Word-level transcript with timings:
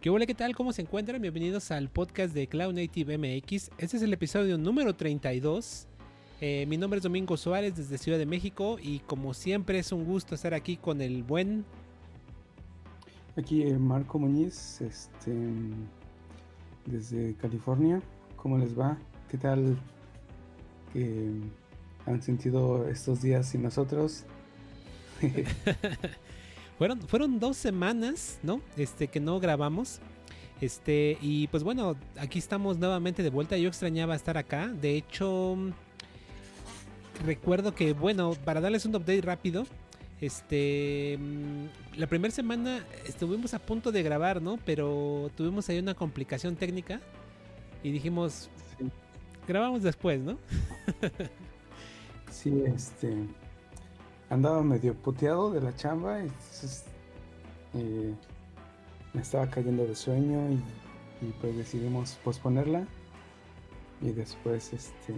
¿Qué 0.00 0.08
hola, 0.08 0.24
qué 0.24 0.34
tal? 0.34 0.56
¿Cómo 0.56 0.72
se 0.72 0.80
encuentran? 0.80 1.20
Bienvenidos 1.20 1.70
al 1.70 1.90
podcast 1.90 2.32
de 2.32 2.46
Cloud 2.46 2.72
Native 2.72 3.18
MX. 3.18 3.70
Este 3.76 3.98
es 3.98 4.02
el 4.02 4.10
episodio 4.14 4.56
número 4.56 4.96
32. 4.96 5.86
Eh, 6.40 6.64
mi 6.66 6.78
nombre 6.78 6.96
es 6.96 7.02
Domingo 7.02 7.36
Suárez 7.36 7.76
desde 7.76 7.98
Ciudad 7.98 8.16
de 8.16 8.24
México 8.24 8.78
y 8.80 9.00
como 9.00 9.34
siempre 9.34 9.78
es 9.78 9.92
un 9.92 10.06
gusto 10.06 10.34
estar 10.34 10.54
aquí 10.54 10.78
con 10.78 11.02
el 11.02 11.22
buen... 11.22 11.66
Aquí 13.36 13.60
eh, 13.60 13.76
Marco 13.76 14.18
Muñiz, 14.18 14.80
este, 14.80 15.36
desde 16.86 17.34
California. 17.34 18.00
¿Cómo 18.36 18.56
les 18.56 18.78
va? 18.78 18.96
¿Qué 19.30 19.36
tal 19.36 19.76
que 20.94 21.30
han 22.06 22.22
sentido 22.22 22.88
estos 22.88 23.20
días 23.20 23.50
sin 23.50 23.64
nosotros? 23.64 24.24
Fueron, 26.80 26.98
fueron 27.02 27.38
dos 27.38 27.58
semanas, 27.58 28.38
¿no? 28.42 28.62
Este, 28.78 29.08
que 29.08 29.20
no 29.20 29.38
grabamos. 29.38 30.00
Este, 30.62 31.18
y 31.20 31.46
pues 31.48 31.62
bueno, 31.62 31.94
aquí 32.18 32.38
estamos 32.38 32.78
nuevamente 32.78 33.22
de 33.22 33.28
vuelta. 33.28 33.58
Yo 33.58 33.68
extrañaba 33.68 34.14
estar 34.14 34.38
acá. 34.38 34.68
De 34.68 34.96
hecho, 34.96 35.58
recuerdo 37.22 37.74
que, 37.74 37.92
bueno, 37.92 38.32
para 38.46 38.62
darles 38.62 38.86
un 38.86 38.96
update 38.96 39.20
rápido, 39.20 39.66
este, 40.22 41.18
la 41.98 42.06
primera 42.06 42.32
semana 42.32 42.82
estuvimos 43.06 43.52
a 43.52 43.58
punto 43.58 43.92
de 43.92 44.02
grabar, 44.02 44.40
¿no? 44.40 44.58
Pero 44.64 45.30
tuvimos 45.36 45.68
ahí 45.68 45.78
una 45.80 45.92
complicación 45.92 46.56
técnica 46.56 47.02
y 47.82 47.90
dijimos, 47.90 48.48
grabamos 49.46 49.82
después, 49.82 50.18
¿no? 50.22 50.38
sí, 52.30 52.62
este, 52.64 53.18
andaba 54.30 54.62
medio 54.62 54.94
puteado 54.94 55.50
de 55.50 55.60
la 55.60 55.74
chamba 55.76 56.20
y 56.20 56.22
entonces 56.22 56.84
eh, 57.74 58.14
me 59.12 59.20
estaba 59.20 59.48
cayendo 59.50 59.84
de 59.86 59.94
sueño 59.94 60.50
y, 60.50 60.60
pues 61.42 61.54
decidimos 61.54 62.18
posponerla 62.24 62.86
y 64.00 64.12
después 64.12 64.72
este 64.72 65.14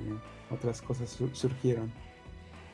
otras 0.51 0.83
cosas 0.83 1.17
surgieron. 1.33 1.93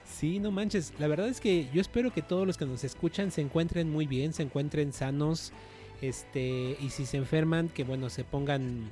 Sí, 0.07 0.39
no 0.39 0.51
manches. 0.51 0.95
La 0.99 1.07
verdad 1.07 1.29
es 1.29 1.41
que 1.41 1.69
yo 1.73 1.83
espero 1.83 2.11
que 2.13 2.23
todos 2.23 2.47
los 2.47 2.57
que 2.57 2.65
nos 2.65 2.83
escuchan 2.85 3.31
se 3.31 3.43
encuentren 3.43 3.91
muy 3.91 4.07
bien, 4.07 4.33
se 4.33 4.43
encuentren 4.43 4.95
sanos, 4.95 5.53
este, 6.01 6.77
y 6.81 6.89
si 6.91 7.05
se 7.05 7.19
enferman, 7.19 7.69
que 7.69 7.85
bueno, 7.85 8.09
se 8.09 8.25
pongan, 8.25 8.91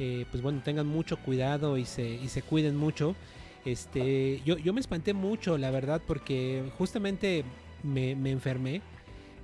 eh, 0.00 0.26
pues 0.30 0.42
bueno, 0.42 0.60
tengan 0.64 0.88
mucho 0.88 1.16
cuidado 1.18 1.78
y 1.78 1.84
se, 1.84 2.08
y 2.08 2.28
se 2.28 2.42
cuiden 2.42 2.76
mucho. 2.76 3.14
Este, 3.64 4.40
yo, 4.44 4.56
yo 4.58 4.72
me 4.72 4.80
espanté 4.80 5.12
mucho, 5.14 5.58
la 5.58 5.70
verdad, 5.70 6.00
porque 6.06 6.70
justamente 6.78 7.44
me, 7.82 8.12
enfermé. 8.30 8.82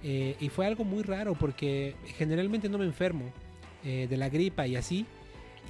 Eh, 0.02 0.36
y 0.40 0.48
fue 0.48 0.66
algo 0.66 0.84
muy 0.84 1.02
raro 1.02 1.34
porque 1.34 1.96
generalmente 2.16 2.68
no 2.68 2.78
me 2.78 2.84
enfermo 2.84 3.32
eh, 3.84 4.06
de 4.08 4.16
la 4.16 4.28
gripa 4.28 4.66
y 4.66 4.76
así. 4.76 5.06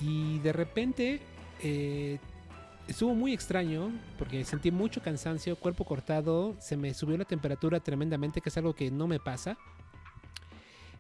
Y 0.03 0.38
de 0.41 0.53
repente 0.53 1.20
eh, 1.62 2.19
estuvo 2.86 3.14
muy 3.14 3.33
extraño 3.33 3.92
porque 4.19 4.44
sentí 4.44 4.70
mucho 4.70 5.03
cansancio, 5.03 5.56
cuerpo 5.56 5.84
cortado, 5.84 6.55
se 6.60 6.77
me 6.77 6.92
subió 6.92 7.16
la 7.16 7.25
temperatura 7.25 7.81
tremendamente, 7.81 8.41
que 8.41 8.48
es 8.48 8.56
algo 8.56 8.75
que 8.75 8.91
no 8.91 9.06
me 9.06 9.20
pasa. 9.20 9.56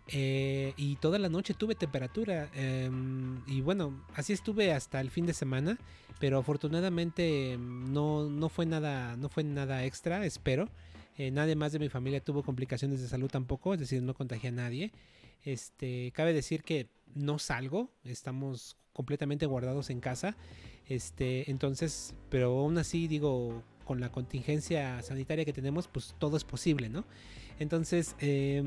Eh, 0.08 0.72
y 0.76 0.96
toda 0.96 1.18
la 1.18 1.28
noche 1.28 1.54
tuve 1.54 1.74
temperatura. 1.74 2.48
Em, 2.54 3.40
y 3.46 3.60
bueno, 3.60 4.04
así 4.14 4.32
estuve 4.32 4.72
hasta 4.72 5.00
el 5.00 5.10
fin 5.10 5.26
de 5.26 5.34
semana. 5.34 5.78
Pero 6.18 6.38
afortunadamente 6.38 7.52
em, 7.52 7.92
no, 7.92 8.28
no, 8.28 8.48
fue, 8.48 8.66
nada, 8.66 9.16
no 9.16 9.28
fue 9.28 9.44
nada 9.44 9.84
extra, 9.84 10.24
espero. 10.24 10.68
Eh, 11.18 11.30
nadie 11.30 11.56
más 11.56 11.72
de 11.72 11.78
mi 11.78 11.88
familia 11.88 12.20
tuvo 12.20 12.42
complicaciones 12.42 13.00
de 13.00 13.08
salud 13.08 13.28
tampoco, 13.30 13.72
es 13.74 13.80
decir, 13.80 14.02
no 14.02 14.14
contagié 14.14 14.50
a 14.50 14.52
nadie. 14.52 14.92
Este, 15.44 16.12
cabe 16.12 16.32
decir 16.32 16.62
que 16.62 16.88
no 17.14 17.38
salgo, 17.38 17.90
estamos 18.04 18.76
completamente 18.92 19.46
guardados 19.46 19.90
en 19.90 20.00
casa. 20.00 20.36
Este, 20.86 21.50
entonces, 21.50 22.14
pero 22.28 22.58
aún 22.58 22.78
así 22.78 23.08
digo, 23.08 23.62
con 23.84 24.00
la 24.00 24.10
contingencia 24.10 25.02
sanitaria 25.02 25.44
que 25.44 25.52
tenemos, 25.52 25.88
pues 25.88 26.14
todo 26.18 26.36
es 26.36 26.44
posible, 26.44 26.88
¿no? 26.88 27.04
Entonces, 27.58 28.14
eh, 28.20 28.62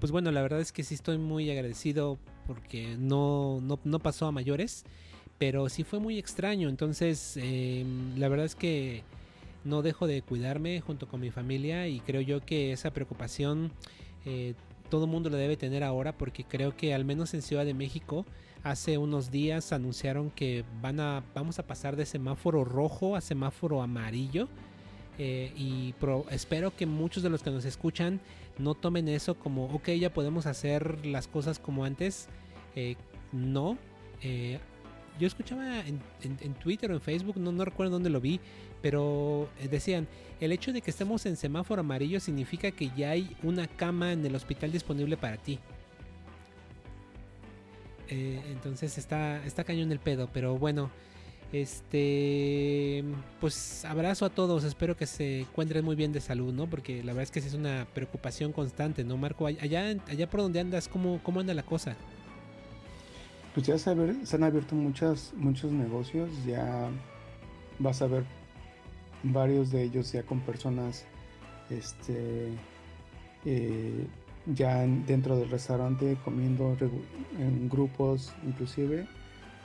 pues 0.00 0.12
bueno, 0.12 0.30
la 0.30 0.42
verdad 0.42 0.60
es 0.60 0.72
que 0.72 0.82
sí 0.82 0.94
estoy 0.94 1.18
muy 1.18 1.50
agradecido 1.50 2.18
porque 2.46 2.96
no, 2.98 3.60
no, 3.62 3.98
pasó 3.98 4.26
a 4.26 4.32
mayores, 4.32 4.84
pero 5.38 5.68
sí 5.68 5.84
fue 5.84 5.98
muy 5.98 6.18
extraño. 6.18 6.68
Entonces, 6.68 7.36
em, 7.36 8.18
la 8.18 8.28
verdad 8.28 8.46
es 8.46 8.54
que 8.54 9.02
no 9.64 9.82
dejo 9.82 10.06
de 10.06 10.22
cuidarme 10.22 10.80
junto 10.80 11.08
con 11.08 11.20
mi 11.20 11.30
familia 11.30 11.88
y 11.88 12.00
creo 12.00 12.20
yo 12.20 12.40
que 12.40 12.72
esa 12.72 12.92
preocupación 12.92 13.72
eh, 14.24 14.54
todo 14.88 15.06
mundo 15.06 15.28
la 15.28 15.38
debe 15.38 15.56
tener 15.56 15.82
ahora 15.82 16.16
porque 16.16 16.44
creo 16.44 16.76
que 16.76 16.94
al 16.94 17.04
menos 17.04 17.34
en 17.34 17.42
Ciudad 17.42 17.64
de 17.64 17.74
México 17.74 18.24
hace 18.62 18.98
unos 18.98 19.30
días 19.30 19.72
anunciaron 19.72 20.30
que 20.30 20.64
van 20.80 21.00
a, 21.00 21.24
vamos 21.34 21.58
a 21.58 21.66
pasar 21.66 21.96
de 21.96 22.06
semáforo 22.06 22.64
rojo 22.64 23.16
a 23.16 23.20
semáforo 23.20 23.82
amarillo 23.82 24.48
eh, 25.18 25.52
y 25.56 25.94
espero 26.30 26.76
que 26.76 26.86
muchos 26.86 27.22
de 27.22 27.30
los 27.30 27.42
que 27.42 27.50
nos 27.50 27.64
escuchan 27.64 28.20
no 28.58 28.74
tomen 28.74 29.08
eso 29.08 29.34
como, 29.34 29.66
ok, 29.66 29.90
ya 29.90 30.12
podemos 30.12 30.46
hacer 30.46 31.04
las 31.06 31.28
cosas 31.28 31.58
como 31.58 31.84
antes. 31.84 32.28
Eh, 32.74 32.96
no. 33.32 33.78
Eh, 34.22 34.58
yo 35.18 35.26
escuchaba 35.26 35.80
en, 35.80 36.54
Twitter 36.54 36.90
o 36.90 36.94
en 36.94 37.00
Facebook, 37.00 37.38
no, 37.38 37.50
no 37.52 37.64
recuerdo 37.64 37.92
dónde 37.92 38.10
lo 38.10 38.20
vi, 38.20 38.38
pero 38.82 39.48
decían, 39.70 40.06
el 40.40 40.52
hecho 40.52 40.74
de 40.74 40.82
que 40.82 40.90
estemos 40.90 41.24
en 41.24 41.36
semáforo 41.36 41.80
amarillo 41.80 42.20
significa 42.20 42.70
que 42.70 42.90
ya 42.94 43.10
hay 43.10 43.34
una 43.42 43.66
cama 43.66 44.12
en 44.12 44.26
el 44.26 44.34
hospital 44.34 44.72
disponible 44.72 45.16
para 45.16 45.38
ti. 45.38 45.58
entonces 48.08 48.98
está, 48.98 49.44
está 49.46 49.64
cañón 49.64 49.90
el 49.90 50.00
pedo, 50.00 50.28
pero 50.32 50.58
bueno. 50.58 50.90
Este, 51.52 53.04
pues 53.40 53.84
abrazo 53.84 54.24
a 54.24 54.30
todos, 54.30 54.64
espero 54.64 54.96
que 54.96 55.06
se 55.06 55.40
encuentren 55.40 55.84
muy 55.84 55.94
bien 55.94 56.12
de 56.12 56.20
salud, 56.20 56.52
¿no? 56.52 56.66
Porque 56.66 57.04
la 57.04 57.12
verdad 57.12 57.22
es 57.22 57.30
que 57.30 57.38
es 57.38 57.54
una 57.54 57.86
preocupación 57.94 58.52
constante, 58.52 59.04
¿no, 59.04 59.16
Marco? 59.16 59.46
Allá, 59.46 59.94
allá 60.08 60.28
por 60.28 60.40
donde 60.40 60.60
andas, 60.60 60.88
¿cómo, 60.88 61.20
cómo 61.22 61.40
anda 61.40 61.54
la 61.54 61.62
cosa? 61.62 61.96
Pues 63.54 63.66
ya 63.66 63.78
se, 63.78 63.90
han 63.90 64.42
abierto 64.42 64.74
muchas, 64.74 65.32
muchos 65.36 65.70
negocios, 65.70 66.28
ya 66.44 66.90
vas 67.78 68.02
a 68.02 68.06
ver 68.06 68.24
varios 69.22 69.70
de 69.70 69.84
ellos 69.84 70.12
ya 70.12 70.24
con 70.24 70.40
personas, 70.40 71.06
este, 71.70 72.48
eh, 73.44 74.06
ya 74.46 74.80
dentro 75.06 75.38
del 75.38 75.48
restaurante 75.48 76.16
comiendo 76.24 76.76
en 77.38 77.68
grupos 77.68 78.32
inclusive 78.46 79.06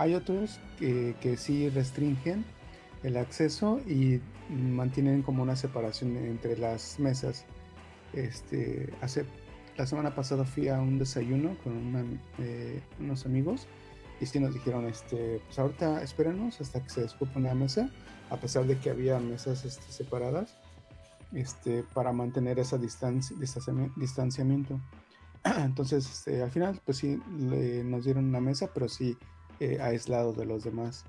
hay 0.01 0.15
otros 0.15 0.59
que, 0.79 1.15
que 1.21 1.37
sí 1.37 1.69
restringen 1.69 2.43
el 3.03 3.17
acceso 3.17 3.79
y 3.87 4.19
mantienen 4.49 5.21
como 5.21 5.43
una 5.43 5.55
separación 5.55 6.17
entre 6.17 6.57
las 6.57 6.99
mesas. 6.99 7.45
Este, 8.13 8.91
hace, 9.01 9.25
la 9.77 9.85
semana 9.85 10.15
pasada 10.15 10.43
fui 10.43 10.69
a 10.69 10.81
un 10.81 10.97
desayuno 10.97 11.55
con 11.63 12.19
eh, 12.39 12.81
unos 12.99 13.27
amigos 13.27 13.67
y 14.19 14.25
sí 14.25 14.39
nos 14.39 14.55
dijeron, 14.55 14.87
este, 14.87 15.39
pues 15.45 15.59
ahorita 15.59 16.01
espérenos 16.01 16.59
hasta 16.61 16.81
que 16.83 16.89
se 16.89 17.01
descupe 17.01 17.37
una 17.37 17.53
mesa, 17.53 17.91
a 18.31 18.37
pesar 18.37 18.65
de 18.65 18.79
que 18.79 18.89
había 18.89 19.19
mesas 19.19 19.65
este, 19.65 19.91
separadas, 19.91 20.57
este, 21.31 21.83
para 21.93 22.11
mantener 22.11 22.57
distancia, 22.57 23.37
distanciamiento. 23.97 24.81
Entonces, 25.43 26.09
este, 26.09 26.41
al 26.41 26.49
final, 26.49 26.81
pues 26.85 26.97
sí, 26.97 27.19
nos 27.27 28.03
dieron 28.03 28.25
una 28.25 28.41
mesa, 28.41 28.71
pero 28.73 28.89
sí 28.89 29.15
eh, 29.61 29.79
aislado 29.79 30.33
de 30.33 30.43
los 30.43 30.63
demás. 30.63 31.05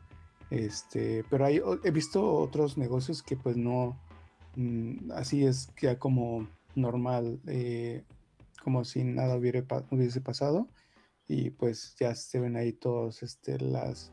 Este, 0.50 1.24
pero 1.30 1.46
hay, 1.46 1.62
he 1.84 1.90
visto 1.90 2.34
otros 2.34 2.76
negocios 2.76 3.22
que 3.22 3.34
pues 3.34 3.56
no, 3.56 3.98
mm, 4.56 5.10
así 5.12 5.46
es 5.46 5.72
ya 5.80 5.98
como 5.98 6.46
normal, 6.74 7.40
eh, 7.46 8.04
como 8.62 8.84
si 8.84 9.04
nada 9.04 9.36
hubiese 9.36 10.20
pasado 10.20 10.68
y 11.26 11.48
pues 11.48 11.96
ya 11.98 12.14
se 12.14 12.40
ven 12.40 12.56
ahí 12.56 12.74
todos 12.74 13.22
este, 13.22 13.58
las, 13.58 14.10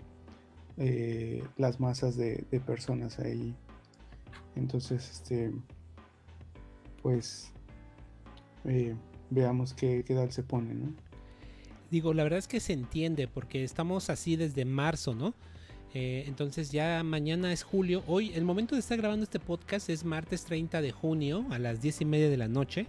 eh, 0.77 1.43
las 1.57 1.81
masas 1.81 2.15
de, 2.15 2.45
personas 2.65 3.19
ahí. 3.19 3.53
Entonces, 4.55 5.09
este, 5.11 5.51
pues 7.01 7.51
veamos 9.29 9.73
qué, 9.73 10.05
qué 10.05 10.15
tal 10.15 10.31
se 10.31 10.43
pone, 10.43 10.75
¿no? 10.75 11.08
Digo, 11.91 12.13
la 12.13 12.23
verdad 12.23 12.39
es 12.39 12.47
que 12.47 12.59
se 12.59 12.73
entiende 12.73 13.27
porque 13.27 13.63
estamos 13.63 14.09
así 14.09 14.35
desde 14.35 14.65
marzo, 14.65 15.15
¿no? 15.15 15.33
Eh, 15.93 16.25
entonces 16.27 16.71
ya 16.71 17.03
mañana 17.03 17.51
es 17.51 17.63
julio. 17.63 18.03
Hoy, 18.07 18.31
el 18.35 18.45
momento 18.45 18.75
de 18.75 18.81
estar 18.81 18.97
grabando 18.97 19.23
este 19.23 19.39
podcast 19.39 19.89
es 19.89 20.03
martes 20.05 20.45
30 20.45 20.81
de 20.81 20.91
junio 20.91 21.45
a 21.49 21.57
las 21.57 21.81
10 21.81 22.01
y 22.01 22.05
media 22.05 22.29
de 22.29 22.37
la 22.37 22.47
noche, 22.47 22.85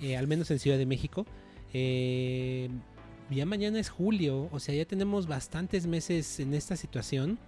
eh, 0.00 0.16
al 0.16 0.26
menos 0.26 0.50
en 0.50 0.58
Ciudad 0.58 0.78
de 0.78 0.86
México. 0.86 1.26
Eh, 1.74 2.70
ya 3.30 3.46
mañana 3.46 3.78
es 3.78 3.90
julio, 3.90 4.48
o 4.50 4.60
sea, 4.60 4.74
ya 4.74 4.84
tenemos 4.84 5.26
bastantes 5.26 5.86
meses 5.86 6.40
en 6.40 6.54
esta 6.54 6.76
situación. 6.76 7.38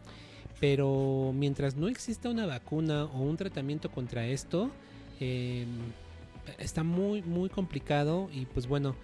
Pero 0.61 1.33
mientras 1.35 1.77
no 1.77 1.89
exista 1.89 2.31
una 2.31 2.47
vacuna 2.47 3.05
o 3.07 3.23
un 3.23 3.37
tratamiento 3.37 3.91
contra 3.91 4.27
esto, 4.27 4.71
está 6.59 6.85
muy, 6.85 7.23
muy 7.23 7.49
complicado. 7.49 8.31
Y 8.33 8.47
pues 8.47 8.69
bueno, 8.69 8.95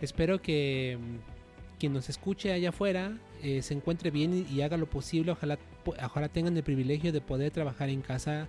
espero 0.00 0.40
que 0.40 0.98
mm, 0.98 1.78
quien 1.78 1.92
nos 1.92 2.08
escuche 2.08 2.52
allá 2.52 2.68
afuera 2.68 3.18
eh, 3.42 3.62
se 3.62 3.74
encuentre 3.74 4.10
bien 4.10 4.46
y, 4.50 4.60
haga 4.60 4.76
lo 4.76 4.88
posible. 4.88 5.32
Ojalá, 5.32 5.58
ojalá 6.04 6.28
tengan 6.28 6.56
el 6.56 6.62
privilegio 6.62 7.12
de 7.12 7.20
poder 7.20 7.50
trabajar 7.50 7.88
en 7.88 8.02
casa 8.02 8.48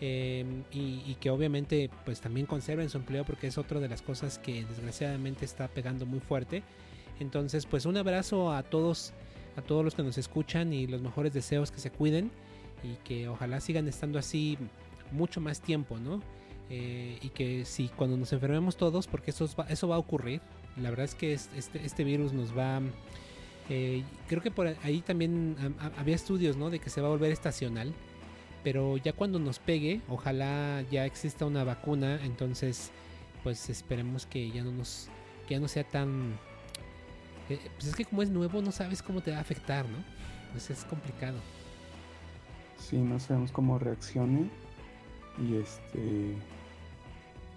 em, 0.00 0.64
y, 0.72 1.14
que 1.20 1.30
obviamente 1.30 1.90
pues 2.04 2.20
también 2.20 2.46
conserven 2.46 2.88
su 2.88 2.96
empleo 2.98 3.24
porque 3.24 3.46
es 3.46 3.58
otra 3.58 3.78
de 3.78 3.88
las 3.88 4.02
cosas 4.02 4.38
que 4.38 4.64
desgraciadamente 4.64 5.44
está 5.44 5.68
pegando 5.68 6.06
muy 6.06 6.20
fuerte. 6.20 6.62
Entonces 7.20 7.66
pues 7.66 7.84
un 7.84 7.96
abrazo 7.98 8.52
a 8.52 8.62
todos, 8.62 9.12
a 9.56 9.62
todos 9.62 9.84
los 9.84 9.94
que 9.94 10.02
nos 10.02 10.16
escuchan 10.16 10.72
y 10.72 10.86
los 10.86 11.02
mejores 11.02 11.34
deseos 11.34 11.70
que 11.70 11.78
se 11.78 11.90
cuiden 11.90 12.30
y 12.82 12.96
que 13.04 13.28
ojalá 13.28 13.60
sigan 13.60 13.86
estando 13.86 14.18
así 14.18 14.56
mucho 15.12 15.40
más 15.40 15.60
tiempo, 15.60 15.98
¿no? 15.98 16.22
Eh, 16.70 17.18
y 17.20 17.28
que 17.28 17.66
si 17.66 17.88
cuando 17.88 18.16
nos 18.16 18.32
enfermemos 18.32 18.76
todos, 18.78 19.06
porque 19.06 19.30
eso 19.30 19.46
eso 19.68 19.88
va 19.88 19.96
a 19.96 19.98
ocurrir, 19.98 20.40
la 20.76 20.90
verdad 20.90 21.04
es 21.04 21.14
que 21.14 21.32
este, 21.32 21.84
este 21.84 22.04
virus 22.04 22.32
nos 22.32 22.56
va... 22.56 22.80
Eh, 23.68 24.02
creo 24.28 24.42
que 24.42 24.50
por 24.50 24.66
ahí 24.66 25.00
también 25.00 25.56
había 25.96 26.14
estudios, 26.14 26.56
¿no? 26.56 26.70
De 26.70 26.78
que 26.78 26.90
se 26.90 27.00
va 27.00 27.08
a 27.08 27.10
volver 27.10 27.32
estacional. 27.32 27.92
Pero 28.64 28.96
ya 28.96 29.12
cuando 29.12 29.38
nos 29.38 29.58
pegue, 29.58 30.00
ojalá 30.08 30.82
ya 30.90 31.04
exista 31.04 31.46
una 31.46 31.64
vacuna. 31.64 32.20
Entonces, 32.24 32.90
pues 33.42 33.68
esperemos 33.70 34.26
que 34.26 34.50
ya 34.50 34.64
no 34.64 34.72
nos... 34.72 35.08
Que 35.46 35.54
ya 35.54 35.60
no 35.60 35.68
sea 35.68 35.84
tan... 35.84 36.38
Eh, 37.48 37.58
pues 37.74 37.88
es 37.88 37.96
que 37.96 38.04
como 38.04 38.22
es 38.22 38.30
nuevo, 38.30 38.62
no 38.62 38.72
sabes 38.72 39.02
cómo 39.02 39.20
te 39.20 39.32
va 39.32 39.38
a 39.38 39.40
afectar, 39.40 39.84
¿no? 39.88 39.98
Pues 40.52 40.70
es 40.70 40.84
complicado. 40.84 41.38
Sí, 42.78 42.96
no 42.96 43.18
sabemos 43.18 43.52
cómo 43.52 43.78
reaccione. 43.78 44.48
Y 45.38 45.56
este. 45.56 46.36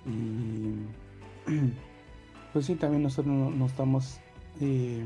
Y. 0.05 0.75
Pues 2.55 2.67
sí, 2.67 2.75
también 2.75 3.03
nosotros 3.03 3.35
no, 3.35 3.65
estamos 3.65 4.21
eh, 4.61 5.03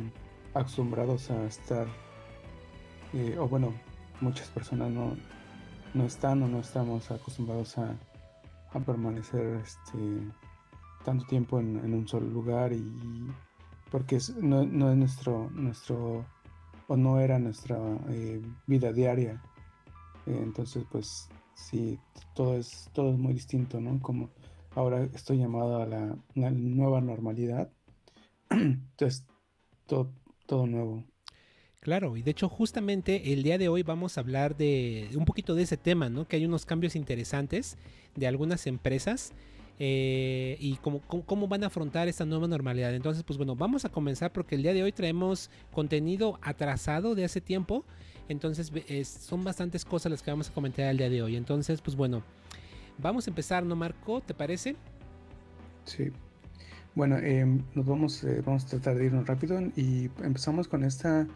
acostumbrados 0.54 1.32
a 1.32 1.46
estar. 1.46 1.88
Eh, 3.12 3.38
o 3.40 3.48
bueno, 3.48 3.74
muchas 4.22 4.50
personas 4.50 4.92
no, 4.92 5.18
no 5.96 6.06
están 6.06 6.44
o 6.44 6.48
no 6.48 6.60
estamos 6.60 7.10
acostumbrados 7.10 7.76
a, 7.80 7.98
a 8.72 8.80
permanecer 8.82 9.64
este 9.64 9.98
tanto 11.04 11.26
tiempo 11.26 11.60
en, 11.60 11.92
un 11.92 12.08
solo 12.08 12.28
lugar 12.28 12.72
y 12.72 12.86
porque 13.90 14.20
no, 14.44 14.62
es 14.62 14.98
nuestro 14.98 15.50
nuestro 15.50 16.28
o 16.88 16.98
no 16.98 17.20
era 17.20 17.40
nuestra 17.40 17.80
eh, 18.10 18.44
vida 18.68 18.94
diaria 18.94 19.42
entonces 20.28 20.86
pues 20.92 21.30
sí, 21.60 22.00
todo 22.34 22.56
es, 22.58 22.90
todo 22.94 23.12
es 23.14 23.20
muy 23.20 23.34
distinto, 23.34 23.80
¿no? 23.80 24.00
Como 24.02 24.30
ahora 24.80 25.08
estoy 25.14 25.38
llamado 25.38 25.82
a 25.82 25.86
la, 25.86 26.52
nueva 26.52 27.02
normalidad. 27.02 27.70
Entonces, 28.50 29.26
todo, 29.86 30.12
nuevo. 30.66 31.04
Claro, 31.82 32.18
y 32.18 32.24
de 32.24 32.32
hecho 32.32 32.50
justamente 32.50 33.34
el 33.34 33.44
día 33.44 33.58
de 33.58 33.70
hoy 33.70 33.84
vamos 33.84 34.18
a 34.18 34.22
hablar 34.22 34.58
de 34.58 35.10
un 35.16 35.26
poquito 35.26 35.56
de 35.56 35.64
ese 35.64 35.78
tema, 35.78 36.10
¿no? 36.10 36.28
Que 36.28 36.38
hay 36.38 36.46
unos 36.46 36.66
cambios 36.66 36.96
interesantes 36.96 37.78
de 38.16 38.28
algunas 38.28 38.68
empresas 38.68 39.34
eh, 39.80 40.58
y 40.60 40.76
cómo, 40.78 41.02
cómo, 41.02 41.48
van 41.48 41.64
a 41.64 41.68
afrontar 41.68 42.08
esta 42.08 42.26
nueva 42.26 42.48
normalidad. 42.48 42.94
Entonces, 42.94 43.24
pues 43.24 43.38
bueno, 43.38 43.56
vamos 43.56 43.86
a 43.86 43.90
comenzar 43.90 44.34
porque 44.34 44.56
el 44.56 44.64
día 44.64 44.74
de 44.74 44.84
hoy 44.84 44.92
traemos 44.92 45.50
contenido 45.72 46.38
atrasado 46.42 47.16
de 47.16 47.26
hace 47.26 47.42
tiempo 47.42 47.86
entonces 48.30 48.72
son 49.08 49.44
bastantes 49.44 49.84
cosas 49.84 50.12
las 50.12 50.22
que 50.22 50.30
vamos 50.30 50.50
a 50.50 50.54
comentar 50.54 50.86
el 50.86 50.98
día 50.98 51.10
de 51.10 51.24
hoy. 51.24 51.36
Entonces, 51.36 51.82
pues 51.82 51.98
bueno, 51.98 52.24
vamos 53.02 53.28
a 53.28 53.32
empezar, 53.32 53.64
¿no, 53.64 53.76
Marco? 53.76 54.22
¿Te 54.22 54.34
parece? 54.34 54.76
Sí. 55.86 56.12
Bueno, 56.96 57.18
em, 57.18 57.64
nos 57.76 57.86
vamos, 57.86 58.24
eh, 58.24 58.42
vamos 58.46 58.66
a 58.66 58.68
tratar 58.68 58.96
de 58.96 59.06
irnos 59.06 59.28
rápido 59.28 59.62
y 59.76 60.10
empezamos 60.24 60.68
con 60.68 60.84
esta 60.84 61.28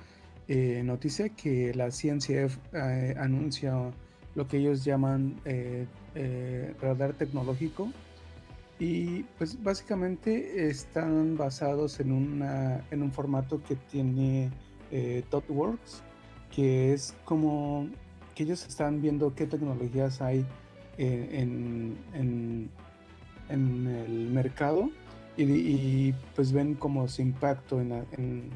eh, 0.48 0.82
noticia 0.84 1.30
que 1.30 1.74
la 1.74 1.90
CNCF 1.90 2.58
eh, 2.74 3.16
anuncia 3.18 3.92
lo 4.36 4.48
que 4.48 4.58
ellos 4.58 4.84
llaman 4.84 5.40
radar 6.82 7.14
tecnológico 7.14 7.92
y 8.80 9.24
pues 9.38 9.62
básicamente 9.62 10.68
están 10.68 11.38
basados 11.38 12.00
en, 12.00 12.12
una, 12.12 12.84
en 12.90 13.04
un 13.04 13.12
formato 13.12 13.62
que 13.64 13.76
tiene 13.76 14.50
ThoughtWorks 15.30 16.02
que 16.54 16.94
es 16.94 17.16
como 17.26 17.88
que 18.34 18.44
ellos 18.44 18.66
están 18.68 19.02
viendo 19.02 19.36
qué 19.36 19.46
tecnologías 19.46 20.20
hay 20.20 20.46
en, 20.98 21.98
en, 22.14 22.70
el 23.50 24.30
mercado 24.32 24.90
y, 25.38 26.14
pues 26.36 26.52
ven 26.52 26.76
como 26.76 27.08
su 27.08 27.22
impacto 27.22 27.82
en, 27.82 28.50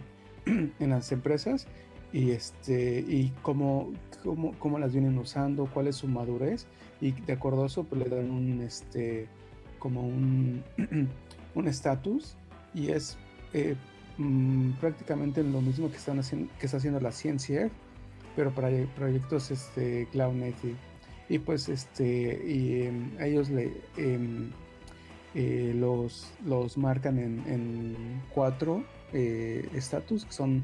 en, 0.80 0.90
las 0.90 1.12
empresas 1.12 1.68
y 2.14 2.32
este 2.32 3.00
y 3.00 3.34
cómo, 3.42 3.92
cómo, 4.24 4.54
cómo, 4.60 4.80
las 4.80 4.94
vienen 4.94 5.18
usando, 5.18 5.66
cuál 5.66 5.88
es 5.88 5.98
su 5.98 6.08
madurez 6.08 6.66
y 7.02 7.12
de 7.12 7.34
acuerdo 7.34 7.64
a 7.64 7.68
eso 7.68 7.84
pues 7.84 8.02
le 8.02 8.16
dan 8.16 8.32
un 8.32 8.62
este 8.62 9.28
como 9.80 10.02
un 10.02 10.64
un 11.56 11.68
estatus 11.68 12.36
y 12.74 12.90
es 12.92 13.18
eh, 13.54 13.76
mm, 14.18 14.72
prácticamente 14.80 15.44
lo 15.44 15.62
mismo 15.62 15.90
que 15.90 15.98
están 15.98 16.20
haciendo 16.20 16.52
que 16.60 16.66
está 16.66 16.78
haciendo 16.78 17.00
la 17.00 17.12
ciencia 17.12 17.70
pero 18.38 18.52
para 18.52 18.70
proyectos 18.96 19.50
este, 19.50 20.08
Cloud 20.12 20.36
Native. 20.36 20.76
Y 21.30 21.40
pues 21.40 21.68
este, 21.70 22.42
y, 22.46 22.84
em, 22.84 23.12
ellos 23.20 23.50
le, 23.50 23.74
em, 23.98 24.52
eh, 25.36 25.74
los, 25.76 26.32
los 26.46 26.78
marcan 26.78 27.20
en, 27.20 28.22
cuatro 28.34 28.84
eh, 29.14 29.68
estatus 29.74 30.26
que 30.26 30.32
son 30.32 30.64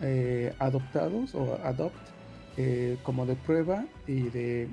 eh, 0.00 0.54
adoptados 0.58 1.34
o 1.34 1.58
adopt 1.64 1.96
como 3.02 3.24
de 3.24 3.34
prueba 3.34 3.86
y 4.06 4.28
de, 4.28 4.68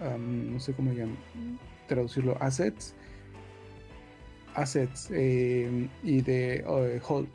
no 0.00 0.58
sé 0.58 0.72
cómo 0.72 0.92
llaman, 0.92 1.18
traducirlo, 1.86 2.36
assets, 2.40 2.94
assets 4.54 5.10
em, 5.10 5.90
y 6.02 6.22
de 6.22 6.64
hold 6.66 7.28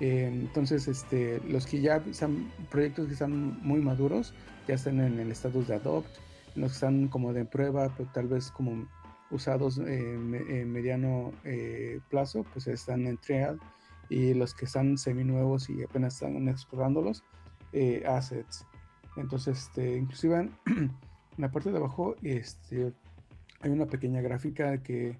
entonces, 0.00 0.88
este, 0.88 1.40
los 1.46 1.66
que 1.66 1.80
ya 1.80 1.96
están, 1.96 2.50
proyectos 2.70 3.06
que 3.06 3.12
están 3.12 3.60
muy 3.62 3.80
maduros, 3.80 4.32
ya 4.66 4.74
están 4.74 4.98
en 5.00 5.18
el 5.20 5.30
estatus 5.30 5.68
de 5.68 5.74
adopt, 5.74 6.08
los 6.54 6.72
que 6.72 6.74
están 6.74 7.08
como 7.08 7.34
de 7.34 7.44
prueba, 7.44 7.92
pero 7.96 8.08
tal 8.12 8.28
vez 8.28 8.50
como 8.50 8.88
usados 9.30 9.78
en, 9.78 10.72
mediano 10.72 11.32
eh, 11.44 12.00
plazo, 12.08 12.44
pues 12.52 12.66
están 12.66 13.06
en 13.06 13.18
trial, 13.18 13.60
y 14.08 14.32
los 14.34 14.54
que 14.54 14.64
están 14.64 14.96
seminuevos 14.96 15.68
y 15.68 15.82
apenas 15.82 16.14
están 16.14 16.48
explorándolos, 16.48 17.22
eh, 17.72 18.02
assets. 18.06 18.66
Entonces, 19.16 19.58
este, 19.58 19.98
inclusive 19.98 20.50
en 20.66 20.96
la 21.36 21.50
parte 21.50 21.70
de 21.70 21.76
abajo 21.76 22.16
este, 22.22 22.92
hay 23.60 23.70
una 23.70 23.86
pequeña 23.86 24.22
gráfica 24.22 24.82
que 24.82 25.18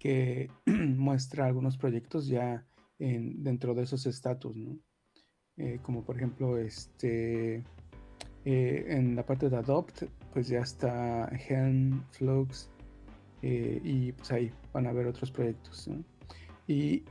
muestra 0.66 1.46
algunos 1.46 1.76
proyectos 1.76 2.26
ya 2.26 2.64
dentro 3.02 3.74
de 3.74 3.82
esos 3.82 4.06
estatus. 4.06 4.56
Eh, 5.56 5.78
como 5.82 6.04
por 6.04 6.16
ejemplo, 6.16 6.56
este, 6.56 7.62
eh, 8.44 8.84
en 8.88 9.16
la 9.16 9.26
parte 9.26 9.50
de 9.50 9.56
Adopt, 9.56 10.04
pues 10.32 10.48
ya 10.48 10.60
está 10.60 11.28
Helm, 11.28 12.02
Flux, 12.12 12.70
eh, 13.42 13.80
y 13.84 14.12
pues 14.12 14.30
ahí 14.32 14.52
van 14.72 14.86
a 14.86 14.92
ver 14.92 15.06
otros 15.06 15.30
proyectos. 15.30 15.90
Y 16.66 17.02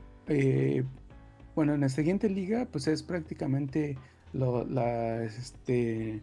bueno, 1.54 1.74
en 1.74 1.82
la 1.82 1.88
siguiente 1.88 2.28
liga, 2.28 2.66
pues 2.70 2.86
es 2.88 3.02
prácticamente 3.02 3.96
la, 4.32 5.22
este, 5.24 6.20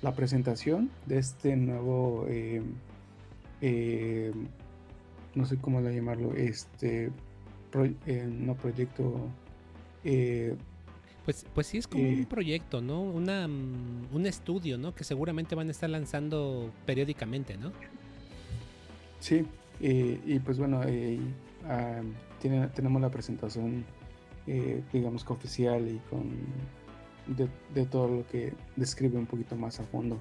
la 0.00 0.14
presentación 0.14 0.90
de 1.06 1.18
este 1.18 1.54
nuevo, 1.56 2.26
no 5.34 5.46
sé 5.46 5.58
cómo 5.58 5.80
llamarlo, 5.80 6.34
este 6.34 7.12
eh, 8.06 8.28
no 8.30 8.54
proyecto. 8.54 9.28
Eh, 10.04 10.54
pues, 11.24 11.46
pues 11.54 11.66
sí 11.68 11.78
es 11.78 11.86
como 11.86 12.02
un 12.02 12.20
eh, 12.20 12.26
proyecto, 12.28 12.80
¿no? 12.80 13.00
Una, 13.00 13.46
mm, 13.46 14.08
un 14.12 14.26
estudio, 14.26 14.78
¿no? 14.78 14.94
Que 14.94 15.04
seguramente 15.04 15.54
van 15.54 15.68
a 15.68 15.70
estar 15.70 15.88
lanzando 15.88 16.72
periódicamente, 16.84 17.56
¿no? 17.56 17.72
Sí, 19.20 19.46
y 19.80 20.38
pues 20.40 20.58
bueno, 20.58 20.80
tiene, 22.40 22.66
tenemos 22.68 23.00
la 23.00 23.08
presentación, 23.08 23.84
digamos 24.92 25.24
que 25.24 25.32
oficial 25.32 25.88
y 25.88 25.98
con 26.10 26.28
de, 27.28 27.86
todo 27.86 28.08
lo 28.08 28.26
que 28.26 28.52
describe 28.74 29.18
un 29.18 29.26
poquito 29.26 29.54
más 29.54 29.78
a 29.78 29.84
fondo. 29.84 30.20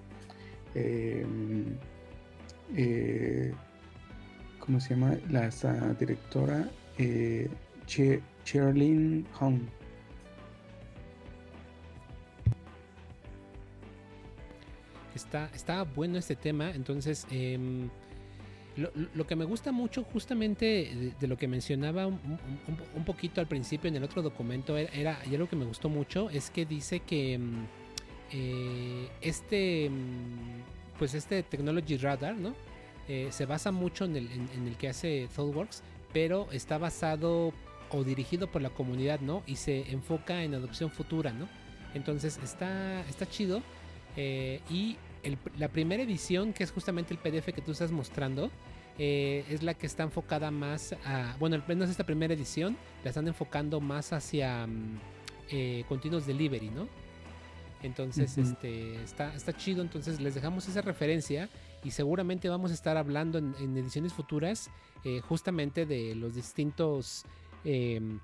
¿Cómo 4.59 4.79
se 4.79 4.89
llama? 4.91 5.17
La 5.29 5.49
directora 5.99 6.69
eh, 7.01 8.21
Hong. 9.33 9.59
Está, 15.15 15.83
bueno 15.83 16.17
este 16.17 16.35
tema, 16.35 16.71
entonces 16.71 17.27
em, 17.29 17.89
Lo, 19.13 19.27
que 19.27 19.35
me 19.35 19.45
gusta 19.45 19.71
mucho 19.71 20.03
justamente 20.03 21.13
de, 21.19 21.27
lo 21.27 21.37
que 21.37 21.47
mencionaba 21.47 22.07
un, 22.07 23.05
poquito 23.05 23.41
al 23.41 23.47
principio 23.47 23.89
en 23.89 23.97
el 23.97 24.03
otro 24.03 24.21
documento 24.21 24.77
era, 24.77 25.19
y 25.29 25.35
algo 25.35 25.49
que 25.49 25.55
me 25.55 25.65
gustó 25.65 25.89
mucho 25.89 26.29
es 26.29 26.49
que 26.49 26.65
dice 26.65 27.01
que 27.01 27.37
mm, 27.37 27.65
eh, 28.31 29.09
este 29.21 29.89
mm, 29.89 30.97
pues 30.97 31.13
este 31.13 31.43
technology 31.43 31.97
radar 31.97 32.35
no 32.35 32.55
eh, 33.07 33.27
se 33.31 33.45
basa 33.45 33.71
mucho 33.71 34.05
en 34.05 34.15
el 34.15 34.77
que 34.77 34.87
hace 34.87 35.27
ThoughtWorks 35.35 35.83
pero 36.13 36.47
está 36.51 36.77
basado 36.77 37.53
o 37.89 38.03
dirigido 38.03 38.47
por 38.47 38.61
la 38.61 38.69
comunidad 38.69 39.19
no 39.19 39.43
y 39.45 39.57
se 39.57 39.91
enfoca 39.91 40.43
en 40.43 40.55
adopción 40.55 40.91
futura 40.91 41.31
no 41.31 41.47
entonces 41.93 42.39
está 42.43 43.01
está 43.09 43.27
chido 43.27 43.61
eh, 44.17 44.61
y 44.69 44.97
la 45.57 45.67
primera 45.67 46.03
edición, 46.03 46.53
que 46.53 46.63
es 46.63 46.71
justamente 46.71 47.13
el 47.13 47.19
PDF 47.19 47.53
que 47.53 47.61
tú 47.61 47.71
estás 47.71 47.91
mostrando, 47.91 48.49
eh, 48.97 49.45
es 49.49 49.63
la 49.63 49.73
que 49.73 49.85
está 49.85 50.03
enfocada 50.03 50.51
más 50.51 50.95
a. 51.05 51.35
Bueno, 51.39 51.55
al 51.55 51.63
menos 51.67 51.89
esta 51.89 52.05
primera 52.05 52.33
edición 52.33 52.77
la 53.03 53.09
están 53.09 53.27
enfocando 53.27 53.79
más 53.79 54.13
hacia 54.13 54.67
mm, 54.67 54.99
eh, 55.51 55.83
continuos 55.87 56.25
delivery, 56.25 56.69
¿no? 56.69 56.87
Entonces, 57.83 58.37
este, 58.37 59.01
está, 59.03 59.33
está 59.33 59.53
chido. 59.53 59.81
Entonces, 59.81 60.19
les 60.21 60.35
dejamos 60.35 60.67
esa 60.67 60.81
referencia 60.81 61.49
y 61.83 61.91
seguramente 61.91 62.49
vamos 62.49 62.71
a 62.71 62.73
estar 62.73 62.97
hablando 62.97 63.37
en, 63.37 63.77
ediciones 63.77 64.13
futuras 64.13 64.69
justamente 65.27 65.85
de 65.85 66.13
los 66.15 66.35
distintos 66.35 67.25
em, 67.63 68.19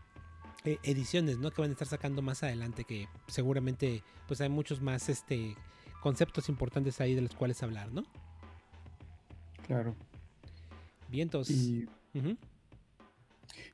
ediciones, 0.63 1.39
¿no? 1.39 1.51
Que 1.51 1.61
van 1.61 1.71
a 1.71 1.73
estar 1.73 1.87
sacando 1.87 2.21
más 2.21 2.43
adelante, 2.43 2.83
que 2.83 3.07
seguramente 3.27 4.03
pues 4.27 4.41
hay 4.41 4.49
muchos 4.49 4.81
más 4.81 5.09
este 5.09 5.55
conceptos 6.01 6.49
importantes 6.49 7.01
ahí 7.01 7.15
de 7.15 7.21
los 7.21 7.35
cuales 7.35 7.61
hablar, 7.63 7.91
¿no? 7.91 8.03
Claro. 9.65 9.95
Bien, 11.09 11.27
entonces. 11.27 11.55
Y, 11.57 11.87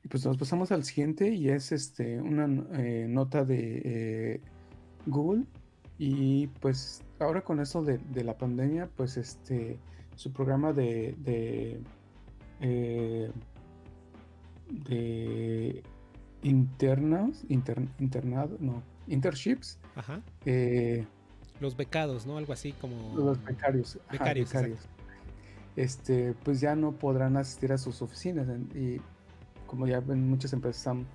pues 0.08 0.24
nos 0.26 0.36
pasamos 0.36 0.70
al 0.70 0.84
siguiente 0.84 1.32
y 1.32 1.48
es 1.48 1.72
este 1.72 2.20
una 2.20 2.44
eh, 2.78 3.06
nota 3.08 3.44
de 3.44 3.82
eh, 3.84 4.40
Google. 5.06 5.44
Y 5.98 6.48
pues 6.60 7.02
ahora 7.20 7.42
con 7.42 7.60
eso 7.60 7.82
de, 7.82 8.24
la 8.24 8.36
pandemia, 8.36 8.88
pues 8.96 9.16
este 9.16 9.78
su 10.16 10.32
programa 10.32 10.72
de 10.72 11.14
de, 11.18 11.80
eh, 12.60 13.30
de 14.68 15.82
internos, 16.42 17.44
internado, 17.48 18.56
no, 18.60 18.82
internships, 19.06 19.78
Ajá. 19.94 20.20
Los 21.60 21.76
becados, 21.76 22.26
¿no? 22.26 22.36
Algo 22.36 22.52
así 22.52 22.72
como... 22.72 23.14
Los 23.16 23.42
becarios. 23.44 23.98
Becarios, 24.10 24.50
Este, 25.76 26.34
pues 26.44 26.60
ya 26.60 26.74
no 26.74 26.92
podrán 26.92 27.36
asistir 27.36 27.72
a 27.72 27.78
sus 27.78 28.02
oficinas 28.02 28.46
y 28.74 29.00
como 29.66 29.86
ya 29.86 30.00
ven, 30.00 30.28
muchas 30.28 30.52
empresas 30.52 30.80
están 30.80 31.06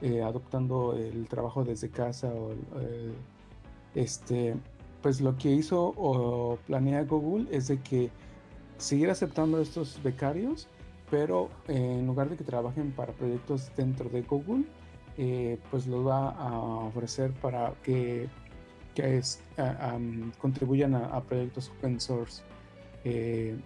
eh, 0.00 0.22
adoptando 0.22 0.96
el 0.96 1.28
trabajo 1.28 1.64
desde 1.64 1.88
casa 1.88 2.28
o 2.28 2.52
este, 3.94 4.54
pues 5.02 5.20
lo 5.20 5.36
que 5.36 5.50
hizo 5.50 5.94
o 5.96 6.58
planea 6.66 7.04
Google 7.04 7.46
es 7.50 7.68
de 7.68 7.80
que 7.80 8.10
seguir 8.78 9.10
aceptando 9.10 9.60
estos 9.60 10.02
becarios, 10.02 10.68
pero 11.10 11.50
en 11.68 12.06
lugar 12.06 12.30
de 12.30 12.36
que 12.36 12.44
trabajen 12.44 12.92
para 12.92 13.12
proyectos 13.12 13.70
dentro 13.76 14.08
de 14.08 14.22
Google, 14.22 14.64
eh, 15.18 15.58
pues 15.70 15.86
los 15.86 16.06
va 16.06 16.30
a 16.30 16.52
ofrecer 16.86 17.32
para 17.32 17.74
que 17.82 18.28
que 18.94 19.18
es, 19.18 19.40
contribuyan 20.38 20.94
a, 20.94 21.20
proyectos 21.22 21.70
open 21.70 22.00
source. 22.00 22.42
Eh, 23.04 23.56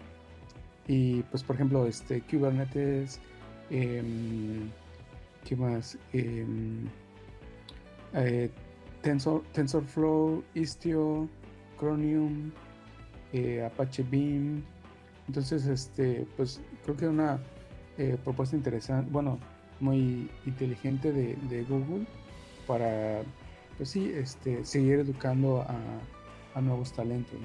y 0.87 1.23
pues 1.25 1.43
por 1.43 1.57
ejemplo, 1.57 1.87
este 1.87 2.23
Kubernetes, 2.23 3.21
em, 3.71 4.71
¿qué 5.45 5.57
más? 5.57 5.99
Eh, 9.07 9.11
Tensor, 9.11 9.43
TensorFlow, 9.53 10.43
Istio, 10.55 11.29
Chromium, 11.79 12.51
eh, 13.33 13.65
Apache 13.65 14.03
Beam. 14.03 14.65
Entonces, 15.29 15.67
este, 15.67 16.27
pues 16.37 16.61
creo 16.85 16.97
que 16.97 17.09
una 17.09 17.41
propuesta 18.25 18.55
interesante, 18.55 19.11
bueno, 19.11 19.39
muy 19.81 20.31
inteligente 20.45 21.13
de, 21.13 21.65
Google 21.65 22.07
para 22.67 23.23
pues 23.77 23.91
sí, 23.91 24.13
este, 24.15 24.65
seguir 24.65 25.01
educando 25.01 25.65
a, 26.55 26.61
nuevos 26.61 26.93
talentos. 26.93 27.39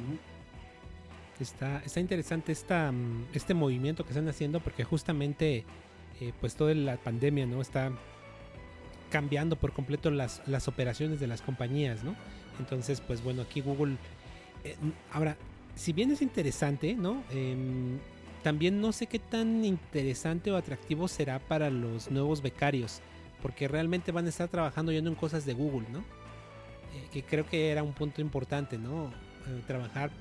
Está, 1.39 1.80
está 1.80 2.00
interesante 2.00 2.53
esta, 2.53 2.91
mm, 2.91 3.25
este 3.34 3.53
movimiento 3.53 4.03
que 4.06 4.12
están 4.12 4.30
haciendo 4.30 4.62
porque 4.62 4.86
justamente 4.86 5.65
eh, 6.22 6.32
pues 6.39 6.56
toda 6.56 6.74
la 6.75 6.96
pandemia 6.96 7.46
no 7.46 7.60
está 7.60 7.91
cambiando 9.12 9.56
por 9.58 9.74
completo 9.74 10.10
las, 10.10 10.41
las 10.48 10.68
operaciones 10.68 11.20
de 11.20 11.27
las 11.27 11.44
compañías, 11.44 12.03
¿no? 12.03 12.15
Entonces, 12.60 13.01
pues 13.01 13.24
bueno, 13.24 13.44
aquí 13.44 13.62
Google... 13.62 13.98
Eh, 14.63 14.75
ahora, 15.12 15.38
si 15.75 15.94
bien 15.94 16.12
es 16.12 16.22
interesante, 16.22 16.96
¿no? 16.96 17.24
Em, 17.30 18.00
también 18.41 18.82
no 18.82 18.91
sé 18.91 19.06
qué 19.06 19.20
tan 19.20 19.63
interesante 19.63 20.51
o 20.51 20.58
atractivo 20.58 21.08
será 21.08 21.39
para 21.39 21.70
los 21.70 22.10
nuevos 22.10 22.41
becarios, 22.41 23.01
porque 23.41 23.68
realmente 23.68 24.12
van 24.12 24.25
a 24.25 24.30
estar 24.30 24.48
trabajando 24.48 24.91
yendo 24.91 25.10
en 25.10 25.15
cosas 25.15 25.46
de 25.46 25.53
Google, 25.53 25.88
¿no? 25.91 26.00
Eh, 26.00 27.08
que 27.12 27.24
creo 27.24 27.46
que 27.46 27.70
era 27.70 27.84
un 27.84 27.94
punto 27.94 28.22
importante, 28.22 28.77
¿no? 28.77 29.08
Eh, 29.48 29.62
trabajar 29.68 30.12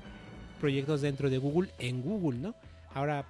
proyectos 0.59 1.01
dentro 1.01 1.29
de 1.29 1.37
Google 1.37 1.71
en 1.79 2.01
Google, 2.01 2.39
¿no? 2.39 2.55
Ahora 2.93 3.25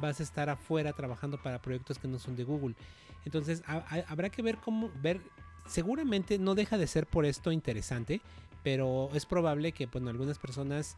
vas 0.00 0.20
a 0.20 0.22
estar 0.22 0.48
afuera 0.48 0.92
trabajando 0.92 1.40
para 1.40 1.60
proyectos 1.60 1.98
que 1.98 2.08
no 2.08 2.18
son 2.18 2.34
de 2.36 2.44
Google. 2.44 2.74
Entonces 3.24 3.62
habrá 3.66 4.30
que 4.30 4.42
ver 4.42 4.58
cómo 4.58 4.90
ver. 5.02 5.20
Seguramente 5.66 6.38
no 6.38 6.54
deja 6.54 6.78
de 6.78 6.86
ser 6.86 7.06
por 7.06 7.24
esto 7.24 7.52
interesante, 7.52 8.20
pero 8.64 9.10
es 9.14 9.26
probable 9.26 9.72
que, 9.72 9.86
bueno, 9.86 10.10
algunas 10.10 10.38
personas, 10.38 10.96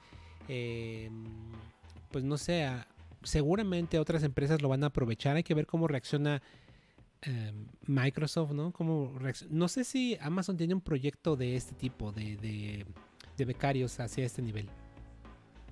eh, 0.49 1.11
pues 2.11 2.25
no 2.25 2.39
sé, 2.39 2.69
seguramente 3.23 3.99
otras 3.99 4.23
empresas 4.23 4.63
lo 4.63 4.69
van 4.69 4.85
a 4.85 4.87
aprovechar. 4.87 5.37
Hay 5.37 5.43
que 5.43 5.55
ver 5.55 5.67
cómo 5.67 5.89
reacciona 5.89 6.43
Em, 7.25 7.67
Microsoft, 7.87 8.51
¿no? 8.51 8.73
Como 8.73 9.13
no 9.49 9.69
sé 9.69 9.85
si 9.85 10.19
Amazon 10.21 10.57
tiene 10.57 10.75
un 10.75 10.81
proyecto 10.81 11.37
de 11.37 11.55
este 11.55 11.73
tipo, 11.73 12.11
de, 12.11 12.85
becarios 13.39 13.99
hacia 14.01 14.25
este 14.25 14.43
nivel. 14.43 14.69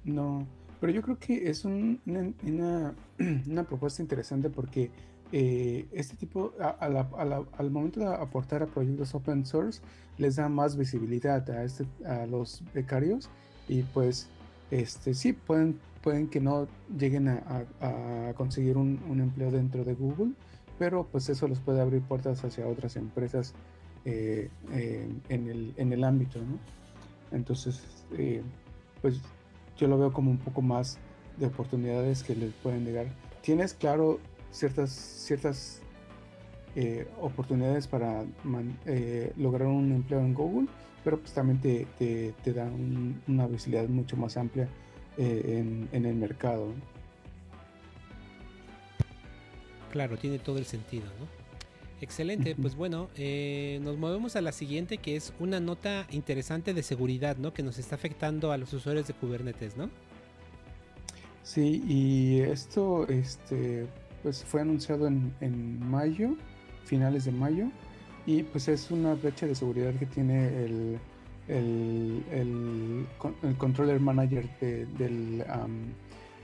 No, 0.05 0.47
pero 0.81 0.93
yo 0.93 1.03
creo 1.03 1.19
que 1.19 1.51
es 1.51 1.65
una, 1.65 1.99
una, 3.47 3.65
propuesta 3.65 4.01
interesante 4.01 4.49
porque 4.49 4.91
eh, 5.33 5.87
este 5.93 6.17
tipo, 6.17 6.53
al 6.79 7.71
momento 7.71 8.01
de 8.01 8.07
aportar 8.07 8.63
a 8.63 8.67
proyectos 8.67 9.15
open 9.15 9.47
source, 9.47 9.81
les 10.19 10.37
da 10.37 10.49
más 10.49 10.77
visibilidad 10.77 11.49
a, 11.51 11.65
este, 11.65 11.87
a 12.05 12.27
los 12.27 12.63
becarios 12.75 13.31
y 13.69 13.83
pues 13.83 14.29
este, 14.71 15.15
sí, 15.15 15.33
pueden, 15.33 15.81
pueden 16.03 16.29
que 16.29 16.41
no 16.41 16.69
lleguen 16.97 17.29
a, 17.29 18.33
conseguir 18.37 18.77
un, 18.77 18.99
empleo 19.21 19.51
dentro 19.51 19.85
de 19.85 19.95
Google, 19.95 20.33
pero 20.79 21.07
pues 21.11 21.29
eso 21.29 21.49
les 21.49 21.59
puede 21.59 21.81
abrir 21.81 22.03
puertas 22.03 22.45
hacia 22.45 22.67
otras 22.67 22.97
empresas 22.97 23.55
eh, 24.05 24.49
eh, 24.73 25.09
en, 25.29 25.93
el, 25.93 26.05
ámbito, 26.05 26.39
¿no? 26.39 26.59
Entonces, 27.37 27.83
eh, 28.17 28.43
pues 29.03 29.21
yo 29.77 29.89
lo 29.89 29.99
veo 29.99 30.13
como 30.13 30.31
un 30.31 30.39
poco 30.39 30.63
más 30.63 30.99
de 31.37 31.47
oportunidades 31.47 32.23
que 32.23 32.35
les 32.35 32.53
pueden 32.55 32.85
llegar. 32.85 33.07
Tienes, 33.43 33.75
claro, 33.75 34.21
ciertas, 34.51 34.91
ciertas 34.91 35.81
oportunidades 37.21 37.87
para 37.87 38.25
lograr 39.37 39.69
un 39.69 39.93
empleo 39.93 40.21
en 40.21 40.35
Google, 40.35 40.69
pero 41.03 41.19
pues 41.19 41.33
también 41.33 41.61
te, 41.61 41.87
te, 42.45 42.53
da 42.53 42.71
una 43.27 43.47
visibilidad 43.47 43.89
mucho 43.89 44.17
más 44.17 44.37
amplia 44.37 44.69
en, 45.17 45.89
en, 45.93 46.07
el 46.07 46.15
mercado. 46.15 46.73
Claro, 49.91 50.17
tiene 50.17 50.39
todo 50.39 50.59
el 50.59 50.65
sentido, 50.65 51.07
¿no? 51.19 51.41
Excelente, 52.03 52.55
pues 52.55 52.77
bueno, 52.77 53.11
eh, 53.17 53.79
nos 53.83 53.99
movemos 53.99 54.35
a 54.35 54.41
la 54.41 54.53
siguiente 54.53 54.97
que 54.97 55.17
es 55.17 55.35
una 55.39 55.61
nota 55.61 56.07
interesante 56.11 56.73
de 56.73 56.83
seguridad, 56.83 57.37
¿no? 57.37 57.53
Que 57.53 57.63
nos 57.63 57.79
está 57.79 57.95
afectando 57.95 58.53
a 58.53 58.57
los 58.57 58.73
usuarios 58.73 59.07
de 59.07 59.13
Kubernetes, 59.13 59.77
¿no? 59.77 59.91
Sí, 61.43 61.83
y 61.87 62.41
esto 62.41 63.07
este, 63.09 63.87
pues 64.23 64.45
fue 64.45 64.61
anunciado 64.61 65.07
en, 65.07 65.91
mayo, 65.91 66.37
finales 66.85 67.25
de 67.25 67.33
mayo, 67.33 67.67
y 68.27 68.43
pues 68.43 68.69
es 68.69 68.91
una 68.91 69.15
brecha 69.15 69.47
de 69.47 69.55
seguridad 69.55 69.95
que 69.95 70.07
tiene 70.07 70.65
el, 70.65 70.99
el, 71.49 73.07
controller 73.59 74.01
manager 74.01 74.49
del, 74.61 75.45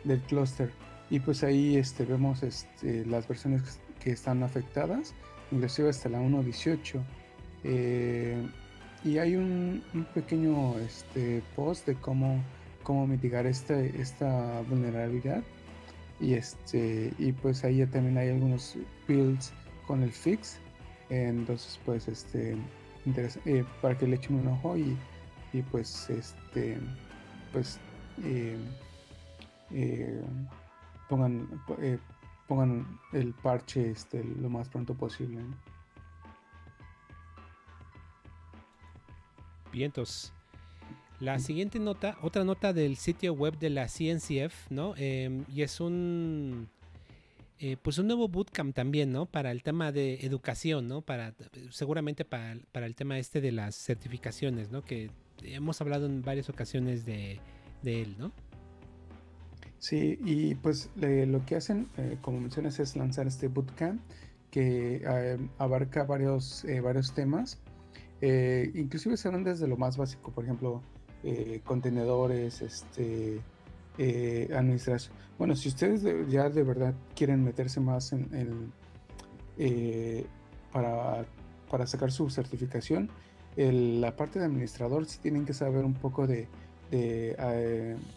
del 0.04 0.21
cluster 0.23 0.71
y 1.11 1.21
pues 1.21 1.45
ahí 1.45 1.76
este, 1.76 2.04
vemos 2.04 2.42
este, 2.42 3.04
las 3.06 3.28
versiones 3.28 3.62
que 4.02 4.11
están 4.11 4.42
afectadas, 4.42 5.14
inclusive 5.52 5.88
hasta 5.88 6.09
la 6.09 6.21
1.18. 6.21 7.00
Eh, 7.64 8.49
y 9.04 9.18
hay 9.18 9.37
un, 9.37 9.85
pequeño 10.14 10.78
este, 10.78 11.42
post 11.54 11.87
de 11.87 11.95
cómo, 11.95 12.42
cómo 12.83 13.06
mitigar 13.06 13.47
este, 13.47 14.00
esta 14.00 14.62
vulnerabilidad. 14.68 15.42
Y 16.21 16.35
este 16.35 17.13
y 17.19 17.33
pues 17.33 17.65
ahí 17.65 17.85
también 17.87 18.19
hay 18.19 18.31
algunos 18.31 18.77
builds 19.07 19.53
con 19.87 20.03
el 20.03 20.13
fix. 20.13 20.59
Entonces 21.09 21.79
pues 21.85 22.09
este 22.09 22.57
eh, 23.45 23.65
para 23.81 23.97
que 23.97 24.07
le 24.07 24.17
echen 24.17 24.37
un 24.37 24.49
ojo 24.49 24.77
y, 24.77 24.97
y 25.53 25.63
pues 25.63 26.11
este 26.11 26.79
pues 27.53 27.79
eh, 28.25 28.59
eh, 29.71 30.23
pongan 31.09 31.49
pongan 32.49 32.99
el 33.13 33.33
parche 33.35 33.91
este 33.91 34.25
lo 34.25 34.49
más 34.49 34.69
pronto 34.69 34.95
posible 34.95 35.41
vientos 39.73 40.33
la 41.21 41.39
siguiente 41.39 41.79
nota, 41.79 42.19
otra 42.23 42.45
nota 42.45 42.73
del 42.73 42.97
sitio 42.97 43.33
web 43.33 43.59
de 43.59 43.71
la 43.71 43.89
CNCF, 43.89 44.71
¿no? 44.71 44.95
Em, 44.97 45.45
y 45.49 45.63
es 45.63 45.81
un, 45.81 46.69
eh, 47.59 47.79
pues 47.83 47.97
un 47.99 48.07
nuevo 48.07 48.29
bootcamp 48.29 48.75
también, 48.75 49.13
¿no? 49.13 49.25
Para 49.25 49.51
el 49.51 49.63
tema 49.63 49.93
de 49.93 50.27
educación, 50.27 50.89
¿no? 50.89 51.01
Para, 51.01 51.35
seguramente 51.71 52.27
para, 52.27 52.59
el 52.75 52.95
tema 52.95 53.19
este 53.19 53.41
de 53.41 53.51
las 53.51 53.77
certificaciones, 53.77 54.71
¿no? 54.71 54.83
Que 54.83 55.11
hemos 55.43 55.81
hablado 55.81 56.05
en 56.05 56.21
varias 56.21 56.51
ocasiones 56.51 57.07
de, 57.07 57.41
él, 57.85 58.17
¿no? 58.19 58.31
Sí, 59.79 60.19
y 60.23 60.55
pues 60.57 60.91
lo 60.97 61.45
que 61.47 61.57
hacen, 61.57 61.89
eh, 61.97 62.19
como 62.21 62.41
mencionas, 62.41 62.79
es 62.79 62.95
lanzar 62.95 63.27
este 63.27 63.49
bootcamp 63.49 64.03
que 64.51 65.03
eh, 65.07 65.39
abarca 65.57 66.05
varios, 66.05 66.67
varios 66.83 67.15
temas. 67.15 67.59
inclusive 68.21 69.17
se 69.17 69.31
van 69.31 69.45
desde 69.45 69.67
lo 69.67 69.79
más 69.79 69.97
básico, 69.97 70.31
por 70.31 70.45
ejemplo, 70.45 70.83
eh, 71.25 71.61
contenedores, 71.65 72.63
este, 72.63 73.41
eh, 73.99 74.49
administración. 74.55 75.15
Bueno, 75.39 75.57
si 75.57 75.69
ustedes 75.69 76.03
ya 76.29 76.49
de 76.49 76.63
verdad 76.63 76.95
quieren 77.15 77.43
meterse 77.43 77.81
más 77.81 78.13
en, 78.13 78.73
eh, 79.59 80.27
para, 80.73 81.87
sacar 81.87 82.13
su 82.13 82.31
certificación, 82.31 83.11
la 83.57 84.15
parte 84.15 84.39
de 84.39 84.45
administrador 84.45 85.07
sí 85.07 85.19
tienen 85.21 85.47
que 85.47 85.55
saber 85.55 85.85
un 85.85 85.95
poco 85.95 86.27
de, 86.27 86.47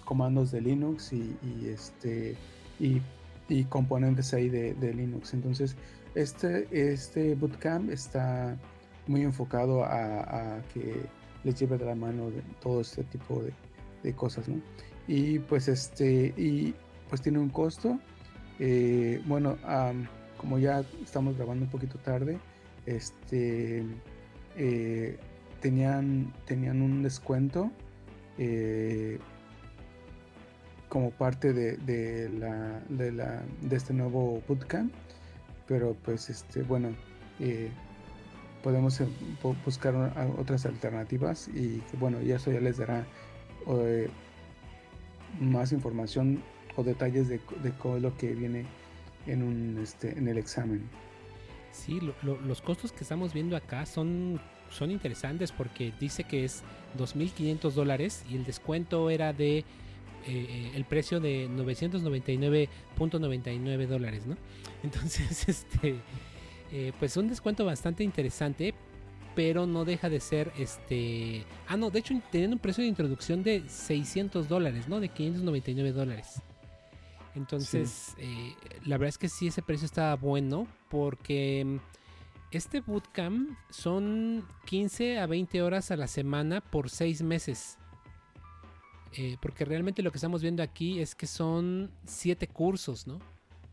comandos 0.06 0.52
de 0.52 0.62
Linux 0.62 1.14
y, 1.14 1.36
este 1.68 2.36
y, 2.80 3.64
componentes 3.66 4.34
ahí 4.34 4.50
de, 4.50 4.94
Linux. 4.94 5.34
Entonces, 5.34 5.76
este, 6.16 6.68
este 6.92 7.36
bootcamp 7.36 7.90
está 7.90 8.58
muy 9.08 9.22
enfocado 9.22 9.84
a 9.84 10.62
que 10.74 11.19
les 11.44 11.60
lleve 11.60 11.78
de 11.78 11.86
la 11.86 11.96
mano 11.96 12.30
de 12.30 12.42
todo 12.62 12.82
este 12.82 13.04
tipo 13.04 13.42
de, 14.04 14.14
cosas, 14.14 14.48
¿no? 14.48 14.62
Y 15.08 15.40
pues 15.40 15.68
este, 15.68 16.34
y 16.38 16.74
pues 17.10 17.22
tiene 17.22 17.40
un 17.40 17.50
costo. 17.50 18.00
Eh, 18.60 19.22
bueno, 19.26 19.58
como 20.38 20.58
ya 20.58 20.84
estamos 21.04 21.36
grabando 21.36 21.66
un 21.66 21.72
poquito 21.72 21.98
tarde, 22.00 22.40
este, 22.86 23.84
eh, 24.56 25.18
tenían, 25.60 26.34
tenían 26.46 26.82
un 26.82 27.04
descuento 27.04 27.72
eh, 28.38 29.20
como 30.88 31.12
parte 31.12 31.54
de, 31.54 32.30
la, 32.30 32.82
de, 32.90 33.12
la, 33.12 33.44
de 33.62 33.76
este 33.76 33.94
nuevo 33.94 34.42
bootcamp, 34.48 34.94
pero 35.68 35.96
pues 36.04 36.30
este, 36.30 36.64
bueno, 36.64 36.96
podemos 38.64 39.00
eh, 39.02 39.08
buscar 39.66 40.14
otras 40.38 40.66
alternativas 40.66 41.50
y 41.50 41.82
bueno, 42.00 42.22
y 42.22 42.32
eso 42.32 42.52
ya 42.52 42.60
les 42.60 42.78
dará 42.78 43.06
eh, 43.68 44.10
más 45.40 45.72
información 45.72 46.42
o 46.76 46.84
detalles 46.84 47.30
de, 47.30 47.40
de 47.64 48.00
lo 48.00 48.18
que 48.18 48.34
viene 48.34 48.66
en, 49.28 49.44
un, 49.44 49.80
este, 49.82 50.18
en 50.18 50.28
el 50.28 50.38
examen. 50.38 50.84
Sí, 51.72 52.00
los 52.24 52.62
costos 52.62 52.92
que 52.92 53.04
estamos 53.04 53.34
viendo 53.34 53.56
acá 53.56 53.86
son, 53.86 54.42
son 54.70 54.92
interesantes 54.92 55.52
porque 55.52 55.94
dice 56.00 56.24
que 56.24 56.44
es 56.44 56.64
2.500 56.98 57.72
dólares 57.72 58.26
y 58.30 58.36
el 58.36 58.44
descuento 58.44 59.10
era 59.10 59.34
de 59.34 59.64
eh, 60.28 60.72
el 60.76 60.86
precio 60.86 61.20
de 61.20 61.48
999.99 61.50 63.88
dólares, 63.88 64.26
¿no? 64.26 64.36
Entonces, 64.84 65.48
este 65.48 65.96
eh, 66.72 66.94
pues 67.00 67.18
un 67.18 67.28
descuento 67.28 67.66
bastante 67.66 68.04
interesante, 68.04 68.74
pero 69.36 69.66
no 69.66 69.86
deja 69.86 70.10
de 70.10 70.20
ser 70.20 70.52
este... 70.58 71.46
Ah, 71.68 71.78
no, 71.78 71.90
de 71.90 72.00
hecho 72.00 72.20
teniendo 72.32 72.56
un 72.56 72.60
precio 72.60 72.84
de 72.84 72.90
introducción 72.90 73.44
de 73.44 73.64
600 73.68 74.48
dólares, 74.48 74.88
¿no? 74.88 75.00
De 75.00 75.10
599 75.10 75.92
dólares. 75.92 76.42
Entonces, 77.36 78.16
eh, 78.18 78.54
la 78.86 78.98
verdad 78.98 79.10
es 79.10 79.18
que 79.18 79.30
sí, 79.30 79.48
ese 79.48 79.62
precio 79.62 79.86
está 79.86 80.16
bueno 80.16 80.68
porque 80.90 81.64
mm, 81.66 81.78
este 82.52 82.82
bootcamp 82.82 83.58
son 83.70 84.46
15 84.66 85.20
a 85.20 85.28
20 85.28 85.62
horas 85.62 85.92
a 85.92 85.96
la 85.96 86.08
semana 86.08 86.62
por 86.62 86.90
6 86.90 87.22
meses. 87.22 87.78
Eh, 89.14 89.38
porque 89.42 89.66
realmente 89.66 90.04
lo 90.04 90.12
que 90.12 90.18
estamos 90.18 90.42
viendo 90.42 90.62
aquí 90.62 91.00
es 91.00 91.16
que 91.16 91.28
son 91.28 91.92
7 92.06 92.48
cursos, 92.48 93.08
¿no? 93.08 93.20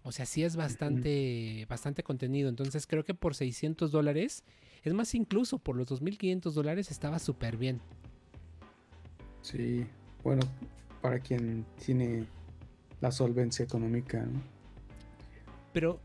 O 0.07 0.13
sea, 0.13 0.25
sí 0.25 0.45
es 0.45 0.55
bastante, 0.55 1.67
bastante 1.69 2.05
contenido. 2.05 2.49
Entonces 2.49 2.87
creo 2.87 3.05
que 3.05 3.13
por 3.13 3.35
600 3.35 3.91
dólares, 3.91 4.45
es 4.85 4.95
más 4.95 5.13
incluso 5.17 5.59
por 5.59 5.75
los 5.75 5.89
2.500 5.89 6.53
dólares 6.53 6.93
estaba 6.93 7.19
súper 7.19 7.57
bien. 7.57 7.81
Sí, 9.43 9.85
bueno, 10.23 10.43
para 11.03 11.19
quien 11.19 11.67
tiene 11.85 12.25
la 13.01 13.11
solvencia 13.11 13.65
económica, 13.65 14.25
¿no? 14.25 14.41
Pero, 15.73 15.99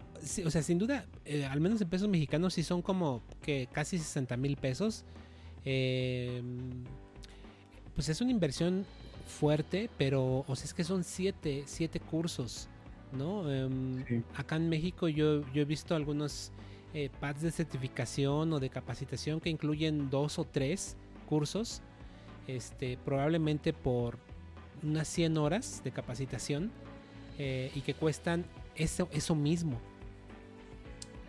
o 0.45 0.49
sea, 0.49 0.63
sin 0.63 0.79
duda, 0.79 1.05
eh, 1.23 1.45
al 1.45 1.61
menos 1.61 1.79
en 1.79 1.87
pesos 1.87 2.09
mexicanos 2.09 2.55
sí 2.55 2.63
son 2.63 2.81
como 2.81 3.21
que 3.43 3.69
casi 3.71 3.99
60 3.99 4.35
mil 4.35 4.57
pesos. 4.57 5.05
Em, 5.63 6.85
pues 7.93 8.09
es 8.09 8.19
una 8.19 8.31
inversión 8.31 8.83
fuerte, 9.27 9.91
pero, 9.99 10.43
o 10.47 10.55
sea, 10.55 10.65
es 10.65 10.73
que 10.73 10.83
son 10.83 11.03
siete, 11.03 11.65
siete 11.67 11.99
cursos. 11.99 12.67
¿No? 13.13 13.51
Em, 13.51 14.23
acá 14.35 14.55
en 14.55 14.69
México 14.69 15.07
yo, 15.07 15.41
he 15.53 15.65
visto 15.65 15.95
algunos 15.95 16.51
eh, 16.93 17.09
pads 17.19 17.41
de 17.41 17.51
certificación 17.51 18.51
o 18.53 18.59
de 18.59 18.69
capacitación 18.69 19.39
que 19.39 19.49
incluyen 19.49 20.09
dos 20.09 20.39
o 20.39 20.45
tres 20.45 20.95
cursos, 21.27 21.81
este, 22.47 22.97
probablemente 23.05 23.73
por 23.73 24.17
unas 24.83 25.07
100 25.07 25.37
horas 25.37 25.81
de 25.83 25.91
capacitación 25.91 26.71
eh, 27.37 27.71
y 27.75 27.81
que 27.81 27.93
cuestan 27.93 28.45
eso, 28.75 29.07
eso 29.11 29.35
mismo. 29.35 29.79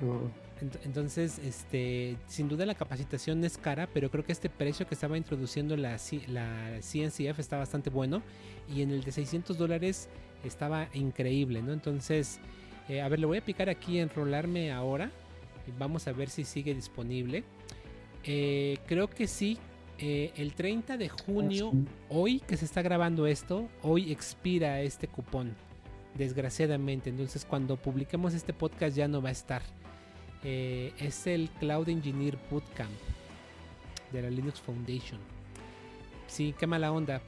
Oh. 0.02 0.42
Entonces, 0.84 1.40
este, 1.40 2.16
sin 2.28 2.48
duda 2.48 2.64
la 2.66 2.74
capacitación 2.74 3.44
es 3.44 3.58
cara, 3.58 3.88
pero 3.92 4.10
creo 4.10 4.24
que 4.24 4.32
este 4.32 4.48
precio 4.48 4.86
que 4.86 4.94
estaba 4.94 5.18
introduciendo 5.18 5.76
la, 5.76 5.98
la 6.28 6.78
CNCF 6.80 7.38
está 7.38 7.58
bastante 7.58 7.90
bueno. 7.90 8.22
Y 8.72 8.82
en 8.82 8.90
el 8.90 9.02
de 9.02 9.10
600 9.10 9.58
dólares 9.58 10.08
estaba 10.44 10.88
increíble, 10.94 11.62
¿no? 11.62 11.72
Entonces, 11.72 12.40
eh, 12.88 13.00
a 13.00 13.08
ver, 13.08 13.20
le 13.20 13.26
voy 13.26 13.38
a 13.38 13.44
picar 13.44 13.68
aquí, 13.68 13.98
enrolarme 13.98 14.72
ahora. 14.72 15.10
Vamos 15.78 16.08
a 16.08 16.12
ver 16.12 16.28
si 16.28 16.44
sigue 16.44 16.74
disponible. 16.74 17.44
Eh, 18.24 18.78
creo 18.86 19.08
que 19.08 19.26
sí. 19.26 19.58
Eh, 19.98 20.32
el 20.36 20.54
30 20.54 20.96
de 20.96 21.08
junio, 21.08 21.72
hoy 22.08 22.40
que 22.40 22.56
se 22.56 22.64
está 22.64 22.82
grabando 22.82 23.26
esto, 23.26 23.68
hoy 23.82 24.10
expira 24.10 24.80
este 24.80 25.06
cupón. 25.06 25.54
Desgraciadamente. 26.16 27.10
Entonces, 27.10 27.44
cuando 27.44 27.76
publiquemos 27.76 28.34
este 28.34 28.52
podcast 28.52 28.96
ya 28.96 29.08
no 29.08 29.22
va 29.22 29.28
a 29.30 29.32
estar. 29.32 29.62
es 30.42 31.26
el 31.28 31.50
Cloud 31.60 31.88
Engineer 31.88 32.36
Bootcamp 32.50 32.90
de 34.12 34.22
la 34.22 34.30
Linux 34.30 34.60
Foundation. 34.60 35.20
Sí, 36.26 36.54
qué 36.58 36.66
mala 36.66 36.90
onda. 36.90 37.22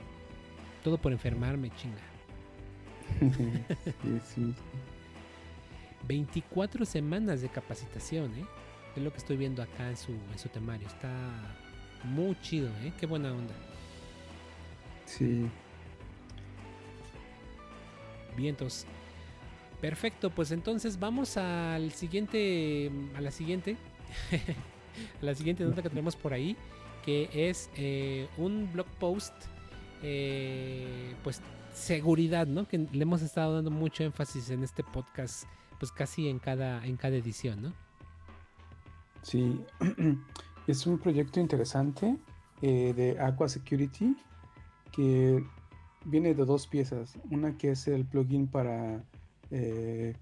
Todo 0.83 0.99
por 0.99 1.13
enfermarme, 1.13 1.71
chinga. 1.77 2.14
24 6.07 6.85
semanas 6.85 7.41
de 7.41 7.49
capacitación, 7.49 8.35
¿eh? 8.37 8.45
Es 8.97 9.03
lo 9.03 9.11
que 9.11 9.19
estoy 9.19 9.37
viendo 9.37 9.63
acá 9.63 9.89
en 9.89 9.97
su, 9.97 10.13
en 10.13 10.39
su 10.39 10.49
temario. 10.49 10.87
Está 10.87 11.11
muy 12.05 12.39
chido, 12.41 12.69
¿eh? 12.83 12.93
Qué 12.99 13.07
buena 13.07 13.33
onda. 13.33 13.55
Sí. 15.07 15.47
Vientos. 18.37 18.87
Perfecto, 19.81 20.31
pues 20.31 20.51
entonces 20.51 20.99
vamos 20.99 21.37
al 21.37 21.93
siguiente, 21.93 22.91
a 23.17 23.21
la 23.21 23.31
siguiente, 23.31 23.77
a 25.21 25.25
la 25.25 25.35
siguiente 25.35 25.63
nota 25.65 25.83
que 25.83 25.91
tenemos 25.91 26.17
por 26.17 26.33
ahí, 26.33 26.57
que 27.05 27.29
es 27.35 27.69
eh, 27.77 28.27
un 28.39 28.73
blog 28.73 28.87
post, 28.99 29.35
eh, 30.03 31.15
pues 31.23 31.43
seguridad, 31.75 32.47
¿no? 32.47 32.67
Que 32.67 32.79
le 32.79 33.03
hemos 33.03 33.21
estado 33.21 33.57
dando 33.57 33.71
mucho 33.71 34.05
énfasis 34.05 34.51
en 34.51 34.63
este 34.63 34.83
podcast, 34.83 35.45
pues 35.79 35.93
casi 35.93 36.29
en 36.29 36.39
cada, 36.39 36.85
en 36.87 36.97
cada 36.97 37.17
edición, 37.17 37.63
¿no? 37.63 37.73
Sí, 39.23 39.61
es 40.67 40.87
un 40.87 40.99
proyecto 40.99 41.41
interesante 41.41 42.17
eh, 42.63 42.95
de 42.95 43.21
Aqua 43.21 43.49
Security 43.49 44.17
que 44.93 45.45
viene 46.05 46.35
de 46.35 46.45
dos 46.45 46.67
piezas. 46.67 47.19
Una 47.31 47.57
que 47.57 47.73
es 47.73 47.89
el 47.89 48.05
plugin 48.05 48.47
para 48.47 49.05
eh, 49.51 50.15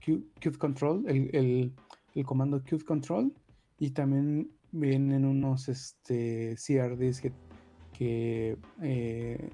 Control, 0.58 1.04
el, 1.06 1.72
el, 2.14 2.24
comando 2.24 2.62
Qt 2.62 2.84
Control, 2.84 3.32
y 3.78 3.90
también 3.90 4.50
vienen 4.70 5.24
unos 5.24 5.68
este, 5.68 6.56
CRDs 6.56 7.20
que, 7.20 7.32
que 7.92 8.56
eh, 8.80 9.50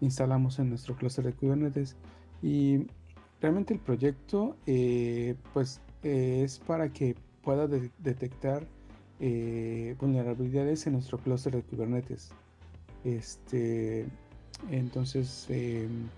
instalamos 0.00 0.58
en 0.58 0.70
nuestro 0.70 0.96
cluster 0.96 1.24
de 1.24 1.32
Kubernetes. 1.32 1.96
Y 2.42 2.86
realmente 3.40 3.74
el 3.74 3.80
proyecto 3.80 4.56
eh, 4.66 5.34
pues 5.52 5.80
es 6.02 6.58
para 6.60 6.92
que 6.92 7.16
pueda 7.42 7.66
detectar 7.66 8.66
vulnerabilidades 9.98 10.86
en 10.86 10.92
nuestro 10.94 11.18
cluster 11.18 11.54
de 11.54 11.62
Kubernetes. 11.62 12.30
Este, 13.04 14.06
entonces, 14.70 15.46
em, 15.48 16.08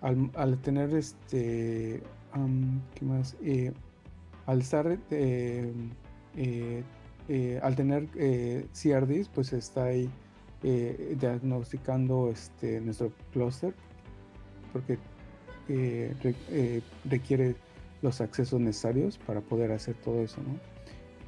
al, 0.00 0.58
tener 0.58 0.94
este, 0.94 2.02
¿qué 2.94 3.04
más? 3.04 3.36
Eh, 3.42 3.72
al 4.46 4.60
estar, 4.60 4.98
eh, 5.10 5.72
eh, 6.36 7.60
al 7.62 7.76
tener 7.76 8.08
CRDs, 8.72 9.28
pues 9.28 9.52
está 9.52 9.84
ahí 9.86 10.10
diagnosticando 10.62 12.30
este, 12.30 12.80
nuestro 12.80 13.12
cluster, 13.32 13.74
porque 14.72 14.98
requiere 17.04 17.54
los 18.02 18.20
accesos 18.20 18.60
necesarios 18.60 19.18
para 19.18 19.40
poder 19.40 19.72
hacer 19.72 19.94
todo 19.96 20.22
eso. 20.22 20.40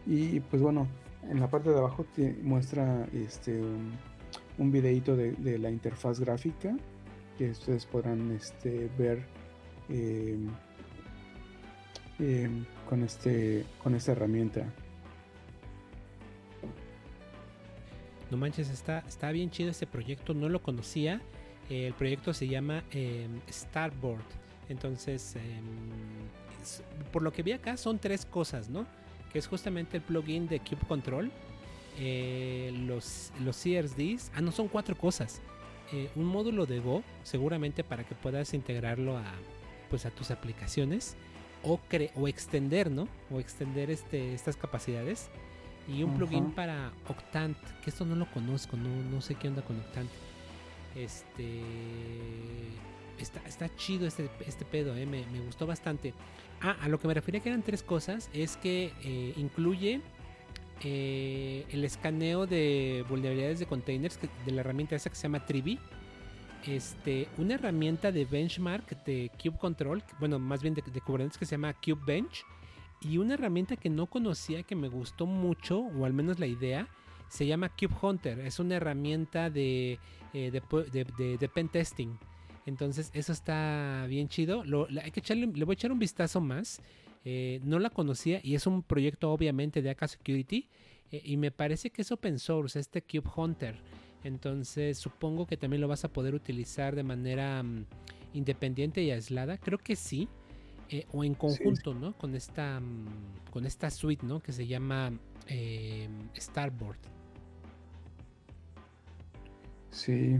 Y 0.06 0.40
pues 0.40 0.62
bueno, 0.62 0.88
en 1.28 1.40
la 1.40 1.48
parte 1.48 1.70
de 1.70 1.78
abajo 1.78 2.04
te 2.14 2.32
muestra 2.42 3.06
este 3.12 3.60
un 4.58 4.72
videito 4.72 5.16
de, 5.16 5.58
la 5.58 5.70
interfaz 5.70 6.20
gráfica 6.20 6.76
que 7.36 7.50
ustedes 7.50 7.86
podrán 7.86 8.32
este, 8.32 8.90
ver 8.98 9.24
con, 12.88 13.02
este, 13.02 13.64
con 13.82 13.94
esta 13.94 14.12
herramienta. 14.12 14.64
No 18.30 18.36
manches, 18.36 18.68
está, 18.70 19.04
está 19.08 19.30
bien 19.32 19.50
chido 19.50 19.70
este 19.70 19.86
proyecto, 19.86 20.34
no 20.34 20.48
lo 20.48 20.62
conocía. 20.62 21.20
el 21.70 21.94
proyecto 21.94 22.32
se 22.34 22.48
llama 22.48 22.84
em, 22.90 23.40
Starboard. 23.50 24.24
Entonces, 24.68 25.34
por 27.12 27.22
lo 27.22 27.32
que 27.32 27.42
vi 27.42 27.52
acá, 27.52 27.76
son 27.76 27.98
tres 27.98 28.26
cosas, 28.26 28.68
¿no? 28.68 28.86
Que 29.32 29.38
es 29.38 29.46
justamente 29.46 29.96
el 29.96 30.02
plugin 30.02 30.46
de 30.46 30.60
Cube 30.60 30.86
Control, 30.86 31.30
eh, 31.98 32.72
los, 32.86 33.32
los 33.42 33.56
CRDs. 33.56 34.30
Ah, 34.34 34.40
no, 34.40 34.52
son 34.52 34.68
cuatro 34.68 34.96
cosas. 34.96 35.40
Eh, 35.92 36.10
un 36.16 36.26
módulo 36.26 36.66
de 36.66 36.80
Go, 36.80 37.02
seguramente 37.22 37.82
para 37.82 38.04
que 38.04 38.14
puedas 38.14 38.52
integrarlo 38.54 39.16
a, 39.16 39.24
pues, 39.90 40.06
a 40.06 40.10
tus 40.10 40.30
aplicaciones. 40.30 41.16
O, 41.64 41.80
o 42.14 42.28
extender, 42.28 42.90
¿no? 42.90 43.08
O 43.32 43.40
extender 43.40 43.90
este, 43.90 44.32
estas 44.32 44.56
capacidades. 44.56 45.28
Y 45.88 46.02
un 46.02 46.16
plugin 46.16 46.52
para 46.52 46.92
Octant, 47.08 47.56
que 47.82 47.90
esto 47.90 48.04
no 48.04 48.14
lo 48.14 48.30
conozco, 48.30 48.76
no, 48.76 48.88
no 49.10 49.20
sé 49.20 49.34
qué 49.34 49.48
onda 49.48 49.62
con 49.62 49.78
Octant. 49.78 50.10
Este. 50.94 51.62
Está, 53.18 53.40
está 53.48 53.74
chido 53.74 54.06
este, 54.06 54.30
este 54.46 54.64
pedo, 54.64 54.94
eh, 54.94 55.04
me, 55.04 55.26
me, 55.26 55.40
gustó 55.40 55.66
bastante. 55.66 56.14
Ah, 56.60 56.76
a 56.80 56.88
lo 56.88 57.00
que 57.00 57.08
me 57.08 57.14
refería 57.14 57.40
que 57.40 57.48
eran 57.48 57.62
tres 57.62 57.82
cosas, 57.82 58.30
es 58.32 58.56
que 58.56 58.92
incluye 59.36 60.02
eh, 60.84 61.66
el 61.70 61.84
escaneo 61.84 62.46
de 62.46 63.04
vulnerabilidades 63.08 63.58
de 63.58 63.66
containers 63.66 64.18
de 64.46 64.52
la 64.52 64.60
herramienta 64.60 64.94
esa 64.94 65.10
que 65.10 65.16
se 65.16 65.22
llama 65.22 65.44
Trivi. 65.44 65.78
Este, 66.66 67.28
una 67.36 67.54
herramienta 67.54 68.12
de 68.12 68.24
benchmark 68.24 69.04
de 69.04 69.30
Cube 69.42 69.58
Control, 69.58 70.02
bueno, 70.20 70.38
más 70.38 70.62
bien 70.62 70.74
de, 70.74 70.82
Kubernetes 71.00 71.38
que 71.38 71.46
se 71.46 71.52
llama 71.52 71.74
Cube 71.74 72.00
Bench. 72.06 72.44
Y 73.00 73.18
una 73.18 73.34
herramienta 73.34 73.76
que 73.76 73.90
no 73.90 74.06
conocía, 74.06 74.62
que 74.62 74.74
me 74.74 74.88
gustó 74.88 75.26
mucho, 75.26 75.80
o 75.80 76.04
al 76.04 76.12
menos 76.12 76.38
la 76.38 76.46
idea, 76.46 76.88
se 77.28 77.46
llama 77.46 77.68
Cube 77.68 77.94
Hunter. 78.00 78.40
Es 78.40 78.58
una 78.58 78.76
herramienta 78.76 79.50
de, 79.50 79.98
eh, 80.32 80.50
de, 80.50 81.48
pen 81.48 81.68
testing. 81.68 82.16
Entonces, 82.66 83.10
eso 83.14 83.32
está 83.32 84.04
bien 84.08 84.28
chido. 84.28 84.64
hay 85.02 85.10
que 85.10 85.20
echarle, 85.20 85.46
le 85.46 85.64
voy 85.64 85.72
a 85.72 85.74
echar 85.74 85.92
un 85.92 85.98
vistazo 85.98 86.40
más. 86.40 86.80
Eh, 87.24 87.60
no 87.64 87.78
la 87.78 87.90
conocía 87.90 88.40
y 88.42 88.54
es 88.54 88.66
un 88.66 88.82
proyecto 88.82 89.32
obviamente 89.32 89.82
de 89.82 89.90
AK 89.90 90.08
Security 90.08 90.68
eh, 91.10 91.20
y 91.24 91.36
me 91.36 91.50
parece 91.50 91.90
que 91.90 92.02
es 92.02 92.12
open 92.12 92.38
source, 92.38 92.78
este 92.78 93.02
Cube 93.02 93.30
Hunter. 93.36 93.76
Entonces 94.24 94.98
supongo 94.98 95.46
que 95.46 95.56
también 95.56 95.80
lo 95.80 95.88
vas 95.88 96.04
a 96.04 96.12
poder 96.12 96.34
utilizar 96.34 96.96
de 96.96 97.02
manera 97.02 97.62
mm, 97.62 97.86
independiente 98.34 99.02
y 99.02 99.10
aislada. 99.10 99.58
Creo 99.58 99.78
que 99.78 99.96
sí. 99.96 100.28
Eh, 100.90 101.06
o 101.12 101.22
en 101.22 101.34
conjunto, 101.34 101.94
¿no? 101.94 102.16
Con 102.16 102.34
esta, 102.34 102.80
mm, 102.80 103.50
con 103.50 103.66
esta 103.66 103.90
suite, 103.90 104.24
¿no? 104.26 104.40
Que 104.40 104.52
se 104.52 104.66
llama 104.66 105.12
Starboard. 106.36 106.98
Sí. 109.90 110.38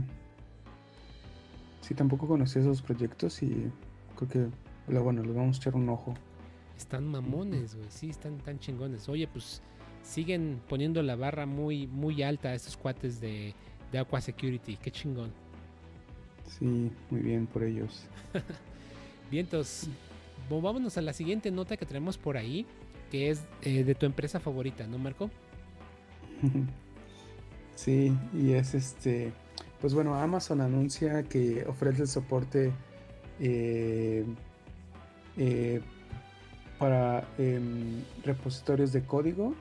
Sí, 1.81 1.93
tampoco 1.93 2.27
conocí 2.27 2.59
esos 2.59 2.81
proyectos 2.81 3.41
y 3.43 3.71
creo 4.15 4.51
que, 4.87 4.99
bueno, 4.99 5.23
les 5.23 5.35
vamos 5.35 5.57
a 5.57 5.59
echar 5.59 5.75
un 5.75 5.89
ojo. 5.89 6.13
Están 6.77 7.07
mamones, 7.07 7.75
güey. 7.75 7.87
Sí, 7.89 8.09
están 8.09 8.37
tan 8.37 8.59
chingones. 8.59 9.09
Oye, 9.09 9.27
pues 9.27 9.61
siguen 10.03 10.61
poniendo 10.69 11.03
la 11.03 11.15
barra 11.15 11.45
muy, 11.45 11.87
muy 11.87 12.23
alta 12.23 12.49
a 12.49 12.53
estos 12.53 12.77
cuates 12.77 13.19
de, 13.19 13.53
de 13.91 13.99
Aqua 13.99 14.21
Security. 14.21 14.77
Qué 14.77 14.91
chingón. 14.91 15.31
Sí, 16.47 16.91
muy 17.09 17.21
bien 17.21 17.45
por 17.47 17.63
ellos. 17.63 18.05
Vientos. 19.31 19.87
Vámonos 20.49 20.97
a 20.97 21.01
la 21.01 21.13
siguiente 21.13 21.51
nota 21.51 21.77
que 21.77 21.85
tenemos 21.85 22.17
por 22.17 22.37
ahí, 22.37 22.65
que 23.11 23.29
es 23.29 23.41
eh, 23.61 23.83
de 23.83 23.95
tu 23.95 24.05
empresa 24.05 24.39
favorita, 24.39 24.87
¿no, 24.87 24.97
Marco? 24.97 25.29
sí, 27.75 28.11
y 28.33 28.53
es 28.53 28.73
este. 28.73 29.31
Pues 29.81 29.93
bueno, 29.93 30.15
Amazon 30.15 30.61
anuncia 30.61 31.23
que 31.23 31.65
ofrece 31.65 32.01
el 32.01 32.07
soporte 32.07 32.71
eh, 33.39 34.25
eh, 35.37 35.81
para 36.77 37.25
em, 37.37 38.01
repositorios 38.23 38.91
de 38.91 39.03
código 39.03 39.53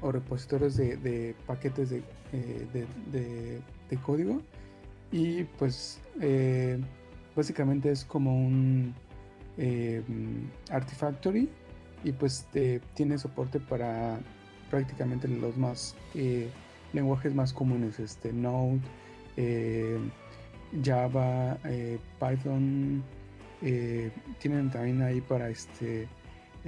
o 0.00 0.12
repositorios 0.12 0.76
de, 0.76 1.34
paquetes 1.46 1.90
de, 1.90 2.02
código 4.04 4.40
y 5.10 5.44
pues 5.58 6.00
básicamente 7.34 7.90
es 7.90 8.04
como 8.04 8.36
un 8.36 8.94
em, 9.58 10.48
Artifactory 10.70 11.48
y 12.04 12.12
pues 12.12 12.46
tiene 12.94 13.18
soporte 13.18 13.58
para 13.60 14.18
prácticamente 14.70 15.28
los 15.28 15.56
más 15.56 15.96
eh, 16.14 16.48
lenguajes 16.92 17.34
más 17.34 17.52
comunes 17.52 17.98
este 17.98 18.32
Node 18.32 18.80
Java 20.84 21.58
Python 22.20 23.02
tienen 24.38 24.70
también 24.70 25.02
ahí 25.02 25.20
para 25.20 25.48
este 25.48 26.08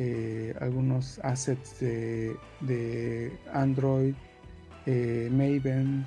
eh, 0.01 0.55
algunos 0.61 1.18
assets 1.24 1.81
de, 1.81 3.33
Android, 3.53 4.14
eh, 4.87 5.29
Maven. 5.31 6.07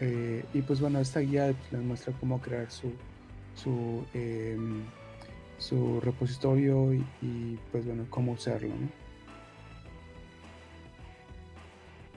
Eh, 0.00 0.42
y 0.54 0.62
pues 0.62 0.80
bueno, 0.80 0.98
esta 0.98 1.20
guía 1.20 1.54
les 1.70 1.82
muestra 1.82 2.14
cómo 2.18 2.40
crear 2.40 2.70
su, 2.70 2.90
su, 3.54 4.06
em, 4.14 4.82
su 5.62 6.00
repositorio 6.00 6.92
y, 6.92 7.58
pues 7.70 7.86
bueno, 7.86 8.06
cómo 8.10 8.32
usarlo. 8.32 8.68
¿no? 8.68 8.88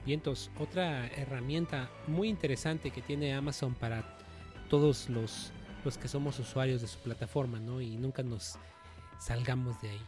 Vientos, 0.04 0.50
otra 0.58 1.06
herramienta 1.08 1.90
muy 2.06 2.28
interesante 2.28 2.90
que 2.90 3.02
tiene 3.02 3.34
Amazon 3.34 3.74
para 3.74 4.18
todos 4.68 5.08
los, 5.08 5.52
los 5.84 5.98
que 5.98 6.08
somos 6.08 6.38
usuarios 6.38 6.80
de 6.80 6.88
su 6.88 6.98
plataforma, 7.00 7.58
¿no? 7.58 7.80
Y 7.80 7.96
nunca 7.96 8.22
nos 8.22 8.58
salgamos 9.18 9.80
de 9.82 9.90
ahí 9.90 10.00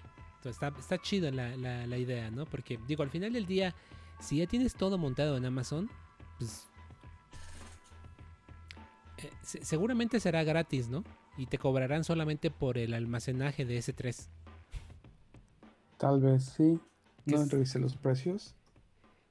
está, 0.45 0.73
está 0.79 0.99
chida 0.99 1.31
la, 1.31 1.99
idea, 1.99 2.31
¿no? 2.31 2.47
Porque 2.47 2.79
digo, 2.87 3.03
al 3.03 3.11
final 3.11 3.33
del 3.33 3.47
día, 3.47 3.75
si 4.21 4.39
ya 4.39 4.47
tienes 4.47 4.75
todo 4.75 4.99
montado 4.99 5.37
en 5.37 5.45
Amazon, 5.45 5.91
pues 6.39 6.67
eh, 9.19 9.31
seguramente 9.43 10.21
será 10.21 10.45
gratis, 10.45 10.89
¿no? 10.89 11.05
Y 11.39 11.47
te 11.47 11.57
cobrarán 11.57 12.05
solamente 12.05 12.51
por 12.51 12.77
el 12.77 12.93
almacenaje 12.93 13.65
de 13.65 13.79
S3. 13.79 14.27
Tal 15.97 16.21
vez 16.21 16.45
sí. 16.45 16.79
No 17.25 17.45
revise 17.47 17.79
los 17.79 17.97
precios. 17.97 18.55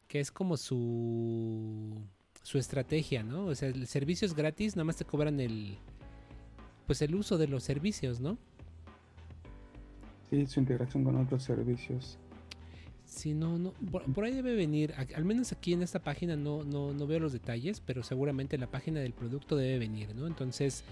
Que 0.07 0.19
es 0.19 0.31
como 0.31 0.57
su 0.57 1.93
su 2.47 2.57
estrategia, 2.57 3.23
¿no? 3.23 3.47
O 3.47 3.55
sea, 3.55 3.67
el 3.67 3.87
servicio 3.87 4.25
es 4.25 4.33
gratis, 4.33 4.77
nada 4.77 4.85
más 4.85 4.95
te 4.95 5.03
cobran 5.03 5.41
el 5.41 5.77
pues 6.85 7.01
el 7.01 7.13
uso 7.13 7.37
de 7.37 7.47
los 7.47 7.63
servicios, 7.63 8.21
¿no? 8.21 8.37
Sí, 10.29 10.47
su 10.47 10.61
integración 10.61 11.03
con 11.03 11.17
otros 11.17 11.43
servicios. 11.43 12.17
Sí, 13.05 13.33
no, 13.33 13.57
no, 13.57 13.73
por, 14.13 14.23
ahí 14.23 14.33
debe 14.33 14.55
venir, 14.55 14.93
al 15.15 15.25
menos 15.25 15.51
aquí 15.51 15.73
en 15.73 15.81
esta 15.81 15.99
página 15.99 16.37
no, 16.37 16.63
no, 16.63 16.93
no 16.93 17.07
veo 17.07 17.19
los 17.19 17.33
detalles, 17.33 17.81
pero 17.81 18.03
seguramente 18.03 18.57
la 18.57 18.67
página 18.67 19.01
del 19.01 19.11
producto 19.11 19.55
debe 19.55 19.79
venir, 19.79 20.15
¿no? 20.15 20.27
Entonces, 20.27 20.83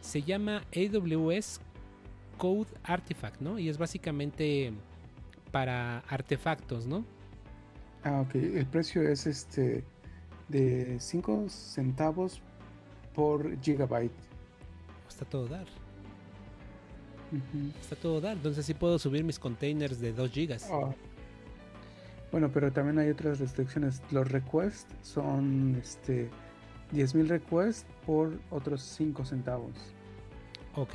se 0.00 0.22
llama 0.22 0.62
AWS 0.74 1.60
Code 2.38 2.68
Artifact, 2.84 3.40
¿no? 3.40 3.58
Y 3.58 3.68
es 3.68 3.78
básicamente 3.78 4.72
para 5.50 6.00
artefactos, 6.00 6.86
¿no? 6.86 7.04
Ah, 8.04 8.20
ok. 8.20 8.34
El 8.34 8.66
precio 8.66 9.02
es 9.02 9.26
este 9.26 9.84
de 10.48 10.96
5 11.00 11.48
centavos 11.48 12.40
por 13.14 13.60
gigabyte. 13.60 14.12
Está 15.08 15.24
todo 15.24 15.48
dar. 15.48 15.66
Está 17.80 17.96
todo 17.96 18.20
dar. 18.20 18.36
Entonces 18.36 18.64
sí 18.66 18.74
puedo 18.74 18.98
subir 18.98 19.24
mis 19.24 19.38
containers 19.38 19.98
de 19.98 20.12
2 20.12 20.30
gigas. 20.30 20.68
Ah. 20.70 20.94
Bueno, 22.30 22.50
pero 22.52 22.72
también 22.72 22.98
hay 22.98 23.08
otras 23.10 23.40
restricciones. 23.40 24.02
Los 24.10 24.30
requests 24.30 24.94
son 25.02 25.76
este 25.82 26.28
10.000 26.92 27.28
requests 27.28 27.86
por 28.04 28.38
otros 28.50 28.82
5 28.82 29.24
centavos. 29.24 29.72
Ok. 30.74 30.94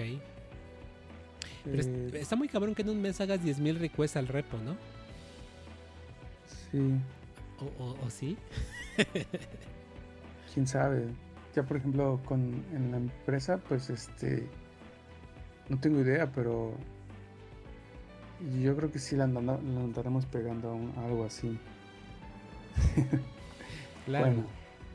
Eh, 1.65 2.11
está 2.13 2.35
muy 2.35 2.47
cabrón 2.47 2.73
que 2.73 2.81
en 2.81 2.89
un 2.89 3.01
mes 3.01 3.19
hagas 3.21 3.41
10.000 3.41 3.77
requests 3.77 4.17
al 4.17 4.27
repo, 4.27 4.57
¿no? 4.57 4.75
Sí. 6.71 6.99
¿O, 7.77 8.09
sí? 8.09 8.37
Quién 10.53 10.67
sabe. 10.67 11.07
Ya 11.55 11.63
por 11.63 11.77
ejemplo 11.77 12.19
con 12.25 12.63
en 12.73 12.91
la 12.91 12.97
empresa, 12.97 13.57
pues 13.57 13.89
este 13.89 14.47
no 15.69 15.79
tengo 15.79 15.99
idea, 15.99 16.31
pero 16.31 16.73
yo 18.61 18.75
creo 18.75 18.91
que 18.91 18.99
sí 18.99 19.15
la, 19.15 19.25
andaremos 19.25 20.25
pegando 20.25 20.79
a, 20.97 21.05
algo 21.05 21.25
así. 21.25 21.59
claro. 24.05 24.25
Bueno, 24.27 24.43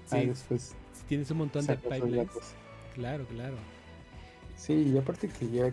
sí, 0.06 0.26
después 0.26 0.62
si 0.62 0.85
tienes 1.08 1.30
un 1.30 1.38
montón 1.38 1.66
de 1.66 1.76
pipelines. 1.76 2.28
Claro, 2.94 3.26
claro. 3.26 3.56
Sí, 4.56 4.72
y 4.72 4.98
aparte 4.98 5.28
que 5.28 5.50
ya 5.50 5.72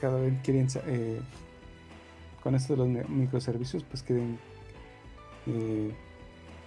cada 0.00 0.20
vez 0.20 0.34
quieren, 0.42 0.68
eh, 0.86 1.20
con 2.42 2.54
esto 2.54 2.74
de 2.74 2.78
los 2.78 3.08
microservicios, 3.08 3.84
pues 3.84 4.02
quieren 4.02 4.38
eh, 5.46 5.92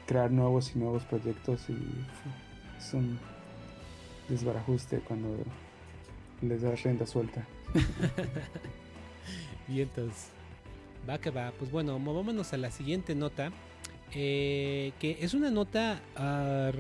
crear 0.06 0.32
nuevos 0.32 0.76
y 0.76 0.80
nuevos 0.80 1.04
proyectos 1.04 1.70
y 1.70 1.78
es 2.78 2.94
un 2.94 3.20
desbarajuste 4.30 5.00
cuando 5.00 5.38
les 6.42 6.62
das 6.62 6.84
renta 6.84 7.06
suelta. 7.06 7.46
y 9.68 9.82
entonces, 9.82 10.30
va 11.10 11.18
que 11.20 11.30
va. 11.30 11.52
Pues 11.58 11.72
bueno, 11.72 11.98
movámonos 12.00 12.54
a 12.54 12.58
la 12.58 12.72
siguiente 12.72 13.16
nota. 13.16 13.52
Eh, 14.18 14.94
que 15.00 15.18
es 15.20 15.34
una 15.34 15.52
nota 15.52 16.02
ah, 16.16 16.72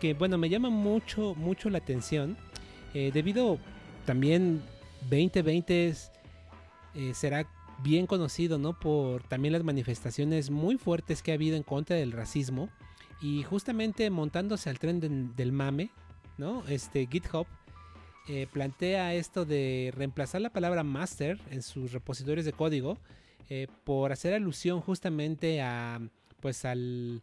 que 0.00 0.14
bueno 0.14 0.38
me 0.38 0.48
llama 0.48 0.70
mucho 0.70 1.34
mucho 1.34 1.68
la 1.68 1.76
atención 1.78 2.38
debido 2.94 3.58
también 4.06 4.62
2020 5.02 5.94
eh, 6.94 7.14
será 7.14 7.46
bien 7.82 8.06
conocido, 8.06 8.58
¿no? 8.58 8.78
Por 8.78 9.22
también 9.24 9.52
las 9.52 9.62
manifestaciones 9.62 10.50
muy 10.50 10.78
fuertes 10.78 11.22
que 11.22 11.30
ha 11.30 11.34
habido 11.34 11.56
en 11.56 11.62
contra 11.62 11.96
del 11.96 12.12
racismo. 12.12 12.68
Y 13.20 13.42
justamente 13.42 14.10
montándose 14.10 14.70
al 14.70 14.78
tren 14.78 15.34
del 15.36 15.52
mame, 15.52 15.90
¿no? 16.38 16.64
Este 16.68 17.06
GitHub 17.06 17.46
eh, 18.28 18.46
plantea 18.52 19.14
esto 19.14 19.44
de 19.44 19.92
reemplazar 19.96 20.40
la 20.40 20.50
palabra 20.50 20.84
master 20.84 21.40
en 21.50 21.62
sus 21.62 21.92
repositorios 21.92 22.44
de 22.44 22.52
código 22.52 22.98
eh, 23.48 23.66
por 23.84 24.12
hacer 24.12 24.34
alusión 24.34 24.80
justamente 24.80 25.60
a, 25.62 26.00
pues 26.40 26.64
al, 26.64 27.22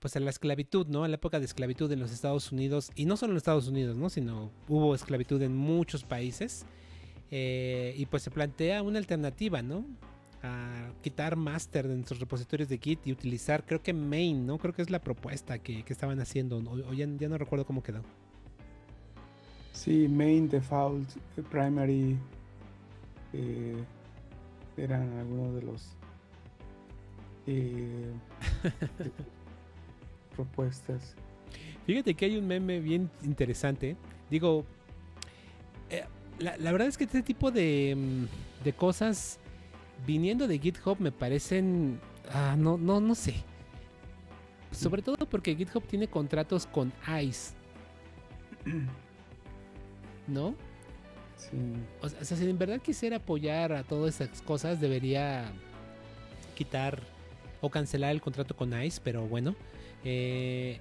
pues 0.00 0.16
a 0.16 0.20
la 0.20 0.30
esclavitud, 0.30 0.86
¿no? 0.88 1.04
A 1.04 1.08
la 1.08 1.14
época 1.14 1.38
de 1.38 1.44
esclavitud 1.44 1.90
en 1.92 2.00
los 2.00 2.12
Estados 2.12 2.52
Unidos 2.52 2.90
y 2.94 3.04
no 3.04 3.16
solo 3.16 3.30
en 3.30 3.34
los 3.34 3.42
Estados 3.42 3.68
Unidos, 3.68 3.96
¿no? 3.96 4.10
Sino 4.10 4.50
hubo 4.68 4.94
esclavitud 4.94 5.40
en 5.42 5.56
muchos 5.56 6.04
países 6.04 6.66
eh, 7.30 7.94
y 7.96 8.06
pues 8.06 8.22
se 8.22 8.30
plantea 8.30 8.82
una 8.82 8.98
alternativa, 8.98 9.62
¿no? 9.62 9.84
A 10.42 10.92
quitar 11.02 11.36
master 11.36 11.88
de 11.88 11.94
nuestros 11.94 12.20
repositorios 12.20 12.68
de 12.68 12.78
Git 12.78 13.06
y 13.06 13.12
utilizar, 13.12 13.64
creo 13.64 13.82
que 13.82 13.92
main, 13.92 14.46
¿no? 14.46 14.58
Creo 14.58 14.72
que 14.72 14.82
es 14.82 14.90
la 14.90 15.00
propuesta 15.00 15.58
que, 15.58 15.84
estaban 15.86 16.20
haciendo, 16.20 16.58
o, 16.58 16.92
ya, 16.94 17.06
no 17.06 17.38
recuerdo 17.38 17.66
cómo 17.66 17.82
quedó. 17.82 18.02
Sí, 19.72 20.08
main, 20.08 20.48
default, 20.48 21.08
primary, 21.50 22.16
eh, 23.32 23.76
eran 24.76 25.12
algunos 25.18 25.54
de 25.54 25.62
los 25.62 25.97
eh, 27.48 28.12
propuestas. 30.36 31.16
Fíjate 31.86 32.12
que 32.14 32.26
hay 32.26 32.36
un 32.36 32.46
meme 32.46 32.78
bien 32.80 33.10
interesante. 33.22 33.96
Digo, 34.28 34.66
eh, 35.88 36.04
la, 36.38 36.72
verdad 36.72 36.88
es 36.88 36.98
que 36.98 37.04
este 37.04 37.22
tipo 37.22 37.50
de, 37.50 37.96
mm, 37.96 38.64
de, 38.64 38.72
cosas 38.74 39.38
viniendo 40.06 40.46
de 40.46 40.58
GitHub 40.58 41.00
me 41.00 41.10
parecen, 41.10 41.98
ah, 42.30 42.54
no, 42.58 42.76
no, 42.76 43.00
no 43.00 43.14
sé. 43.14 43.36
Sobre 44.70 45.00
todo 45.00 45.26
porque 45.26 45.56
GitHub 45.56 45.82
tiene 45.84 46.06
contratos 46.08 46.66
con 46.66 46.92
ICE. 47.22 47.54
¿No? 50.26 50.54
Sí. 51.36 51.56
O 52.02 52.08
sea, 52.10 52.36
si 52.36 52.50
en 52.50 52.58
verdad 52.58 52.82
quisiera 52.82 53.16
apoyar 53.16 53.72
a 53.72 53.82
todas 53.82 54.20
esas 54.20 54.42
cosas, 54.42 54.78
debería 54.78 55.50
quitar 56.54 57.00
o 57.60 57.70
cancelar 57.70 58.12
el 58.12 58.20
contrato 58.20 58.56
con 58.56 58.80
ICE, 58.80 59.00
pero 59.02 59.26
bueno. 59.26 59.54
Eh, 60.04 60.78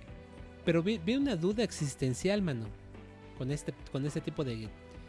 pero 0.65 0.83
vi, 0.83 0.99
una 1.15 1.35
duda 1.35 1.63
existencial, 1.63 2.41
mano, 2.41 2.65
con 3.37 3.51
este, 3.51 3.73
con 3.91 4.05
este 4.05 4.21
tipo 4.21 4.43
de, 4.43 4.67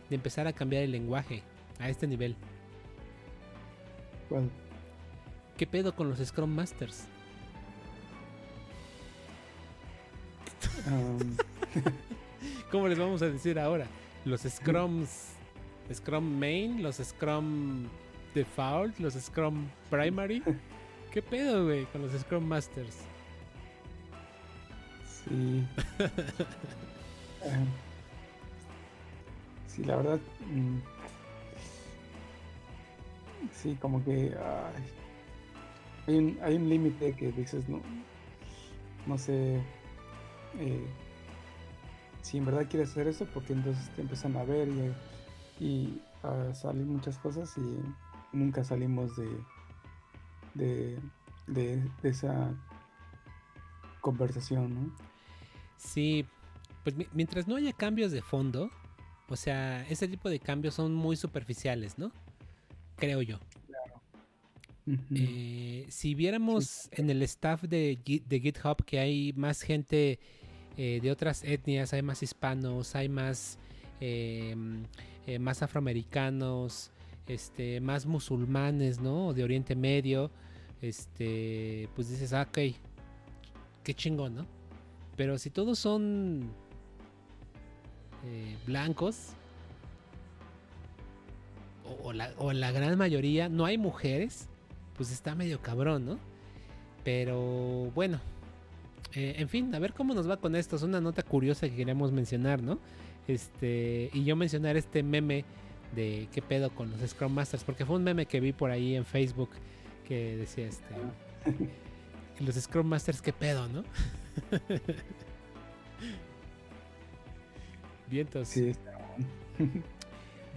de 0.08 0.14
empezar 0.14 0.46
a 0.46 0.52
cambiar 0.52 0.82
el 0.82 0.92
lenguaje 0.92 1.42
a 1.78 1.88
este 1.88 2.06
nivel. 2.06 2.36
¿Cuál? 4.28 4.50
¿Qué 5.56 5.66
pedo 5.66 5.94
con 5.94 6.08
los 6.08 6.20
Scrum 6.20 6.50
Masters? 6.50 7.06
Um. 10.86 11.36
¿Cómo 12.70 12.86
les 12.86 12.98
vamos 12.98 13.22
a 13.22 13.28
decir 13.28 13.58
ahora? 13.58 13.86
Los 14.24 14.42
Scrums, 14.42 15.32
Scrum 15.92 16.38
Main, 16.38 16.82
los 16.82 16.96
Scrum 16.96 17.88
Default, 18.34 18.98
los 18.98 19.14
Scrum 19.14 19.66
Primary. 19.90 20.42
¿Qué 21.12 21.22
pedo, 21.22 21.64
güey, 21.64 21.86
con 21.86 22.02
los 22.02 22.12
Scrum 22.12 22.44
Masters? 22.44 22.98
Sí. 25.06 25.66
sí, 29.66 29.84
la 29.84 29.96
verdad. 29.96 30.20
Mm, 30.50 30.78
sí, 33.52 33.76
como 33.80 34.04
que. 34.04 34.36
hay 36.06 36.18
un, 36.18 36.38
hay 36.42 36.56
un 36.56 36.68
límite 36.68 37.14
que 37.14 37.32
dices, 37.32 37.66
no. 37.68 37.80
No 39.06 39.16
sé. 39.16 39.62
Eh, 40.58 40.86
si 42.20 42.36
en 42.36 42.44
verdad 42.44 42.66
quieres 42.68 42.90
hacer 42.90 43.08
eso, 43.08 43.26
porque 43.32 43.54
entonces 43.54 43.88
te 43.94 44.02
empiezan 44.02 44.36
a 44.36 44.44
ver 44.44 44.68
y, 44.68 44.92
y 45.64 46.02
a 46.22 46.52
salir 46.52 46.84
muchas 46.84 47.16
cosas 47.18 47.56
y 47.56 48.36
nunca 48.36 48.64
salimos 48.64 49.16
de 49.16 49.28
de, 50.54 50.98
esa 52.02 52.54
conversación, 54.00 54.74
¿no? 54.74 54.92
Sí, 55.76 56.26
pues 56.84 56.94
mientras 57.12 57.46
no 57.46 57.56
haya 57.56 57.72
cambios 57.72 58.12
de 58.12 58.22
fondo, 58.22 58.70
o 59.28 59.36
sea, 59.36 59.86
ese 59.88 60.08
tipo 60.08 60.28
de 60.28 60.40
cambios 60.40 60.74
son 60.74 60.94
muy 60.94 61.16
superficiales, 61.16 61.98
¿no? 61.98 62.10
Creo 62.96 63.22
yo. 63.22 63.38
Claro. 63.66 64.02
Eh, 65.14 65.86
si 65.88 66.14
viéramos 66.14 66.88
en 66.92 67.10
el 67.10 67.22
staff 67.22 67.62
de, 67.62 67.98
de, 68.26 68.40
GitHub 68.40 68.84
que 68.84 68.98
hay 68.98 69.32
más 69.34 69.60
gente 69.60 70.18
eh, 70.76 70.98
de 71.02 71.10
otras 71.10 71.44
etnias, 71.44 71.92
hay 71.92 72.02
más 72.02 72.22
hispanos, 72.22 72.94
hay 72.94 73.08
más, 73.08 73.58
eh, 74.00 74.56
más 75.38 75.62
afroamericanos, 75.62 76.90
este, 77.28 77.80
más 77.80 78.06
musulmanes, 78.06 79.00
¿no? 79.00 79.32
De 79.34 79.44
Oriente 79.44 79.76
Medio, 79.76 80.30
este, 80.80 81.88
pues 81.94 82.08
dices, 82.08 82.32
ah, 82.32 82.46
ok, 82.48 82.58
qué 83.84 83.94
chingón, 83.94 84.34
¿no? 84.34 84.46
Pero 85.16 85.38
si 85.38 85.50
todos 85.50 85.78
son 85.78 86.50
eh, 88.24 88.56
blancos, 88.66 89.34
o, 92.02 92.12
la, 92.52 92.72
gran 92.72 92.98
mayoría, 92.98 93.48
no 93.48 93.64
hay 93.64 93.78
mujeres, 93.78 94.46
pues 94.96 95.10
está 95.10 95.34
medio 95.34 95.60
cabrón, 95.60 96.06
¿no? 96.06 96.18
Pero 97.04 97.90
bueno, 97.94 98.20
eh, 99.14 99.36
en 99.38 99.48
fin, 99.48 99.74
a 99.74 99.78
ver 99.78 99.94
cómo 99.94 100.14
nos 100.14 100.28
va 100.28 100.36
con 100.36 100.54
esto. 100.54 100.76
Es 100.76 100.82
una 100.82 101.00
nota 101.00 101.22
curiosa 101.22 101.68
que 101.68 101.76
queremos 101.76 102.12
mencionar, 102.12 102.62
¿no? 102.62 102.78
Este, 103.26 104.10
y 104.12 104.24
yo 104.24 104.36
mencionar 104.36 104.76
este 104.76 105.02
meme 105.02 105.44
de 105.94 106.28
qué 106.32 106.42
pedo 106.42 106.70
con 106.70 106.90
los 106.90 107.00
Scrum 107.10 107.32
Masters, 107.32 107.64
porque 107.64 107.84
fue 107.84 107.96
un 107.96 108.04
meme 108.04 108.26
que 108.26 108.40
vi 108.40 108.52
por 108.52 108.70
ahí 108.70 108.94
en 108.94 109.04
Facebook 109.04 109.50
que 110.06 110.36
decía 110.36 110.66
este 110.66 110.84
los 112.40 112.54
Scrum 112.54 112.86
Masters 112.86 113.20
qué 113.20 113.32
pedo, 113.32 113.68
¿no? 113.68 113.84
Vientos. 118.08 118.48
Sí, 118.48 118.72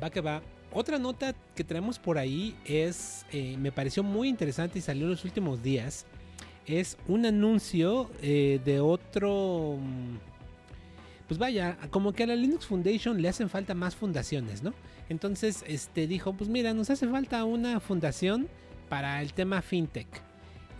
va 0.01 0.09
que 0.09 0.21
va. 0.21 0.41
otra 0.71 0.97
nota 0.97 1.35
que 1.53 1.63
traemos 1.63 1.99
por 1.99 2.17
ahí 2.17 2.55
es, 2.65 3.25
eh, 3.31 3.57
me 3.57 3.71
pareció 3.71 4.03
muy 4.03 4.29
interesante 4.29 4.79
y 4.79 4.81
salió 4.81 5.03
en 5.03 5.11
los 5.11 5.25
últimos 5.25 5.61
días, 5.61 6.05
es 6.65 6.97
un 7.07 7.25
anuncio 7.25 8.09
eh, 8.21 8.61
de 8.63 8.79
otro... 8.79 9.77
Mm, 9.79 10.17
pues 11.27 11.37
vaya, 11.39 11.77
como 11.91 12.11
que 12.11 12.23
a 12.23 12.27
la 12.27 12.35
Linux 12.35 12.65
Foundation 12.65 13.21
le 13.21 13.29
hacen 13.29 13.49
falta 13.49 13.73
más 13.73 13.95
fundaciones, 13.95 14.63
¿no? 14.63 14.73
Entonces, 15.11 15.65
este 15.67 16.07
dijo, 16.07 16.31
pues 16.31 16.49
mira, 16.49 16.73
nos 16.73 16.89
hace 16.89 17.05
falta 17.05 17.43
una 17.43 17.81
fundación 17.81 18.47
para 18.87 19.21
el 19.21 19.33
tema 19.33 19.61
fintech. 19.61 20.07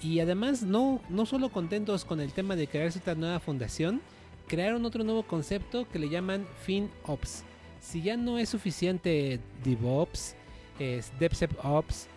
Y 0.01 0.21
además, 0.21 0.63
no, 0.63 1.01
no 1.09 1.25
solo 1.25 1.49
contentos 1.49 2.05
con 2.05 2.21
el 2.21 2.31
tema 2.31 2.55
de 2.55 2.65
crear 2.67 2.87
esta 2.87 3.13
nueva 3.13 3.41
fundación, 3.41 3.99
crearon 4.47 4.85
otro 4.85 5.03
nuevo 5.03 5.23
concepto 5.23 5.85
que 5.89 5.99
le 5.99 6.07
llaman 6.07 6.47
FinOps. 6.63 7.43
Si 7.81 8.01
ya 8.01 8.15
no 8.15 8.39
es 8.39 8.47
suficiente 8.47 9.41
DevOps, 9.65 10.35
es 10.79 11.11
DevSecOps, 11.19 12.07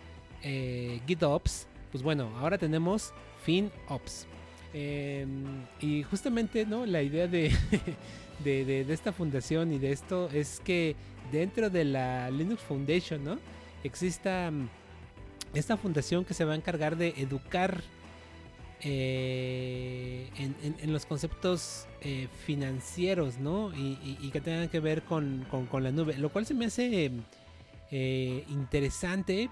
eh, 0.41 1.01
GitOps, 1.05 1.67
pues 1.91 2.01
bueno, 2.01 2.31
ahora 2.37 2.57
tenemos 2.57 3.13
FinOps. 3.43 4.25
Em, 4.73 5.65
y 5.81 6.03
justamente 6.03 6.65
¿no? 6.65 6.85
la 6.85 7.01
idea 7.01 7.27
de, 7.27 7.51
de, 8.45 8.93
esta 8.93 9.11
fundación 9.11 9.73
y 9.73 9.79
de 9.79 9.91
esto 9.91 10.29
es 10.33 10.61
que 10.63 10.95
dentro 11.31 11.69
de 11.69 11.85
la 11.85 12.29
Linux 12.29 12.61
Foundation 12.61 13.23
¿no? 13.23 13.37
exista 13.83 14.51
mm, 14.51 14.67
esta 15.53 15.77
fundación 15.77 16.25
que 16.25 16.33
se 16.33 16.45
va 16.45 16.53
a 16.53 16.55
encargar 16.55 16.97
de 16.97 17.09
educar 17.17 17.81
eh, 18.81 20.29
en, 20.37 20.93
los 20.93 21.05
conceptos 21.07 21.87
eh, 22.01 22.27
financieros, 22.45 23.39
¿no? 23.39 23.71
Y, 23.75 24.29
que 24.31 24.41
tengan 24.41 24.69
que 24.69 24.79
ver 24.79 25.01
con, 25.03 25.47
la 25.81 25.91
nube, 25.91 26.17
lo 26.17 26.29
cual 26.29 26.45
se 26.45 26.53
me 26.53 26.65
hace 26.65 27.11
eh, 27.89 28.45
interesante 28.49 29.49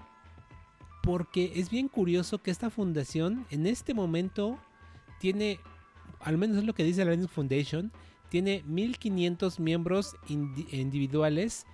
porque 1.02 1.52
es 1.56 1.70
bien 1.70 1.88
curioso 1.88 2.42
que 2.42 2.50
esta 2.50 2.70
fundación 2.70 3.46
en 3.50 3.66
este 3.66 3.92
momento 3.92 4.58
tiene, 5.18 5.58
al 6.20 6.38
menos 6.38 6.58
es 6.58 6.64
lo 6.64 6.74
que 6.74 6.84
dice 6.84 7.04
la 7.04 7.12
Linux 7.12 7.32
Foundation, 7.32 7.90
tiene 8.28 8.62
1500 8.66 9.60
miembros 9.60 10.16
individuales 10.28 11.66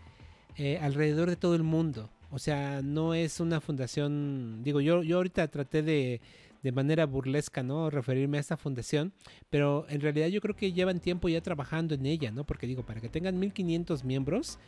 alrededor 0.80 1.30
de 1.30 1.36
todo 1.36 1.54
el 1.54 1.62
mundo. 1.62 2.10
O 2.30 2.38
sea, 2.38 2.80
no 2.82 3.14
es 3.14 3.40
una 3.40 3.60
fundación, 3.60 4.62
digo, 4.62 4.80
yo, 4.80 5.02
yo 5.02 5.16
ahorita 5.16 5.48
traté 5.48 5.82
de, 5.82 6.20
de 6.62 6.72
manera 6.72 7.06
burlesca, 7.06 7.62
¿no? 7.62 7.90
Referirme 7.90 8.36
a 8.36 8.40
esta 8.40 8.56
fundación, 8.56 9.12
pero 9.48 9.86
en 9.88 10.00
realidad 10.00 10.28
yo 10.28 10.40
creo 10.40 10.54
que 10.54 10.72
llevan 10.72 11.00
tiempo 11.00 11.28
ya 11.28 11.40
trabajando 11.40 11.94
en 11.94 12.06
ella, 12.06 12.30
¿no? 12.30 12.44
Porque 12.44 12.66
digo, 12.66 12.84
para 12.84 13.00
que 13.00 13.08
tengan 13.08 13.38
1500 13.38 14.04
miembros, 14.04 14.58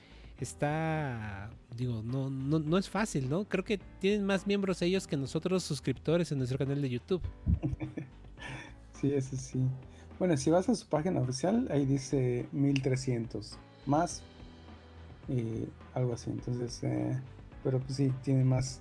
está, 0.41 1.51
digo, 1.77 2.03
no, 2.03 2.31
no, 2.31 2.59
no 2.59 2.79
es 2.79 2.89
fácil, 2.89 3.29
¿no? 3.29 3.45
Creo 3.45 3.65
que 3.65 3.79
tienen 4.01 4.25
más 4.25 4.47
miembros 4.47 4.83
ellos 4.83 5.07
que 5.07 5.17
nosotros 5.17 5.63
suscriptores 5.63 6.33
en 6.33 6.39
nuestro 6.39 6.59
canal 6.59 6.81
de 6.81 6.91
YouTube. 6.91 7.23
sí, 9.01 9.13
eso 9.15 9.37
sí. 9.37 9.61
Bueno, 10.23 10.37
si 10.37 10.51
vas 10.51 10.69
a 10.69 10.77
su 10.77 10.87
página 10.87 11.21
oficial, 11.21 11.67
ahí 11.69 11.85
dice 11.85 12.47
1300, 12.53 13.59
más 13.87 14.23
y 15.29 15.67
algo 15.95 16.13
así. 16.13 16.31
Entonces, 16.31 16.81
eh, 16.85 17.21
pero 17.65 17.81
pues 17.81 17.97
sí, 17.97 18.13
tiene 18.23 18.45
más, 18.45 18.81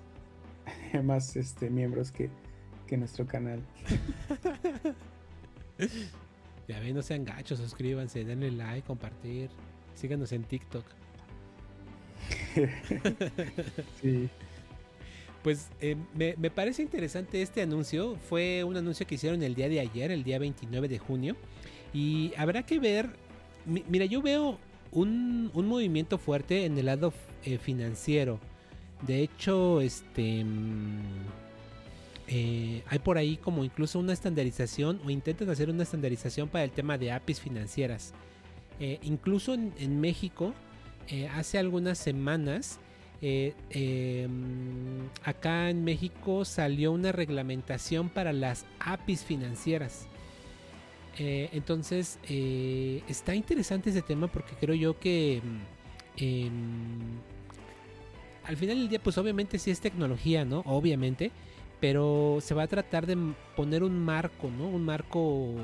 más 1.04 1.36
este, 1.36 1.72
miembros 1.72 2.12
que, 2.12 2.30
que 2.86 2.96
nuestro 2.96 3.26
canal. 3.26 3.60
ya 6.68 6.80
ven, 6.80 6.94
no 6.94 7.02
sean 7.02 7.26
gachos, 7.26 7.58
suscríbanse, 7.58 8.24
denle 8.24 8.52
like, 8.52 8.86
compartir, 8.86 9.50
síganos 9.96 10.32
en 10.34 10.44
TikTok. 10.44 10.86
sí. 14.00 14.30
Pues 15.44 15.70
eh, 15.82 15.96
me, 16.14 16.36
parece 16.52 16.84
interesante 16.84 17.42
este 17.42 17.62
anuncio. 17.62 18.16
Fue 18.30 18.64
un 18.64 18.78
anuncio 18.78 19.08
que 19.08 19.16
hicieron 19.16 19.42
el 19.42 19.56
día 19.56 19.70
de 19.70 19.80
ayer, 19.80 20.12
el 20.12 20.24
día 20.24 20.38
29 20.38 20.88
de 20.88 21.00
junio. 21.00 21.36
Y 21.94 22.34
habrá 22.38 22.64
que 22.64 22.80
ver. 22.80 23.10
mira, 23.66 24.06
yo 24.06 24.22
veo 24.22 24.60
un, 24.92 25.50
un, 25.54 25.68
movimiento 25.68 26.18
fuerte 26.18 26.66
en 26.66 26.78
el 26.78 26.86
lado 26.86 27.14
eh, 27.44 27.58
financiero. 27.58 28.40
De 29.06 29.22
hecho, 29.22 29.82
este. 29.82 30.44
Mm, 30.44 31.00
eh, 32.28 32.84
hay 32.88 33.00
por 33.00 33.18
ahí 33.18 33.36
como 33.36 33.66
incluso 33.66 34.00
una 34.00 34.14
estandarización 34.14 35.02
o 35.04 35.10
intentan 35.10 35.50
hacer 35.50 35.70
una 35.70 35.84
estandarización 35.84 36.48
para 36.48 36.64
el 36.64 36.72
tema 36.72 36.98
de 36.98 37.12
APIs 37.12 37.42
financieras. 37.42 38.14
Eh, 38.80 39.00
incluso 39.04 39.54
en, 39.54 40.00
México, 40.00 40.54
hace 41.36 41.58
algunas 41.58 41.98
semanas, 41.98 42.80
em, 43.22 45.08
acá 45.24 45.70
en 45.70 45.84
México 45.84 46.44
salió 46.46 46.92
una 46.92 47.12
reglamentación 47.12 48.10
para 48.10 48.34
las 48.34 48.66
APIs 48.80 49.24
financieras. 49.24 50.08
entonces, 51.18 52.20
está 52.28 53.36
interesante 53.36 53.90
ese 53.92 54.02
tema 54.02 54.28
porque 54.28 54.56
creo 54.60 54.76
yo 54.76 55.00
que 55.00 55.42
em, 56.18 57.20
al 58.44 58.58
final 58.58 58.78
del 58.78 58.90
día, 58.90 59.00
pues 59.02 59.18
obviamente 59.18 59.60
sí 59.60 59.72
es 59.72 59.80
tecnología, 59.80 60.46
¿no? 60.46 60.64
Obviamente. 60.66 61.32
Pero 61.80 62.40
se 62.42 62.54
va 62.54 62.64
a 62.64 62.68
tratar 62.68 63.08
de 63.08 63.18
poner 63.56 63.84
un 63.84 63.98
marco, 63.98 64.50
¿no? 64.56 64.68
Un 64.68 64.84
marco 64.84 65.56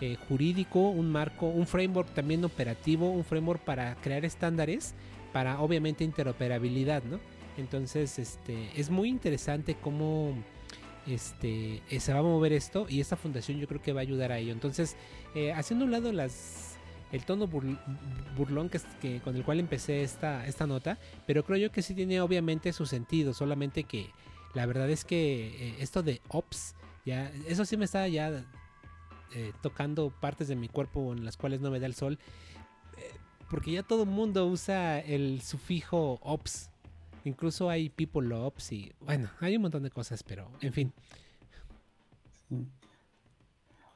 eh, 0.00 0.16
jurídico, 0.28 0.80
un 0.90 1.10
marco, 1.10 1.46
un 1.46 1.66
framework 1.66 2.12
también 2.12 2.44
operativo, 2.44 3.10
un 3.10 3.24
framework 3.24 3.62
para 3.62 3.94
crear 3.96 4.24
estándares 4.24 4.94
para 5.34 5.60
obviamente 5.60 6.04
interoperabilidad, 6.04 7.02
¿no? 7.02 7.18
Entonces, 7.56 8.20
este, 8.20 8.70
es 8.76 8.88
muy 8.88 9.08
interesante 9.08 9.74
cómo 9.74 10.32
este, 11.08 11.82
eh, 11.90 11.98
se 11.98 12.12
va 12.12 12.20
a 12.20 12.22
mover 12.22 12.52
esto 12.52 12.86
y 12.88 13.00
esta 13.00 13.16
fundación 13.16 13.58
yo 13.58 13.66
creo 13.66 13.82
que 13.82 13.92
va 13.92 13.98
a 13.98 14.02
ayudar 14.02 14.30
a 14.30 14.38
ello. 14.38 14.52
Entonces, 14.52 14.96
eh, 15.34 15.52
haciendo 15.52 15.86
un 15.86 15.90
lado 15.90 16.12
las 16.12 16.78
el 17.10 17.24
tono 17.24 17.48
burlón 17.48 18.70
que, 19.00 19.20
con 19.22 19.34
el 19.34 19.44
cual 19.44 19.58
empecé 19.58 20.04
esta, 20.04 20.46
esta 20.46 20.68
nota, 20.68 20.98
pero 21.26 21.44
creo 21.44 21.58
yo 21.58 21.72
que 21.72 21.82
sí 21.82 21.94
tiene 21.94 22.20
obviamente 22.20 22.72
su 22.72 22.86
sentido, 22.86 23.34
solamente 23.34 23.82
que 23.82 24.10
la 24.54 24.66
verdad 24.66 24.88
es 24.88 25.04
que 25.04 25.48
eh, 25.48 25.76
esto 25.80 26.04
de 26.04 26.20
ops, 26.28 26.76
ya, 27.04 27.32
eso 27.48 27.64
sí 27.64 27.76
me 27.76 27.86
está 27.86 28.06
ya 28.06 28.44
tocando 29.62 30.10
partes 30.10 30.46
de 30.46 30.54
mi 30.54 30.68
cuerpo 30.68 31.12
en 31.12 31.24
las 31.24 31.36
cuales 31.36 31.60
no 31.60 31.72
me 31.72 31.80
da 31.80 31.86
el 31.86 31.94
sol, 31.96 32.20
porque 33.54 33.70
ya 33.70 33.84
todo 33.84 34.02
el 34.02 34.08
mundo 34.08 34.48
usa 34.48 34.98
el 34.98 35.40
sufijo 35.40 36.18
ops, 36.22 36.70
incluso 37.24 37.70
hay 37.70 37.88
people 37.88 38.34
ops 38.34 38.72
y 38.72 38.92
bueno, 38.98 39.30
hay 39.38 39.54
un 39.54 39.62
montón 39.62 39.84
de 39.84 39.92
cosas, 39.92 40.24
pero 40.24 40.50
en 40.60 40.72
fin. 40.72 40.92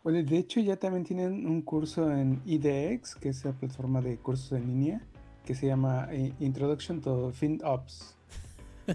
Bueno, 0.04 0.22
de 0.22 0.38
hecho 0.38 0.60
ya 0.60 0.76
también 0.76 1.02
tienen 1.02 1.44
un 1.44 1.62
curso 1.62 2.08
en 2.12 2.40
IDX, 2.46 3.16
que 3.16 3.30
es 3.30 3.44
la 3.44 3.50
plataforma 3.50 4.00
de 4.00 4.16
cursos 4.18 4.52
en 4.52 4.64
línea, 4.68 5.02
que 5.44 5.56
se 5.56 5.66
llama 5.66 6.06
eh, 6.12 6.32
Introduction 6.38 7.00
to 7.00 7.32
FinOps. 7.32 8.16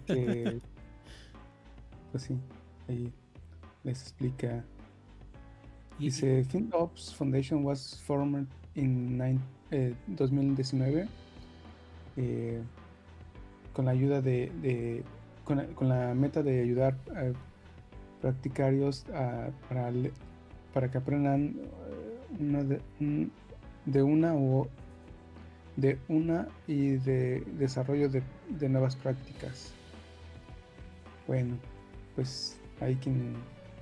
Que, 0.07 0.61
pues 2.13 2.23
sí, 2.23 2.39
ahí 2.87 3.11
les 3.83 4.01
explica. 4.01 4.63
Dice, 5.99 6.45
FinOps 6.45 7.13
Foundation 7.15 7.65
was 7.65 7.99
formed 8.05 8.47
in 8.75 9.19
2019 10.07 11.07
eh, 12.17 12.61
con 13.73 13.85
la 13.85 13.91
ayuda 13.91 14.21
de, 14.21 15.03
con, 15.43 15.89
la, 15.89 16.13
meta 16.13 16.43
de 16.43 16.61
ayudar 16.61 16.95
a 17.15 17.31
practicarios 18.21 19.05
a, 19.09 19.49
para 19.67 19.91
para 20.73 20.89
que 20.89 20.97
aprendan 20.97 21.55
eh, 22.39 23.29
de, 23.85 24.03
una 24.03 24.33
o 24.35 24.67
de 25.75 25.97
una 26.07 26.47
y 26.67 26.97
de 26.97 27.43
desarrollo 27.57 28.09
de, 28.09 28.69
nuevas 28.69 28.95
prácticas. 28.95 29.73
Bueno, 31.27 31.55
pues 32.15 32.59
hay 32.79 32.95
quien 32.95 33.33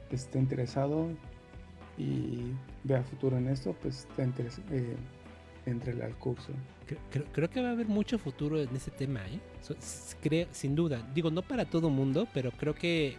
esté 0.10 0.40
interesado 0.40 1.08
y 1.98 2.52
vea 2.84 3.04
futuro 3.04 3.38
en 3.38 3.48
esto, 3.48 3.76
pues 3.82 4.08
está 4.10 4.24
eh, 4.24 4.96
entre 5.66 6.02
al 6.04 6.16
curso. 6.16 6.52
Creo, 7.34 7.50
que 7.50 7.62
va 7.62 7.70
a 7.70 7.72
haber 7.72 7.88
mucho 7.88 8.20
futuro 8.20 8.60
en 8.60 8.76
ese 8.76 8.92
tema, 8.92 9.22
¿eh? 9.28 9.40
creo, 10.22 10.48
sin 10.52 10.76
duda. 10.76 11.08
Digo, 11.14 11.32
no 11.32 11.42
para 11.42 11.66
todo 11.66 11.90
mundo, 11.90 12.28
pero 12.34 12.52
creo 12.52 12.76
que 12.76 13.16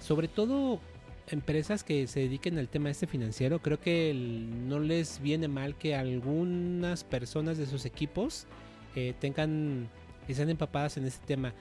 sobre 0.00 0.28
todo 0.28 0.80
empresas 1.28 1.84
que 1.84 2.06
se 2.06 2.20
dediquen 2.20 2.58
al 2.58 2.68
tema 2.68 2.90
este 2.90 3.06
financiero, 3.06 3.60
creo 3.60 3.80
que 3.80 4.12
no 4.14 4.78
les 4.78 5.20
viene 5.20 5.48
mal 5.48 5.74
que 5.76 5.94
algunas 5.94 7.04
personas 7.04 7.58
de 7.58 7.66
sus 7.66 7.84
equipos 7.84 8.46
eh, 8.94 9.14
tengan, 9.20 9.88
sean 10.28 10.50
empapadas 10.50 10.96
en 10.96 11.04
este 11.04 11.26
tema. 11.26 11.52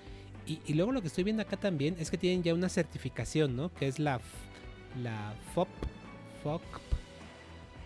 Y, 0.45 0.73
luego 0.73 0.91
lo 0.91 1.01
que 1.01 1.07
estoy 1.07 1.23
viendo 1.23 1.41
acá 1.41 1.55
también 1.55 1.95
es 1.99 2.11
que 2.11 2.17
tienen 2.17 2.43
ya 2.43 2.53
una 2.53 2.67
certificación, 2.67 3.55
¿no? 3.55 3.73
Que 3.73 3.87
es 3.87 3.97
la, 3.97 4.19
la 5.01 5.33
FOP, 5.53 5.69
FOP, 6.43 6.61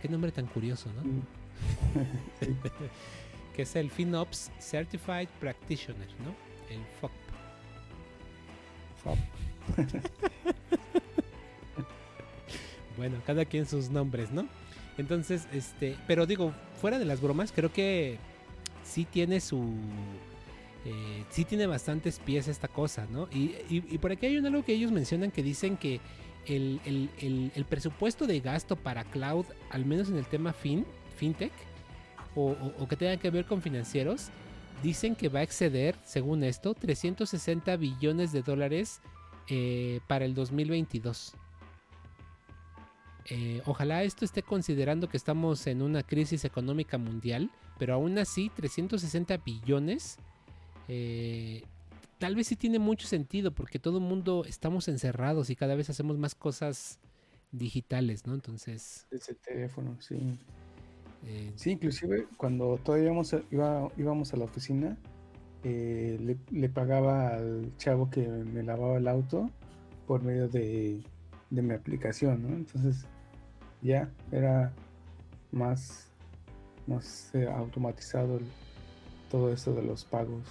qué 0.02 0.10
nombre 0.10 0.32
tan 0.32 0.48
curioso, 0.48 0.90
¿no? 0.96 1.04
Mm. 1.04 1.37
que 3.56 3.62
es 3.62 3.76
el 3.76 3.90
FinOps 3.90 4.52
Certified 4.60 5.30
Practitioner, 5.40 6.08
¿no? 6.24 6.36
El 6.74 6.84
FOP. 7.00 7.12
FOP. 9.04 9.18
bueno, 12.98 13.18
cada 13.26 13.46
quien 13.46 13.66
sus 13.66 13.90
nombres, 13.90 14.32
¿no? 14.32 14.48
Entonces, 14.98 15.48
este, 15.54 15.96
pero 16.08 16.26
digo, 16.26 16.54
fuera 16.82 17.00
de 17.00 17.06
las 17.06 17.22
bromas, 17.22 17.52
creo 17.52 17.72
que 17.72 18.18
sí 18.84 19.06
tiene 19.06 19.40
su... 19.40 19.76
Eh, 20.86 21.24
sí 21.30 21.44
tiene 21.44 21.68
bastantes 21.68 22.20
pies 22.20 22.48
esta 22.48 22.68
cosa, 22.68 23.08
¿no? 23.12 23.28
Y, 23.32 23.98
por 23.98 24.12
aquí 24.12 24.26
hay 24.26 24.38
un 24.38 24.46
algo 24.46 24.64
que 24.64 24.74
ellos 24.74 24.92
mencionan 24.92 25.32
que 25.32 25.44
dicen 25.44 25.76
que 25.76 26.00
el, 26.46 27.66
presupuesto 27.68 28.26
de 28.26 28.40
gasto 28.40 28.76
para 28.76 29.04
cloud, 29.04 29.46
al 29.70 29.86
menos 29.86 30.10
en 30.10 30.18
el 30.18 30.26
tema 30.26 30.54
fin, 30.54 30.86
fintech, 31.18 31.52
o, 32.36 32.88
que 32.88 32.96
tenga 32.96 33.18
que 33.18 33.32
ver 33.32 33.46
con 33.46 33.62
financieros, 33.62 34.30
dicen 34.84 35.16
que 35.16 35.28
va 35.28 35.40
a 35.40 35.44
exceder, 35.44 35.96
según 36.06 36.44
esto, 36.44 36.76
360 36.76 37.76
billones 37.78 38.32
de 38.32 38.44
dólares 38.44 39.02
eh, 39.50 40.02
para 40.08 40.26
el 40.26 40.36
2022. 40.36 41.34
Eh, 43.30 43.62
ojalá 43.66 44.04
esto 44.04 44.24
esté 44.24 44.42
considerando 44.44 45.10
que 45.10 45.18
estamos 45.18 45.68
en 45.68 45.82
una 45.82 46.04
crisis 46.04 46.46
económica 46.46 46.98
mundial, 46.98 47.50
pero 47.78 47.96
aún 47.96 48.18
así 48.20 48.50
360 48.56 49.36
billones 49.38 50.18
eh, 50.88 51.64
tal 52.18 52.36
vez 52.36 52.48
sí 52.48 52.56
tiene 52.56 52.80
mucho 52.80 53.08
sentido 53.08 53.52
porque 53.52 53.80
todo 53.80 53.98
el 53.98 54.04
mundo 54.04 54.46
estamos 54.48 54.88
encerrados 54.88 55.50
y 55.50 55.56
cada 55.56 55.76
vez 55.76 55.90
hacemos 55.90 56.18
más 56.18 56.36
cosas 56.36 57.00
digitales, 57.52 58.26
¿no? 58.26 58.34
Entonces... 58.34 59.06
Desde 59.12 59.34
el 59.34 59.38
teléfono, 59.40 59.98
sí. 60.00 60.38
Eh, 61.26 61.52
sí, 61.56 61.72
inclusive 61.72 62.28
cuando 62.38 62.78
todavía 62.84 63.08
íbamos 63.08 63.34
a, 63.34 63.42
íbamos 63.98 64.34
a 64.34 64.38
la 64.38 64.46
oficina, 64.46 64.98
le, 65.64 66.38
le, 66.50 66.70
pagaba 66.70 67.36
al 67.36 67.76
chavo 67.78 68.10
que 68.10 68.26
me 68.26 68.64
lavaba 68.64 68.98
el 68.98 69.08
auto 69.08 69.50
por 70.06 70.24
medio 70.24 70.48
de, 70.48 71.04
de 71.50 71.62
mi 71.62 71.74
aplicación, 71.74 72.44
¿no? 72.44 72.56
Entonces 72.56 73.06
ya 73.82 74.10
era 74.32 74.74
más, 75.52 76.12
más 76.86 77.34
eh, 77.34 77.48
automatizado 77.48 78.40
todo 79.30 79.52
esto 79.52 79.74
de 79.74 79.84
los 79.84 80.06
pagos. 80.06 80.44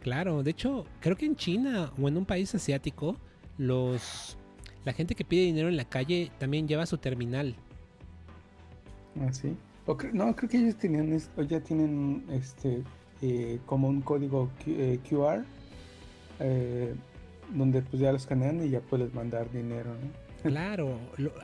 Claro, 0.00 0.42
de 0.42 0.50
hecho, 0.50 0.84
creo 1.00 1.16
que 1.16 1.26
en 1.26 1.36
China 1.36 1.92
o 2.00 2.08
en 2.08 2.16
un 2.16 2.26
país 2.26 2.54
asiático, 2.54 3.16
los 3.56 4.36
la 4.84 4.92
gente 4.92 5.14
que 5.14 5.24
pide 5.24 5.42
dinero 5.42 5.68
en 5.68 5.78
la 5.78 5.86
calle 5.86 6.30
también 6.38 6.68
lleva 6.68 6.84
su 6.84 6.98
terminal. 6.98 7.54
Ah, 9.20 9.32
sí. 9.32 9.56
No, 10.12 10.34
creo 10.34 10.48
que 10.50 10.58
ellos 10.58 10.76
tenían, 10.76 11.18
ya 11.48 11.60
tienen 11.60 12.24
este 12.30 12.82
eh, 13.22 13.58
como 13.66 13.88
un 13.88 14.00
código 14.00 14.50
QR 15.08 15.44
eh, 16.40 16.94
donde 17.54 17.82
pues 17.82 18.00
ya 18.00 18.10
lo 18.10 18.16
escanean 18.16 18.64
y 18.64 18.70
ya 18.70 18.80
puedes 18.80 19.12
mandar 19.14 19.50
dinero, 19.52 19.90
Claro, 20.42 20.98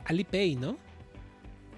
Alipay, 0.05 0.55
¿no? 0.55 0.77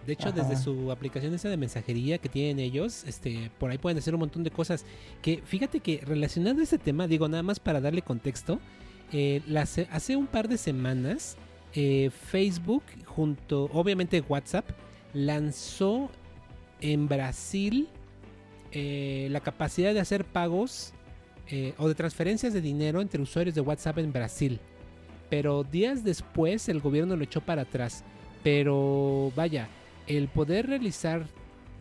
De 0.06 0.14
hecho, 0.14 0.34
desde 0.34 0.58
su 0.58 0.92
aplicación 0.92 1.34
esa 1.34 1.48
de 1.48 1.56
mensajería 1.56 2.18
que 2.18 2.28
tienen 2.28 2.60
ellos, 2.60 3.06
este, 3.06 3.50
por 3.58 3.72
ahí 3.72 3.78
pueden 3.78 3.98
hacer 3.98 4.14
un 4.14 4.20
montón 4.20 4.44
de 4.44 4.52
cosas. 4.52 4.86
Que 5.22 5.42
fíjate 5.46 5.80
que 5.80 6.02
relacionado 6.04 6.60
a 6.60 6.64
ese 6.64 6.78
tema, 6.78 7.08
digo 7.08 7.30
nada 7.30 7.42
más 7.42 7.62
para 7.62 7.80
darle 7.80 8.02
contexto, 8.02 8.60
eh, 9.14 9.42
hace 9.90 10.16
un 10.18 10.28
par 10.28 10.50
de 10.50 10.58
semanas 10.58 11.38
eh, 11.74 12.10
Facebook 12.12 12.84
junto, 13.06 13.70
obviamente 13.72 14.22
WhatsApp, 14.28 14.70
lanzó 15.14 16.10
en 16.84 17.08
Brasil 17.08 17.90
eh, 18.72 19.28
la 19.32 19.40
capacidad 19.40 19.94
de 19.94 20.00
hacer 20.00 20.26
pagos 20.26 20.94
o 21.78 21.88
de 21.88 21.94
transferencias 21.94 22.52
de 22.52 22.62
dinero 22.62 23.00
entre 23.00 23.22
usuarios 23.22 23.54
de 23.54 23.62
WhatsApp 23.62 24.00
en 24.00 24.12
Brasil. 24.12 24.60
Pero 25.30 25.64
días 25.64 26.04
después 26.04 26.68
el 26.68 26.80
gobierno 26.80 27.16
lo 27.16 27.24
echó 27.24 27.42
para 27.42 27.64
atrás. 27.64 28.04
Pero 28.44 29.32
vaya, 29.36 29.68
el 30.08 30.30
poder 30.30 30.66
realizar 30.68 31.28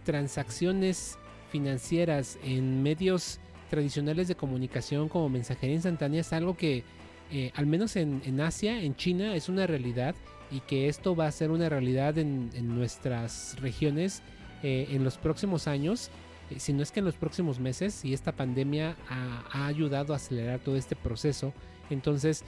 transacciones 0.04 1.16
financieras 1.50 2.38
en 2.44 2.82
medios 2.82 3.40
tradicionales 3.70 4.28
de 4.28 4.34
comunicación 4.34 5.08
como 5.08 5.30
mensajería 5.30 5.76
instantánea 5.76 6.20
es 6.20 6.32
algo 6.34 6.56
que 6.56 6.84
eh, 7.30 7.50
al 7.54 7.64
menos 7.64 7.96
en, 7.96 8.40
Asia, 8.42 8.82
en 8.82 8.94
China, 8.94 9.34
es 9.34 9.48
una 9.48 9.66
realidad 9.66 10.14
y 10.50 10.60
que 10.60 10.88
esto 10.88 11.16
va 11.16 11.26
a 11.26 11.32
ser 11.32 11.50
una 11.50 11.70
realidad 11.70 12.18
en, 12.18 12.50
nuestras 12.76 13.56
regiones 13.58 14.22
eh, 14.62 14.88
en 14.90 15.04
los 15.04 15.18
próximos 15.18 15.66
años, 15.66 16.10
eh, 16.50 16.58
si 16.58 16.72
no 16.72 16.82
es 16.82 16.90
que 16.92 17.00
en 17.00 17.06
los 17.06 17.16
próximos 17.16 17.58
meses, 17.58 18.04
y 18.04 18.12
esta 18.14 18.32
pandemia 18.32 18.96
ha, 19.08 19.44
ha 19.52 19.66
ayudado 19.66 20.12
a 20.12 20.16
acelerar 20.16 20.60
todo 20.60 20.76
este 20.76 20.96
proceso. 20.96 21.52
Entonces, 21.90 22.44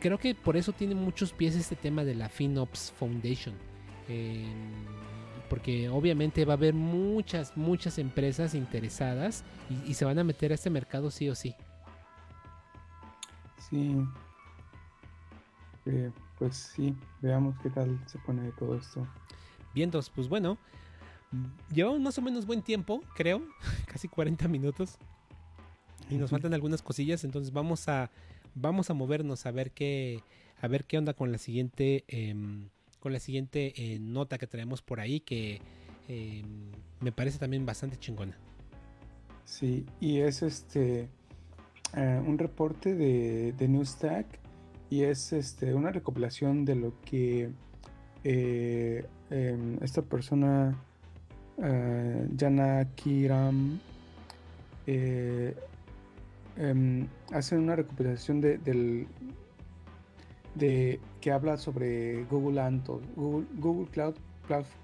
creo 0.00 0.18
que 0.18 0.34
por 0.34 0.56
eso 0.56 0.72
tiene 0.72 0.94
muchos 0.94 1.32
pies 1.32 1.54
este 1.54 1.76
tema 1.76 2.04
de 2.04 2.14
la 2.14 2.28
FinOps 2.28 2.92
Foundation 2.98 3.54
porque 5.48 5.88
obviamente 5.88 6.44
va 6.44 6.54
a 6.54 6.56
haber 6.56 6.74
muchas, 6.74 7.56
muchas 7.56 7.98
empresas 7.98 8.54
interesadas 8.54 9.44
y, 9.86 9.94
se 9.94 10.04
van 10.04 10.18
a 10.18 10.24
meter 10.24 10.52
a 10.52 10.54
este 10.54 10.70
mercado 10.70 11.10
sí 11.10 11.28
o 11.28 11.34
sí. 11.34 11.54
Sí. 13.70 13.96
Eh, 15.86 16.10
pues 16.38 16.56
sí, 16.56 16.94
veamos 17.20 17.54
qué 17.62 17.70
tal 17.70 18.00
se 18.06 18.18
pone 18.18 18.50
todo 18.58 18.76
esto. 18.76 19.06
Bien, 19.74 19.90
pues 19.90 20.28
bueno, 20.28 20.58
llevamos 21.72 22.00
más 22.00 22.18
o 22.18 22.22
menos 22.22 22.46
buen 22.46 22.62
tiempo, 22.62 23.02
creo, 23.14 23.42
casi 23.86 24.08
40 24.08 24.48
minutos. 24.48 24.96
Y 26.10 26.16
nos 26.16 26.30
faltan 26.30 26.52
algunas 26.52 26.82
cosillas, 26.82 27.24
entonces 27.24 27.52
vamos 27.52 27.88
a 27.88 28.10
vamos 28.54 28.90
a 28.90 28.94
movernos 28.94 29.46
a 29.46 29.50
ver 29.50 29.72
qué 29.72 30.22
a 30.60 30.68
ver 30.68 30.84
qué 30.84 30.98
onda 30.98 31.14
con 31.14 31.32
la 31.32 31.38
siguiente 31.38 32.04
em, 32.08 32.68
con 33.00 33.12
la 33.12 33.20
siguiente 33.20 33.72
eh, 33.76 33.98
nota 34.00 34.38
que 34.38 34.46
traemos 34.46 34.80
por 34.80 35.00
ahí 35.00 35.20
que 35.20 35.60
em, 36.08 36.70
me 37.00 37.12
parece 37.12 37.38
también 37.38 37.66
bastante 37.66 37.98
chingona. 37.98 38.38
Sí, 39.44 39.84
y 40.00 40.20
es 40.20 40.42
este 40.42 41.08
eh, 41.96 42.22
un 42.26 42.38
reporte 42.38 42.94
de, 42.94 43.52
de 43.52 43.68
Newstack 43.68 44.26
y 44.90 45.02
es 45.02 45.32
este 45.32 45.74
una 45.74 45.90
recopilación 45.90 46.64
de 46.64 46.74
lo 46.76 47.00
que 47.02 47.50
eh, 48.24 49.06
em, 49.30 49.78
esta 49.82 50.02
persona 50.02 50.82
Jana 51.56 52.86
Kiram 52.96 53.78
em, 54.86 55.54
hace 57.32 57.56
una 57.56 57.76
recopilación 57.76 58.40
de, 58.40 58.58
del, 58.58 59.06
de, 60.54 61.00
que 61.20 61.32
habla 61.32 61.56
sobre 61.56 62.24
Google 62.24 62.60
Antos, 62.60 63.02
Google, 63.16 63.88
Cloud 63.90 64.14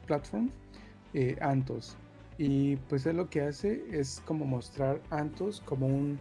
Platform, 0.07 0.51
eh, 1.15 1.37
Antos. 1.41 1.97
Y 2.39 2.77
pues 2.89 3.05
él 3.07 3.19
lo 3.19 3.29
que 3.29 3.43
hace 3.43 3.85
es 3.91 4.23
como 4.25 4.47
mostrar 4.47 5.01
Antos 5.11 5.61
como 5.61 5.87
un 5.87 6.19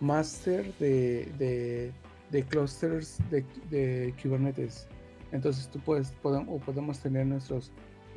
máster 0.00 0.74
de, 0.78 1.92
de, 2.30 2.42
clusters 2.44 3.18
de, 3.30 4.14
Kubernetes. 4.20 4.88
Entonces 5.32 5.68
tú 5.68 5.78
puedes, 5.78 6.10
podemos, 6.22 6.48
o 6.50 6.58
podemos 6.58 6.98
tener 6.98 7.26
nuestros 7.26 7.70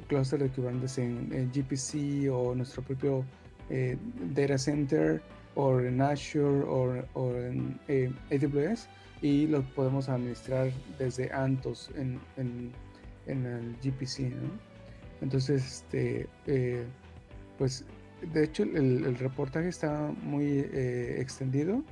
clusters 0.08 0.44
de 0.44 0.50
Kubernetes 0.50 0.98
en, 0.98 1.52
GPC 1.52 2.30
o 2.32 2.56
nuestro 2.56 2.84
propio 2.84 3.26
eh, 3.70 3.98
data 4.34 4.58
center 4.58 5.22
o 5.56 5.80
en 5.80 6.02
Azure 6.02 6.66
o, 6.68 7.36
en 7.36 7.80
eh, 7.88 8.12
AWS 8.32 8.88
y 9.22 9.48
lo 9.48 9.62
podemos 9.62 10.10
administrar 10.10 10.72
desde 11.00 11.32
Antos 11.32 11.90
en, 11.96 12.20
el 13.28 13.76
GPC. 13.82 14.34
Entonces, 15.22 15.66
este, 15.66 16.28
eh, 16.48 16.84
pues 17.58 17.86
de 18.34 18.44
hecho 18.44 18.64
el, 18.64 19.16
reportaje 19.18 19.70
está 19.70 20.12
muy 20.24 20.60
extendido 20.60 21.84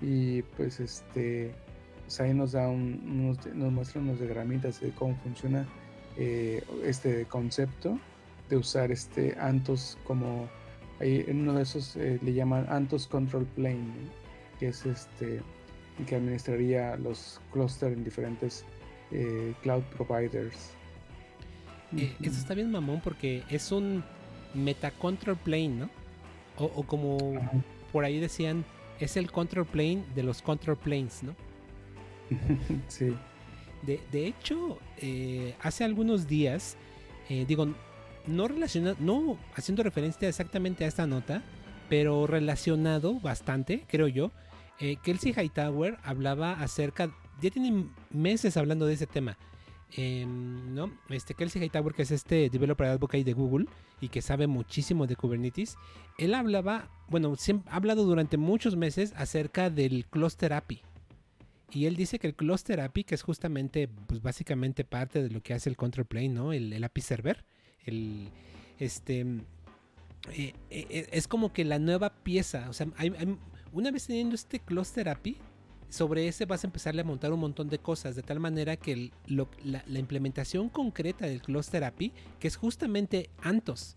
y 0.00 0.42
pues 0.56 0.80
este 0.80 1.52
pues, 2.04 2.20
ahí 2.20 2.34
nos 2.34 2.52
da 2.52 2.68
un, 2.68 3.36
nos 3.54 3.72
muestra 3.72 4.00
unos 4.00 4.18
diagramitas 4.18 4.80
de 4.80 4.90
cómo 4.90 5.16
funciona 5.16 5.66
eh, 6.16 6.62
este 6.84 7.24
concepto 7.26 7.98
de 8.48 8.56
usar 8.56 8.92
este 8.92 9.36
Antos 9.38 9.98
como 10.04 10.48
ahí 11.00 11.24
en 11.26 11.40
uno 11.40 11.54
de 11.54 11.62
esos 11.62 11.96
le 11.96 12.32
llaman 12.32 12.66
Antos 12.68 13.06
Control 13.06 13.44
Plane 13.56 13.84
que 14.58 14.68
es 14.68 14.86
este 14.86 15.40
que 16.06 16.16
administraría 16.16 16.96
los 16.96 17.40
clusters 17.52 17.96
en 17.96 18.04
diferentes 18.04 18.64
eh, 19.12 19.54
cloud 19.62 19.82
providers. 19.96 20.70
Eh, 21.96 22.12
eso 22.20 22.38
está 22.38 22.54
bien 22.54 22.70
mamón 22.70 23.00
porque 23.02 23.44
es 23.48 23.70
un 23.70 24.02
meta 24.54 24.90
control 24.90 25.36
plane, 25.36 25.68
¿no? 25.68 25.90
O, 26.56 26.84
como 26.84 27.18
por 27.92 28.04
ahí 28.04 28.18
decían, 28.18 28.64
es 28.98 29.16
el 29.16 29.30
control 29.30 29.66
plane 29.66 30.04
de 30.14 30.22
los 30.22 30.42
control 30.42 30.76
planes, 30.76 31.22
¿no? 31.22 31.34
sí. 32.88 33.14
De, 33.86 34.00
de 34.10 34.26
hecho, 34.26 34.78
eh, 34.98 35.54
hace 35.60 35.84
algunos 35.84 36.26
días, 36.26 36.76
digo, 37.28 37.74
no 38.26 38.48
relacionado, 38.48 38.96
no 39.00 39.38
haciendo 39.54 39.82
referencia 39.82 40.28
exactamente 40.28 40.84
a 40.84 40.88
esta 40.88 41.06
nota, 41.06 41.42
pero 41.88 42.26
relacionado 42.26 43.20
bastante, 43.20 43.84
creo 43.86 44.08
yo. 44.08 44.30
Eh, 44.80 44.96
Kelsey 45.02 45.32
Hightower 45.32 45.98
hablaba 46.02 46.52
acerca, 46.52 47.14
ya 47.40 47.50
tienen 47.50 47.90
meses 48.10 48.56
hablando 48.56 48.86
de 48.86 48.94
ese 48.94 49.06
tema. 49.06 49.36
Em, 49.96 50.74
¿no? 50.74 50.90
Este 51.08 51.34
Kelsey 51.34 51.62
Hightower, 51.62 51.94
que 51.94 52.02
es 52.02 52.10
este 52.10 52.50
developer 52.50 52.86
advocate 52.88 53.22
de 53.22 53.32
Google 53.32 53.66
y 54.00 54.08
que 54.08 54.22
sabe 54.22 54.48
muchísimo 54.48 55.06
de 55.06 55.14
Kubernetes, 55.14 55.76
él 56.18 56.34
hablaba, 56.34 56.88
bueno, 57.08 57.34
ha 57.66 57.76
hablado 57.76 58.04
durante 58.04 58.36
muchos 58.36 58.74
meses 58.74 59.12
acerca 59.16 59.70
del 59.70 60.06
Cluster 60.06 60.52
API. 60.52 60.82
Y 61.74 61.86
él 61.86 61.96
dice 61.96 62.18
que 62.18 62.28
el 62.28 62.34
Cluster 62.34 62.80
API, 62.80 63.04
que 63.04 63.14
es 63.14 63.22
justamente, 63.22 63.88
pues 63.88 64.22
básicamente 64.22 64.84
parte 64.84 65.22
de 65.22 65.30
lo 65.30 65.42
que 65.42 65.54
hace 65.54 65.68
el 65.68 65.76
Control 65.76 66.06
Plane, 66.06 66.28
¿no? 66.28 66.52
El, 66.52 66.82
API 66.82 67.00
Server, 67.00 67.44
el, 67.84 68.30
este, 68.78 69.20
eh, 70.32 70.54
eh, 70.70 71.08
es 71.10 71.26
como 71.26 71.52
que 71.52 71.64
la 71.64 71.78
nueva 71.78 72.10
pieza, 72.10 72.68
o 72.70 72.72
sea, 72.72 72.86
una 73.72 73.90
vez 73.90 74.06
teniendo 74.06 74.36
este 74.36 74.60
Cluster 74.60 75.08
API, 75.08 75.36
sobre 75.88 76.26
ese 76.26 76.44
vas 76.44 76.64
a 76.64 76.66
empezarle 76.66 77.02
a 77.02 77.04
montar 77.04 77.32
un 77.32 77.40
montón 77.40 77.68
de 77.68 77.78
cosas, 77.78 78.16
de 78.16 78.22
tal 78.22 78.40
manera 78.40 78.76
que 78.76 79.10
la, 79.26 79.98
implementación 79.98 80.68
concreta 80.68 81.26
del 81.26 81.42
Cluster 81.42 81.84
API, 81.84 82.12
que 82.40 82.48
es 82.48 82.56
justamente 82.56 83.30
Antos, 83.40 83.94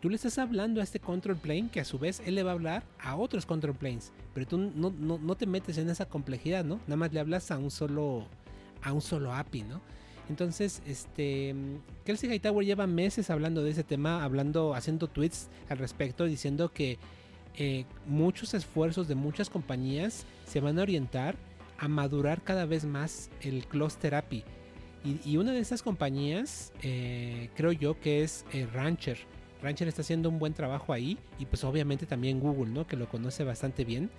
tú 0.00 0.08
le 0.08 0.16
estás 0.16 0.38
hablando 0.38 0.80
a 0.80 0.84
este 0.84 1.00
control 1.00 1.36
plane 1.36 1.68
que 1.70 1.80
a 1.80 1.84
su 1.84 1.98
vez 1.98 2.22
él 2.24 2.34
le 2.34 2.42
va 2.42 2.50
a 2.50 2.54
hablar 2.54 2.84
a 2.98 3.16
otros 3.16 3.46
control 3.46 3.74
planes, 3.74 4.12
pero 4.34 4.46
tú 4.46 4.58
no, 4.58 4.90
no, 4.90 5.34
te 5.34 5.46
metes 5.46 5.78
en 5.78 5.90
esa 5.90 6.06
complejidad, 6.06 6.64
¿no? 6.64 6.76
Nada 6.86 6.96
más 6.96 7.12
le 7.12 7.20
hablas 7.20 7.50
a 7.50 7.58
un 7.58 7.70
solo, 7.70 8.26
a 8.82 8.92
un 8.92 9.00
solo 9.00 9.32
API, 9.34 9.62
¿no? 9.62 9.80
Entonces, 10.28 10.80
este, 10.86 11.54
Kelsey 12.04 12.30
Hightower 12.30 12.64
lleva 12.64 12.86
meses 12.86 13.30
hablando 13.30 13.64
de 13.64 13.70
ese 13.70 13.82
tema, 13.82 14.22
hablando, 14.22 14.74
haciendo 14.74 15.08
tweets 15.08 15.48
al 15.68 15.78
respecto, 15.78 16.24
diciendo 16.24 16.72
que 16.72 16.98
eh, 17.56 17.84
muchos 18.06 18.54
esfuerzos 18.54 19.08
de 19.08 19.16
muchas 19.16 19.50
compañías 19.50 20.24
se 20.46 20.60
van 20.60 20.78
a 20.78 20.82
orientar 20.82 21.34
a 21.78 21.88
madurar 21.88 22.42
cada 22.42 22.64
vez 22.64 22.84
más 22.84 23.28
el 23.40 23.66
cluster 23.66 24.14
API. 24.14 24.44
Y, 25.02 25.38
una 25.38 25.52
de 25.52 25.60
esas 25.60 25.82
compañías, 25.82 26.74
eh, 26.82 27.48
creo 27.56 27.72
yo 27.72 27.98
que 27.98 28.22
es 28.22 28.44
eh, 28.52 28.68
Rancher. 28.70 29.16
Rancher 29.62 29.88
está 29.88 30.02
haciendo 30.02 30.28
un 30.28 30.38
buen 30.38 30.54
trabajo 30.54 30.92
ahí 30.92 31.18
y 31.38 31.46
pues 31.46 31.64
obviamente 31.64 32.06
también 32.06 32.40
Google, 32.40 32.72
¿no? 32.72 32.86
Que 32.86 32.96
lo 32.96 33.08
conoce 33.08 33.44
bastante 33.44 33.84
bien. 33.84 34.10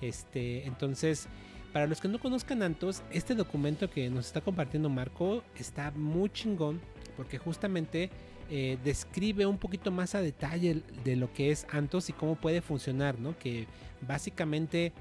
Este, 0.00 0.66
entonces, 0.66 1.28
para 1.72 1.86
los 1.86 2.00
que 2.00 2.08
no 2.08 2.18
conozcan 2.18 2.62
Antos, 2.62 3.02
este 3.10 3.34
documento 3.34 3.90
que 3.90 4.08
nos 4.10 4.26
está 4.26 4.40
compartiendo 4.40 4.88
Marco 4.88 5.42
está 5.58 5.90
muy 5.90 6.30
chingón 6.30 6.80
porque 7.16 7.38
justamente 7.38 8.10
eh, 8.50 8.78
describe 8.84 9.44
un 9.46 9.58
poquito 9.58 9.90
más 9.90 10.14
a 10.14 10.20
detalle 10.20 10.82
de 11.04 11.16
lo 11.16 11.32
que 11.32 11.50
es 11.50 11.66
Antos 11.70 12.08
y 12.08 12.12
cómo 12.12 12.36
puede 12.36 12.60
funcionar, 12.60 13.18
¿no? 13.18 13.36
Que 13.38 13.66
básicamente, 14.06 14.92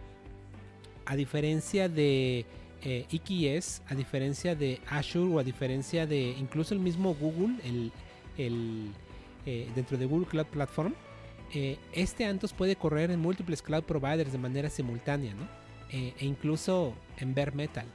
a 1.05 1.15
diferencia 1.15 1.87
de 1.87 2.45
eh, 2.81 3.05
EKS, 3.11 3.83
a 3.87 3.95
diferencia 3.95 4.55
de 4.55 4.79
Azure 4.87 5.33
o 5.33 5.39
a 5.39 5.43
diferencia 5.43 6.07
de 6.07 6.35
incluso 6.39 6.73
el 6.73 6.79
mismo 6.79 7.13
Google, 7.13 7.55
el, 8.37 8.91
eh, 9.45 9.69
dentro 9.75 9.97
de 9.97 10.05
Google 10.05 10.27
Cloud 10.27 10.47
Platform, 10.47 10.93
eh, 11.53 11.77
este 11.93 12.25
Antos 12.25 12.53
puede 12.53 12.75
correr 12.75 13.11
en 13.11 13.19
múltiples 13.19 13.61
cloud 13.61 13.83
providers 13.83 14.31
de 14.31 14.37
manera 14.37 14.69
simultánea, 14.69 15.33
¿no? 15.33 15.47
e 15.91 16.25
incluso 16.25 16.93
en 17.19 17.33
bare 17.33 17.51
metal. 17.51 17.85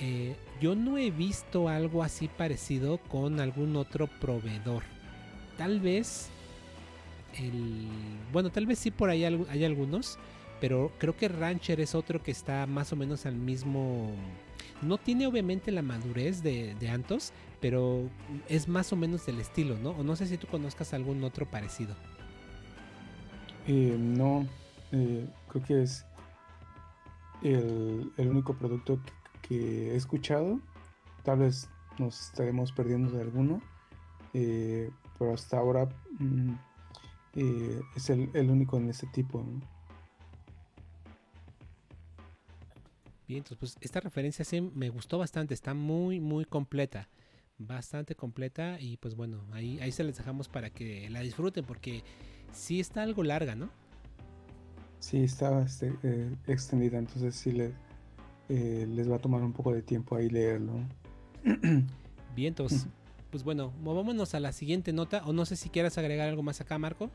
Eh, 0.00 0.34
yo 0.60 0.74
no 0.74 0.98
he 0.98 1.10
visto 1.10 1.68
algo 1.68 2.02
así 2.02 2.28
parecido 2.28 2.98
con 2.98 3.40
algún 3.40 3.76
otro 3.76 4.06
proveedor. 4.06 4.82
Tal 5.56 5.80
vez 5.80 6.30
el, 7.38 7.86
bueno, 8.32 8.50
tal 8.50 8.66
vez 8.66 8.78
sí 8.78 8.90
por 8.90 9.10
ahí 9.10 9.24
hay 9.24 9.64
algunos, 9.64 10.18
pero 10.60 10.90
creo 10.98 11.16
que 11.16 11.28
Rancher 11.28 11.80
es 11.80 11.94
otro 11.94 12.22
que 12.22 12.32
está 12.32 12.66
más 12.66 12.92
o 12.92 12.96
menos 12.96 13.26
al 13.26 13.36
mismo. 13.36 14.12
No 14.82 14.98
tiene 14.98 15.26
obviamente 15.26 15.70
la 15.72 15.82
madurez 15.82 16.42
de, 16.42 16.76
Antos, 16.90 17.32
pero 17.60 18.08
es 18.48 18.68
más 18.68 18.92
o 18.92 18.96
menos 18.96 19.26
del 19.26 19.40
estilo, 19.40 19.78
¿no? 19.78 19.90
O 19.90 20.02
no 20.02 20.16
sé 20.16 20.26
si 20.26 20.36
tú 20.36 20.46
conozcas 20.46 20.94
algún 20.94 21.22
otro 21.24 21.46
parecido. 21.50 21.94
Eh, 23.66 23.96
no, 23.98 24.46
eh, 24.92 25.26
creo 25.48 25.64
que 25.64 25.82
es 25.82 26.04
el, 27.42 28.12
el 28.16 28.28
único 28.28 28.54
producto 28.54 28.98
que 29.42 29.92
he 29.92 29.96
escuchado. 29.96 30.60
Tal 31.22 31.38
vez 31.38 31.68
nos 31.98 32.28
estaremos 32.28 32.72
perdiendo 32.72 33.10
de 33.12 33.22
alguno, 33.22 33.62
eh, 34.32 34.90
pero 35.18 35.34
hasta 35.34 35.58
ahora 35.58 35.88
mm, 36.18 36.52
es 37.96 38.10
el, 38.10 38.50
único 38.50 38.76
en 38.76 38.90
este 38.90 39.06
tipo. 39.08 39.44
Bien, 43.26 43.38
entonces 43.38 43.58
pues 43.58 43.76
esta 43.80 44.00
referencia 44.00 44.44
sí 44.44 44.60
me 44.60 44.90
gustó 44.90 45.18
bastante, 45.18 45.54
está 45.54 45.72
muy 45.72 46.20
muy 46.20 46.44
completa, 46.44 47.08
bastante 47.58 48.14
completa 48.14 48.78
y 48.80 48.98
pues 48.98 49.14
bueno, 49.14 49.44
ahí, 49.52 49.78
ahí 49.80 49.92
se 49.92 50.04
les 50.04 50.16
dejamos 50.18 50.48
para 50.48 50.70
que 50.70 51.08
la 51.08 51.20
disfruten 51.20 51.64
porque 51.64 52.02
sí 52.52 52.80
está 52.80 53.02
algo 53.02 53.22
larga, 53.22 53.54
¿no? 53.54 53.70
Sí, 54.98 55.24
está 55.24 55.62
este, 55.62 55.92
eh, 56.02 56.34
extendida, 56.46 56.98
entonces 56.98 57.34
sí 57.34 57.52
le, 57.52 57.72
eh, 58.48 58.86
les 58.88 59.10
va 59.10 59.16
a 59.16 59.18
tomar 59.18 59.42
un 59.42 59.52
poco 59.52 59.72
de 59.72 59.82
tiempo 59.82 60.16
ahí 60.16 60.28
leerlo. 60.30 60.72
Bien, 62.34 62.48
entonces, 62.48 62.86
pues 63.30 63.44
bueno, 63.44 63.72
movámonos 63.82 64.34
a 64.34 64.40
la 64.40 64.52
siguiente 64.52 64.92
nota, 64.92 65.22
o 65.26 65.32
no 65.32 65.44
sé 65.44 65.56
si 65.56 65.68
quieras 65.68 65.98
agregar 65.98 66.28
algo 66.28 66.42
más 66.42 66.60
acá, 66.60 66.78
Marco. 66.78 67.10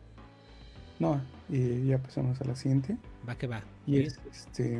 No, 0.99 1.19
y 1.49 1.87
ya 1.87 1.97
pasamos 1.97 2.39
a 2.41 2.43
la 2.43 2.55
siguiente. 2.55 2.97
Va 3.27 3.35
que 3.35 3.47
va. 3.47 3.63
Y 3.87 4.01
es 4.01 4.19
este 4.31 4.79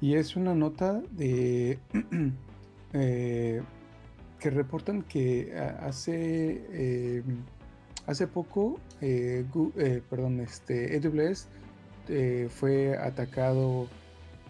y 0.00 0.14
es 0.14 0.36
una 0.36 0.54
nota 0.54 1.02
de 1.12 1.78
eh, 2.92 3.62
que 4.38 4.50
reportan 4.50 5.02
que 5.02 5.54
hace 5.80 6.64
eh, 6.70 7.22
hace 8.06 8.26
poco 8.26 8.78
perdón 9.00 10.40
este 10.40 10.96
AWS 10.96 11.48
fue 12.48 12.96
atacado 12.96 13.88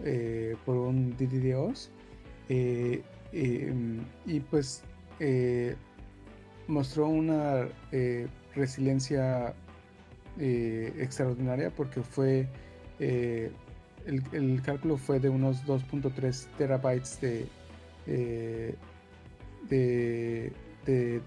eh, 0.05 0.55
por 0.65 0.77
un 0.77 1.17
DDoS 1.17 1.91
eh, 2.49 3.03
em, 3.33 4.05
y 4.27 4.39
pues 4.39 4.85
eh, 5.19 5.75
mostró 6.69 7.09
una 7.09 7.67
resiliencia 8.55 9.55
extraordinaria 10.39 11.71
porque 11.71 12.01
fue 12.03 12.47
el, 14.33 14.63
cálculo 14.63 14.97
fue 14.97 15.21
de 15.21 15.29
unos 15.29 15.65
2.3 15.67 16.47
terabytes 16.57 17.21
de, 17.21 17.47
de, 19.69 21.23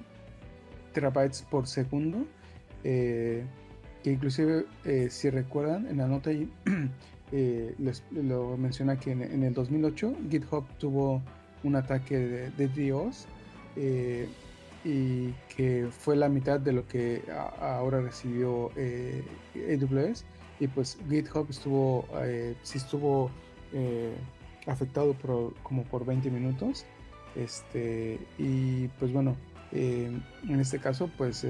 terabytes 0.93 1.43
por 1.43 1.67
segundo 1.67 2.25
que 2.84 3.45
inclusive 4.03 4.65
si 5.09 5.29
recuerdan 5.29 5.88
en 5.88 5.97
la 5.97 6.07
nota 6.07 6.32
Eh, 7.34 7.75
les, 7.79 8.03
lo 8.11 8.57
menciona 8.57 8.99
que 8.99 9.11
en, 9.11 9.43
el 9.43 9.53
2008 9.53 10.15
GitHub 10.29 10.65
tuvo 10.77 11.21
un 11.63 11.77
ataque 11.77 12.17
de, 12.57 12.69
eh, 13.77 14.27
y 14.84 15.32
que 15.55 15.88
fue 15.91 16.17
la 16.17 16.27
mitad 16.27 16.59
de 16.59 16.73
lo 16.73 16.86
que 16.88 17.21
ahora 17.61 18.01
recibió 18.01 18.71
eh, 18.75 19.23
AWS 19.55 20.25
y 20.62 20.68
pues 20.68 20.97
GitHub 21.09 21.47
estuvo 21.49 22.07
sí 22.64 22.78
estuvo 22.78 23.30
afectado 24.66 25.14
por, 25.14 25.53
como 25.64 25.84
por 25.84 26.05
20 26.05 26.30
minutos 26.32 26.86
este 27.36 28.18
y 28.38 28.88
pues 28.99 29.12
bueno 29.12 29.36
en 29.74 30.24
este 30.59 30.80
caso 30.80 31.09
pues 31.18 31.45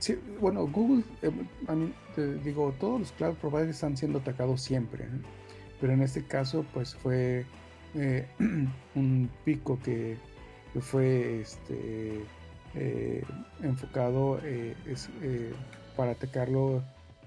Sí, 0.00 0.18
bueno, 0.40 0.66
Google, 0.66 1.04
eh, 1.20 1.30
te 2.14 2.34
digo, 2.38 2.74
todos 2.80 3.00
los 3.00 3.12
cloud 3.12 3.34
providers 3.34 3.68
están 3.68 3.98
siendo 3.98 4.18
atacados 4.20 4.62
siempre, 4.62 5.04
pero 5.78 5.92
en 5.92 6.00
este 6.00 6.24
caso, 6.24 6.64
pues 6.72 6.94
fue 6.94 7.44
eh, 7.94 8.26
un 8.94 9.30
pico 9.44 9.78
que, 9.84 10.16
fue 10.80 11.40
este, 11.40 12.24
eh, 12.74 13.22
enfocado 13.62 14.40
para 15.96 16.12
atacarlo 16.12 16.82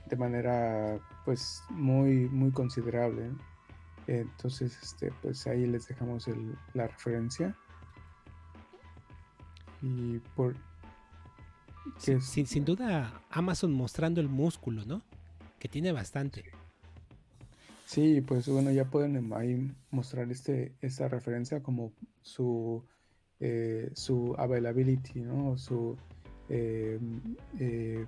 de 0.09 0.15
manera, 0.15 0.99
pues, 1.25 1.63
muy, 1.69 2.29
muy 2.29 2.51
considerable. 2.51 3.31
Entonces, 4.07 4.77
este, 4.81 5.11
pues 5.21 5.47
ahí 5.47 5.65
les 5.65 5.87
dejamos 5.87 6.27
la 6.73 6.87
referencia. 6.87 7.55
Y 9.81 10.19
por, 10.35 10.55
sin, 11.97 12.65
duda, 12.65 13.21
Amazon 13.29 13.73
mostrando 13.73 14.21
el 14.21 14.29
músculo, 14.29 14.85
¿no? 14.85 15.01
Que 15.59 15.67
tiene 15.67 15.91
bastante. 15.91 16.43
Sí, 17.85 18.21
pues 18.21 18.47
bueno, 18.47 18.71
ya 18.71 18.85
pueden 18.85 19.33
ahí 19.33 19.71
mostrar 19.91 20.31
este, 20.31 20.73
esta 20.81 21.07
referencia 21.07 21.61
como 21.61 21.91
su, 22.21 22.83
eh, 23.39 23.91
su 23.93 24.35
availability, 24.37 25.21
¿no? 25.21 25.57
Su, 25.57 25.97
eh, 26.49 26.99
eh, 27.59 28.05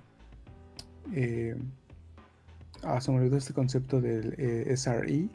eh, 1.14 1.56
ah, 2.82 3.00
se 3.00 3.10
me 3.10 3.18
olvidó 3.18 3.36
este 3.36 3.52
concepto 3.52 4.00
del 4.00 4.34
SRE. 4.76 5.28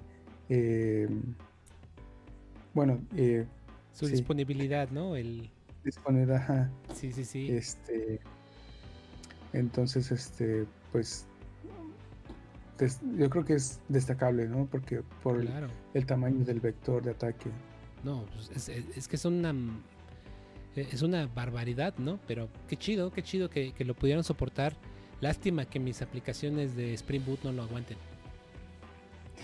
bueno, 2.74 3.02
su 3.94 4.08
disponibilidad, 4.08 4.90
¿no? 4.90 5.16
El 5.16 5.50
disponibilidad. 5.84 6.70
Sí, 6.94 7.12
sí, 7.12 7.26
sí. 7.26 7.52
Este, 7.52 8.20
entonces, 9.54 10.12
este, 10.12 10.66
pues 10.92 11.26
yo 13.18 13.30
creo 13.30 13.46
que 13.46 13.54
es 13.54 13.80
destacable, 13.90 14.48
¿no? 14.48 14.66
Porque 14.66 15.02
por 15.22 15.46
el, 15.94 16.06
tamaño 16.06 16.44
del 16.46 16.60
vector 16.60 17.04
de 17.04 17.12
ataque. 17.12 17.50
No, 18.04 18.26
pues 18.34 18.70
es, 18.70 19.08
que 19.08 19.16
es 19.16 19.26
una 19.26 19.54
es 20.76 21.02
una 21.02 21.28
barbaridad, 21.28 21.96
¿no? 21.98 22.20
Pero 22.28 22.50
qué 22.68 22.78
chido, 22.78 23.12
qué 23.12 23.22
chido 23.22 23.50
que, 23.50 23.74
lo 23.80 23.94
pudieron 23.94 24.24
soportar. 24.24 24.76
Lástima 25.22 25.66
que 25.66 25.80
mis 25.80 26.02
aplicaciones 26.02 26.76
de 26.76 26.94
Spring 26.96 27.24
Boot 27.26 27.44
no 27.44 27.52
lo 27.52 27.64
aguanten. 27.64 27.98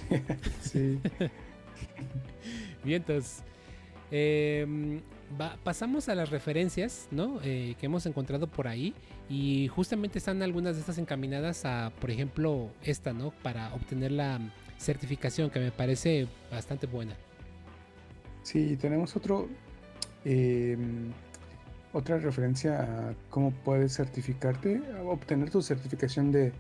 sí. 0.62 1.00
Bien, 2.84 3.02
entonces. 3.02 3.44
Em, 4.10 5.02
pasamos 5.64 6.08
a 6.08 6.16
las 6.16 6.30
referencias, 6.30 7.08
¿no? 7.12 7.40
Eh, 7.44 7.76
que 7.80 7.86
hemos 7.86 8.06
encontrado 8.06 8.48
por 8.48 8.68
ahí. 8.68 8.94
Y 9.30 9.68
justamente 9.68 10.20
están 10.20 10.42
algunas 10.42 10.76
de 10.76 10.82
estas 10.82 10.98
encaminadas 10.98 11.66
a, 11.66 11.92
por 12.00 12.10
ejemplo, 12.10 12.70
esta, 12.82 13.14
¿no? 13.14 13.32
Para 13.44 13.74
obtener 13.74 14.12
la 14.12 14.40
certificación, 14.78 15.50
que 15.50 15.60
me 15.60 15.72
parece 15.72 16.28
bastante 16.50 16.88
buena. 16.88 17.16
Sí, 18.44 18.78
tenemos 18.78 19.16
otro. 19.16 19.50
Em, 20.24 21.12
otra 21.98 22.20
referencia 22.20 22.82
a 22.82 23.14
cómo 23.32 23.52
puedes 23.52 23.95
certificarte, 23.95 24.82
obtener 25.04 25.50
tu 25.50 25.62
certificación 25.64 26.32
de, 26.32 26.54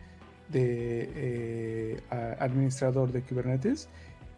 de 0.49 1.09
eh, 1.15 2.01
administrador 2.39 3.11
de 3.11 3.21
Kubernetes 3.21 3.87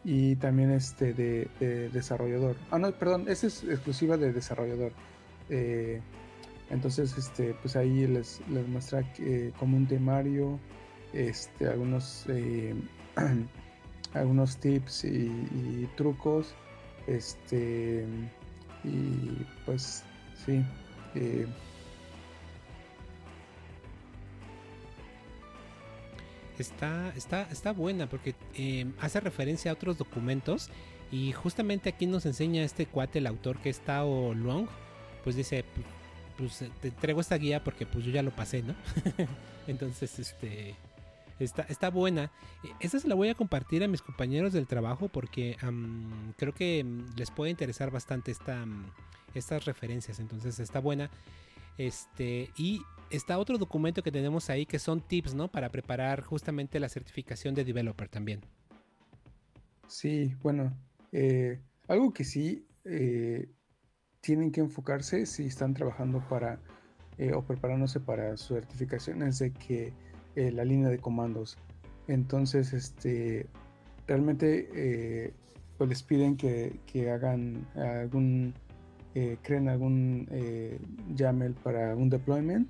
y 0.03 0.35
también 0.35 0.71
este 0.71 1.13
de, 1.13 1.89
desarrollador. 1.93 2.57
Ah, 2.69 2.79
no, 2.79 2.91
perdón, 2.91 3.25
esa 3.29 3.47
es 3.47 3.63
exclusiva 3.63 4.17
de 4.17 4.33
desarrollador. 4.33 4.91
Eh, 5.49 6.01
entonces, 6.69 7.17
este, 7.17 7.55
pues 7.61 7.75
ahí 7.77 8.05
les, 8.05 8.41
les 8.49 8.67
muestra 8.67 9.01
que, 9.13 9.53
como 9.57 9.77
un 9.77 9.87
temario, 9.87 10.59
este, 11.13 11.67
algunos, 11.67 12.25
eh, 12.27 12.75
algunos 14.13 14.57
tips 14.57 15.05
y, 15.05 15.89
trucos, 15.95 16.53
este, 17.07 18.05
y 18.83 19.45
pues 19.65 20.03
sí. 20.45 20.63
Eh, 21.15 21.47
está, 26.57 27.13
está, 27.15 27.43
está 27.51 27.71
buena 27.71 28.07
porque 28.07 28.35
em, 28.55 28.93
hace 28.99 29.19
referencia 29.19 29.71
a 29.71 29.73
otros 29.73 29.97
documentos 29.97 30.69
y 31.11 31.31
justamente 31.31 31.89
aquí 31.89 32.05
nos 32.05 32.25
enseña 32.25 32.63
este 32.63 32.85
cuate, 32.85 33.19
el 33.19 33.27
autor 33.27 33.57
que 33.59 33.69
es 33.69 33.79
Tao 33.79 34.33
Long, 34.33 34.67
pues 35.23 35.35
dice, 35.35 35.65
pues 36.37 36.63
te 36.81 36.89
entrego 36.89 37.21
esta 37.21 37.37
guía 37.37 37.63
porque 37.63 37.85
pues 37.85 38.05
yo 38.05 38.11
ya 38.11 38.21
lo 38.21 38.31
pasé, 38.31 38.61
¿no? 38.61 38.75
Entonces, 39.67 40.19
este, 40.19 40.75
está, 41.39 41.63
está 41.63 41.89
buena. 41.89 42.31
E, 42.63 42.69
esta 42.79 42.99
se 42.99 43.07
la 43.07 43.15
voy 43.15 43.29
a 43.29 43.35
compartir 43.35 43.83
a 43.83 43.87
mis 43.87 44.01
compañeros 44.01 44.53
del 44.53 44.67
trabajo 44.67 45.09
porque 45.09 45.57
creo 46.37 46.53
que 46.53 46.83
mm, 46.83 47.17
les 47.17 47.31
puede 47.31 47.51
interesar 47.51 47.91
bastante 47.91 48.31
esta, 48.31 48.65
mm, 48.65 48.85
estas 49.33 49.65
referencias, 49.65 50.19
entonces 50.19 50.59
está 50.59 50.79
buena. 50.79 51.09
Este, 51.77 52.49
y 52.57 52.81
está 53.09 53.39
otro 53.39 53.57
documento 53.57 54.03
que 54.03 54.11
tenemos 54.11 54.49
ahí 54.49 54.65
que 54.65 54.79
son 54.79 55.01
tips, 55.01 55.33
¿no? 55.33 55.47
Para 55.47 55.69
preparar 55.69 56.23
justamente 56.23 56.79
la 56.79 56.89
certificación 56.89 57.55
de 57.55 57.63
developer 57.63 58.09
también. 58.09 58.41
Sí, 59.87 60.35
bueno, 60.43 60.71
eh, 61.11 61.59
algo 61.87 62.13
que 62.13 62.23
sí 62.23 62.67
eh, 62.85 63.49
tienen 64.21 64.51
que 64.51 64.61
enfocarse 64.61 65.25
si 65.25 65.45
están 65.45 65.73
trabajando 65.73 66.19
para 66.29 66.59
eh, 67.17 67.33
o 67.33 67.43
preparándose 67.43 67.99
para 67.99 68.37
su 68.37 68.53
certificación 68.53 69.23
es 69.23 69.39
de 69.39 69.51
que 69.51 69.93
la 70.35 70.63
línea 70.63 70.87
de 70.87 70.99
comandos. 70.99 71.57
Entonces, 72.07 72.71
este, 72.71 73.45
realmente 74.07 75.33
pues 75.77 75.89
les 75.89 76.01
piden 76.01 76.37
que, 76.37 76.79
que 76.85 77.09
hagan 77.11 77.67
algún, 77.75 78.53
creen 79.13 79.69
algún 79.69 80.27
YAML 81.15 81.53
para 81.63 81.95
un 81.95 82.09
deployment 82.09 82.69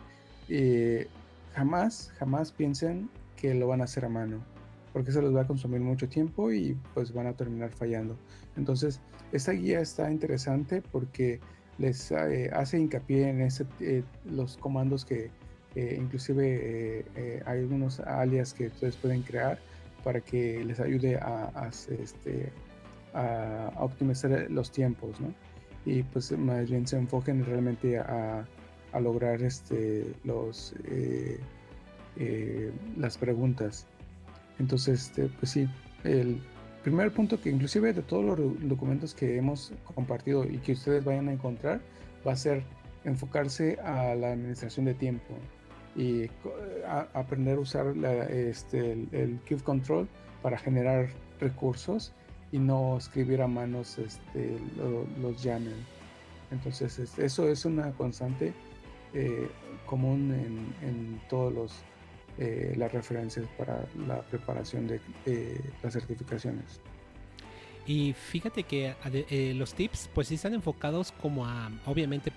eh, 0.50 1.08
jamás, 1.54 2.12
jamás 2.18 2.52
piensen 2.52 3.10
que 3.36 3.54
lo 3.54 3.68
van 3.68 3.82
a 3.82 3.84
hacer 3.84 4.04
a 4.06 4.10
mano, 4.10 4.44
porque 4.92 5.12
eso 5.12 5.22
les 5.22 5.34
va 5.34 5.42
a 5.42 5.48
consumir 5.48 5.80
mucho 5.80 6.10
tiempo 6.10 6.52
y 6.52 6.76
pues 6.94 7.14
van 7.14 7.28
a 7.28 7.34
terminar 7.34 7.70
fallando. 7.70 8.18
Entonces, 8.58 9.00
esta 9.32 9.52
guía 9.52 9.80
está 9.80 10.12
interesante 10.12 10.82
porque 10.92 11.40
les 11.78 12.12
eh, 12.12 12.50
hace 12.52 12.80
hincapié 12.80 13.30
en 13.30 13.42
eh, 13.42 14.04
los 14.26 14.58
comandos 14.58 15.06
que 15.06 15.30
inclusive 15.76 17.06
hay 17.46 17.60
algunos 17.60 18.00
alias 18.02 18.54
que 18.54 18.68
ustedes 18.68 18.98
pueden 18.98 19.22
crear 19.22 19.60
para 20.04 20.20
que 20.20 20.66
les 20.66 20.80
ayude 20.80 21.16
a, 21.16 21.70
este, 21.90 22.52
a 23.14 23.72
optimizar 23.78 24.48
los 24.50 24.72
tiempos, 24.72 25.22
¿no? 25.22 25.34
Y 25.90 26.04
pues 26.04 26.32
más 26.38 26.70
bien 26.70 26.86
se 26.86 26.98
enfoquen 26.98 27.44
realmente 27.44 27.98
a, 27.98 28.46
lograr 29.02 29.42
este, 29.42 30.06
los, 30.24 30.76
eh, 30.86 31.40
eh, 32.18 32.72
las 32.96 33.18
preguntas. 33.18 33.88
Entonces, 34.60 35.08
este, 35.08 35.30
pues 35.40 35.52
sí, 35.52 35.68
el 36.04 36.40
primer 36.84 37.12
punto 37.12 37.42
que 37.42 37.50
inclusive 37.50 37.94
de 37.94 38.04
todos 38.04 38.38
los 38.38 38.70
documentos 38.70 39.16
que 39.16 39.38
hemos 39.38 39.74
compartido 39.96 40.44
y 40.44 40.60
que 40.60 40.74
ustedes 40.74 41.04
vayan 41.04 41.28
a 41.28 41.34
encontrar 41.34 41.82
va 42.28 42.34
a 42.34 42.36
ser 42.36 42.64
enfocarse 43.04 43.80
a 43.80 44.14
la 44.14 44.34
administración 44.34 44.86
de 44.86 44.94
tiempo 44.94 45.34
y 45.96 46.30
aprender 47.14 47.58
a 47.58 47.62
usar 47.62 47.96
este, 48.30 48.92
el, 48.92 49.10
el 49.12 49.64
Control 49.64 50.08
para 50.44 50.58
generar 50.60 51.10
recursos 51.40 52.14
y 52.52 52.60
no 52.60 52.98
escribir 52.98 53.42
a 53.42 53.48
manos 53.48 53.98
este, 53.98 54.58
los 55.22 55.42
YAML. 55.44 55.74
Entonces, 56.52 56.98
este, 57.00 57.26
eso 57.26 57.48
es 57.48 57.66
una 57.66 57.92
constante 57.92 58.54
eh, 59.14 59.50
común 59.86 60.32
en, 60.82 61.22
todos 61.30 61.54
los 61.54 61.76
eh, 62.38 62.74
las 62.78 62.92
referencias 62.92 63.46
para 63.58 63.86
la 64.08 64.22
preparación 64.22 64.88
de 64.88 65.00
las 65.84 65.94
certificaciones. 65.94 66.82
Y 67.90 68.14
fíjate 68.14 68.64
que 68.64 68.94
eh, 69.04 69.54
los 69.56 69.74
tips 69.74 70.12
pues 70.14 70.28
sí 70.28 70.36
están 70.36 70.54
enfocados 70.54 71.12
como 71.12 71.48
a, 71.48 71.72
obviamente, 71.88 72.32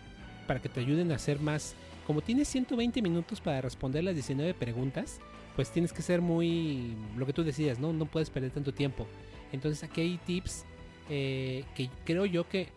para 0.46 0.62
que 0.62 0.70
te 0.70 0.80
ayuden 0.80 1.12
a 1.12 1.16
hacer 1.16 1.40
más, 1.40 1.74
como 2.06 2.22
tienes 2.22 2.48
120 2.48 3.02
minutos 3.02 3.38
para 3.38 3.60
responder 3.60 4.02
las 4.02 4.14
19 4.14 4.54
preguntas, 4.54 5.20
pues 5.54 5.70
tienes 5.70 5.92
que 5.92 6.00
ser 6.00 6.22
muy, 6.22 6.96
lo 7.18 7.26
que 7.26 7.34
tú 7.34 7.44
decías, 7.44 7.78
¿no? 7.78 7.92
No 7.92 8.06
puedes 8.06 8.30
perder 8.30 8.50
tanto 8.50 8.72
tiempo. 8.72 9.06
Entonces 9.52 9.82
aquí 9.84 10.00
hay 10.00 10.18
tips 10.18 10.64
que 11.08 11.90
creo 12.04 12.24
yo 12.24 12.48
que 12.48 12.72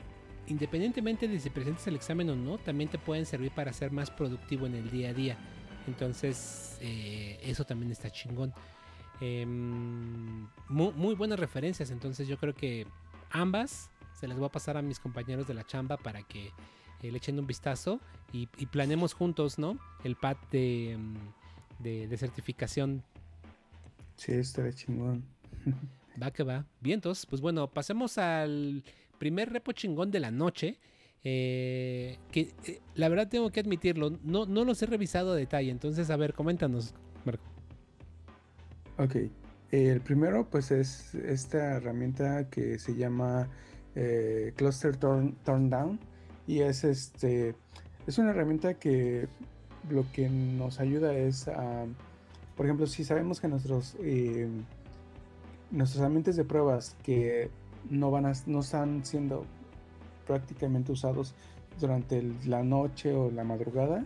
independientemente 0.48 1.28
de 1.28 1.40
si 1.40 1.50
presentes 1.50 1.88
el 1.88 1.96
examen 1.96 2.30
o 2.30 2.36
no, 2.36 2.58
también 2.58 2.90
te 2.90 2.98
pueden 2.98 3.26
servir 3.26 3.52
para 3.52 3.74
ser 3.74 3.92
más 3.92 4.12
productivo 4.12 4.66
en 4.66 4.76
el 4.76 4.90
día 4.90 5.10
a 5.10 5.14
día. 5.14 5.38
Entonces, 5.88 6.78
eh, 6.82 7.40
eso 7.44 7.66
también 7.66 7.92
está 7.92 8.10
chingón. 8.10 8.54
Em, 9.22 10.48
muy, 10.68 11.16
buenas 11.16 11.40
referencias, 11.40 11.90
entonces 11.90 12.28
yo 12.28 12.38
creo 12.38 12.54
que 12.54 12.86
ambas 13.32 13.90
se 14.14 14.28
las 14.28 14.38
voy 14.38 14.48
a 14.48 14.52
pasar 14.52 14.78
a 14.78 14.82
mis 14.82 15.00
compañeros 15.00 15.48
de 15.48 15.54
la 15.54 15.66
chamba 15.66 15.98
para 15.98 16.24
que 16.24 16.48
eh, 17.02 17.12
le 17.12 17.18
echen 17.18 17.40
un 17.40 17.48
vistazo 17.48 18.00
y, 18.34 18.50
y 18.58 18.66
planemos 18.66 19.14
juntos, 19.14 19.58
¿no? 19.58 19.78
El 20.04 20.16
pad 20.16 20.38
de, 20.52 20.98
de, 21.80 22.08
de 22.08 22.18
certificación. 22.18 23.04
Sí, 24.16 24.34
estará 24.34 24.72
chingón. 24.74 25.24
Va 26.22 26.32
que 26.32 26.44
va. 26.44 26.66
Bien, 26.80 26.96
entonces, 26.96 27.26
pues 27.26 27.42
bueno, 27.42 27.70
pasemos 27.72 28.18
al 28.18 28.84
primer 29.18 29.52
repo 29.52 29.72
chingón 29.72 30.12
de 30.12 30.20
la 30.20 30.32
noche. 30.32 30.80
Eh, 31.28 32.20
que 32.32 32.54
eh, 32.68 32.82
la 32.94 33.10
verdad 33.10 33.28
tengo 33.28 33.50
que 33.50 33.60
admitirlo, 33.60 34.12
no, 34.24 34.46
no 34.46 34.64
los 34.64 34.82
he 34.84 34.86
revisado 34.86 35.32
a 35.32 35.36
detalle. 35.36 35.72
Entonces, 35.72 36.10
a 36.10 36.18
ver, 36.18 36.34
coméntanos, 36.34 36.94
Marco. 37.26 37.44
Ok. 38.98 39.16
el 39.72 40.02
primero, 40.02 40.48
pues 40.50 40.72
es 40.72 41.16
esta 41.16 41.78
herramienta 41.78 42.48
que 42.50 42.78
se 42.78 42.96
llama 42.96 43.50
eh, 43.96 44.54
Cluster 44.56 44.96
Turn, 44.96 45.36
Down. 45.46 46.00
Y 46.48 46.60
es 46.60 46.84
este. 46.84 47.56
Es 48.06 48.20
una 48.20 48.30
herramienta 48.30 48.76
que 48.76 49.28
lo 49.90 50.06
que 50.14 50.30
nos 50.30 50.80
ayuda 50.80 51.14
es 51.18 51.48
a. 51.48 51.86
Por 52.56 52.68
ejemplo, 52.68 52.86
si 52.86 53.04
sabemos 53.04 53.42
que 53.42 53.48
nuestros. 53.48 53.96
Nuestros 55.76 56.04
ambientes 56.04 56.36
de 56.36 56.44
pruebas 56.44 56.96
que 57.04 57.50
no, 57.90 58.12
van 58.12 58.26
a, 58.26 58.34
no 58.48 58.62
están 58.62 59.06
siendo 59.06 59.46
prácticamente 60.26 60.92
usados 60.92 61.36
durante 61.80 62.24
la 62.46 62.64
noche 62.64 63.14
o 63.14 63.30
la 63.30 63.44
madrugada, 63.44 64.06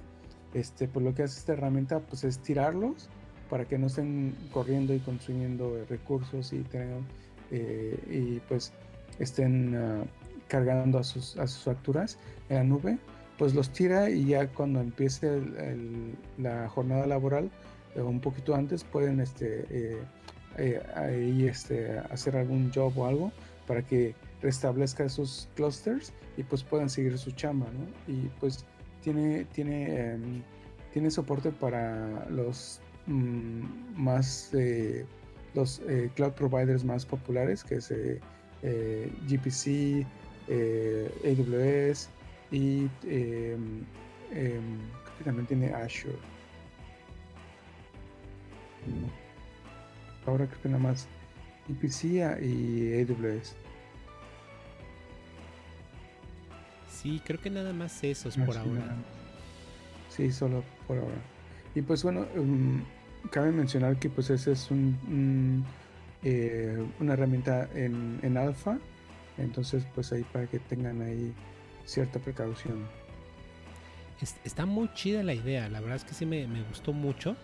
este, 0.54 0.88
pues 0.88 1.06
lo 1.06 1.14
que 1.14 1.24
hace 1.24 1.40
esta 1.40 1.54
herramienta 1.54 2.00
pues 2.00 2.24
es 2.24 2.40
tirarlos 2.40 3.10
para 3.50 3.66
que 3.66 3.78
no 3.78 3.88
estén 3.88 4.36
corriendo 4.52 4.94
y 4.94 5.00
consumiendo 5.00 5.86
recursos 5.90 6.52
y 6.54 6.60
tengan, 6.64 7.06
y 7.52 8.40
pues 8.48 8.74
estén 9.18 9.76
ah, 9.76 10.04
cargando 10.48 11.00
a 11.00 11.04
sus, 11.04 11.38
a 11.38 11.48
sus 11.48 11.64
facturas 11.64 12.18
en 12.50 12.58
la 12.58 12.64
nube, 12.64 12.98
pues 13.38 13.56
los 13.56 13.72
tira 13.72 14.10
y 14.10 14.26
ya 14.26 14.48
cuando 14.48 14.82
empiece 14.82 15.42
la 16.38 16.68
jornada 16.70 17.08
laboral, 17.08 17.50
un 17.96 18.20
poquito 18.20 18.54
antes, 18.54 18.84
pueden 18.84 19.20
este, 19.20 19.98
eh, 20.60 20.82
eh, 20.82 20.82
ahí, 20.96 21.48
este, 21.48 21.98
hacer 22.12 22.36
algún 22.36 22.72
job 22.74 22.98
o 22.98 23.06
algo 23.06 23.32
para 23.68 23.82
que 23.82 24.14
restablezca 24.42 25.06
esos 25.06 25.48
clusters 25.56 26.12
y 26.38 26.44
pues 26.44 26.64
puedan 26.64 26.90
seguir 26.90 27.18
su 27.18 27.32
chamba, 27.32 27.68
¿no? 27.68 28.14
Y 28.14 28.30
pues 28.40 28.66
tiene, 29.02 29.46
tiene, 29.54 30.14
em, 30.14 30.42
tiene 30.94 31.12
soporte 31.12 31.52
para 31.52 32.28
los 32.30 32.82
mm, 33.08 33.64
más, 33.96 34.52
eh, 34.54 35.06
los 35.54 35.82
cloud 36.16 36.34
providers 36.34 36.84
más 36.84 37.06
populares, 37.06 37.64
que 37.64 37.76
es 37.76 37.94
GPC, 39.28 40.06
AWS 41.26 42.10
y 42.52 42.90
em, 43.08 43.84
em, 44.32 44.80
también 45.24 45.48
tiene 45.48 45.74
Azure. 45.74 46.18
Ahora 50.30 50.46
creo 50.46 50.62
que 50.62 50.70
nada 50.70 50.84
más 50.84 51.08
IPC 51.70 52.04
y 52.44 53.02
AWS. 53.02 53.56
Sí, 56.92 57.20
creo 57.26 57.42
que 57.42 57.50
nada 57.50 57.74
más 57.74 58.04
esos 58.04 58.38
por 58.38 58.56
ahora. 58.56 58.96
Sí, 60.10 60.32
solo 60.32 60.64
por 60.88 60.98
ahora. 60.98 61.18
Y 61.74 61.82
pues 61.82 62.04
bueno, 62.04 62.28
um, 62.36 62.84
cabe 63.32 63.52
mencionar 63.52 63.98
que 63.98 64.10
pues 64.10 64.30
ese 64.30 64.52
es 64.52 64.70
un, 64.70 65.66
eh, 66.24 66.86
una 67.00 67.14
herramienta 67.14 67.68
en, 67.74 68.20
en 68.22 68.38
alfa. 68.38 68.78
Entonces 69.40 69.84
pues 69.96 70.12
ahí 70.12 70.24
para 70.32 70.46
que 70.46 70.60
tengan 70.60 71.02
ahí 71.02 71.34
cierta 71.86 72.20
precaución. 72.20 72.86
Está 74.44 74.68
muy 74.68 74.94
chida 74.94 75.24
la 75.24 75.34
idea, 75.34 75.70
la 75.70 75.80
verdad 75.80 75.96
es 75.96 76.04
que 76.04 76.14
sí 76.14 76.26
me, 76.26 76.46
me 76.46 76.62
gustó 76.64 76.94
mucho. 76.94 77.36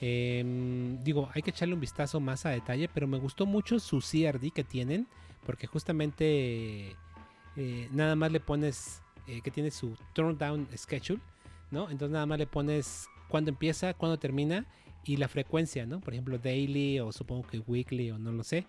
Em, 0.00 1.02
digo, 1.02 1.30
hay 1.34 1.42
que 1.42 1.50
echarle 1.50 1.74
un 1.74 1.80
vistazo 1.80 2.20
más 2.20 2.44
a 2.44 2.50
detalle, 2.50 2.88
pero 2.88 3.06
me 3.06 3.18
gustó 3.18 3.46
mucho 3.46 3.78
su 3.78 4.00
CRD 4.00 4.50
que 4.50 4.64
tienen, 4.64 5.06
porque 5.44 5.66
justamente 5.66 6.94
eh, 7.56 7.88
nada 7.92 8.14
más 8.16 8.30
le 8.30 8.40
pones 8.40 9.02
eh, 9.26 9.40
que 9.42 9.50
tiene 9.50 9.70
su 9.70 9.96
turn 10.12 10.36
down 10.36 10.68
schedule, 10.76 11.20
¿no? 11.70 11.90
Entonces 11.90 12.12
nada 12.12 12.26
más 12.26 12.38
le 12.38 12.46
pones 12.46 13.08
cuándo 13.28 13.50
empieza, 13.50 13.94
cuándo 13.94 14.18
termina 14.18 14.66
y 15.04 15.16
la 15.16 15.28
frecuencia, 15.28 15.86
¿no? 15.86 16.00
Por 16.00 16.12
ejemplo, 16.12 16.38
daily 16.38 17.00
o 17.00 17.12
supongo 17.12 17.46
que 17.46 17.58
weekly 17.60 18.10
o 18.10 18.18
no 18.18 18.32
lo 18.32 18.44
sé. 18.44 18.66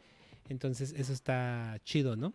Entonces 0.50 0.94
eso 0.96 1.12
está 1.12 1.80
chido, 1.84 2.16
¿no? 2.16 2.34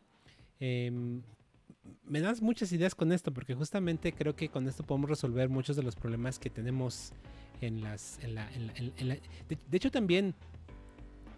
Me 2.05 2.21
das 2.21 2.43
muchas 2.43 2.73
ideas 2.73 2.95
con 2.95 3.13
esto, 3.13 3.33
porque 3.33 3.55
justamente 3.55 4.13
creo 4.13 4.37
que 4.37 4.49
con 4.49 4.69
esto 4.69 4.85
podemos 4.85 5.11
resolver 5.11 5.49
muchos 5.49 5.77
de 5.77 5.83
los 5.83 5.97
problemas 5.97 6.39
que 6.39 6.51
tenemos 6.51 7.13
en 7.61 7.83
las. 7.83 8.19
de, 8.19 9.77
hecho, 9.77 9.91
también, 9.91 10.35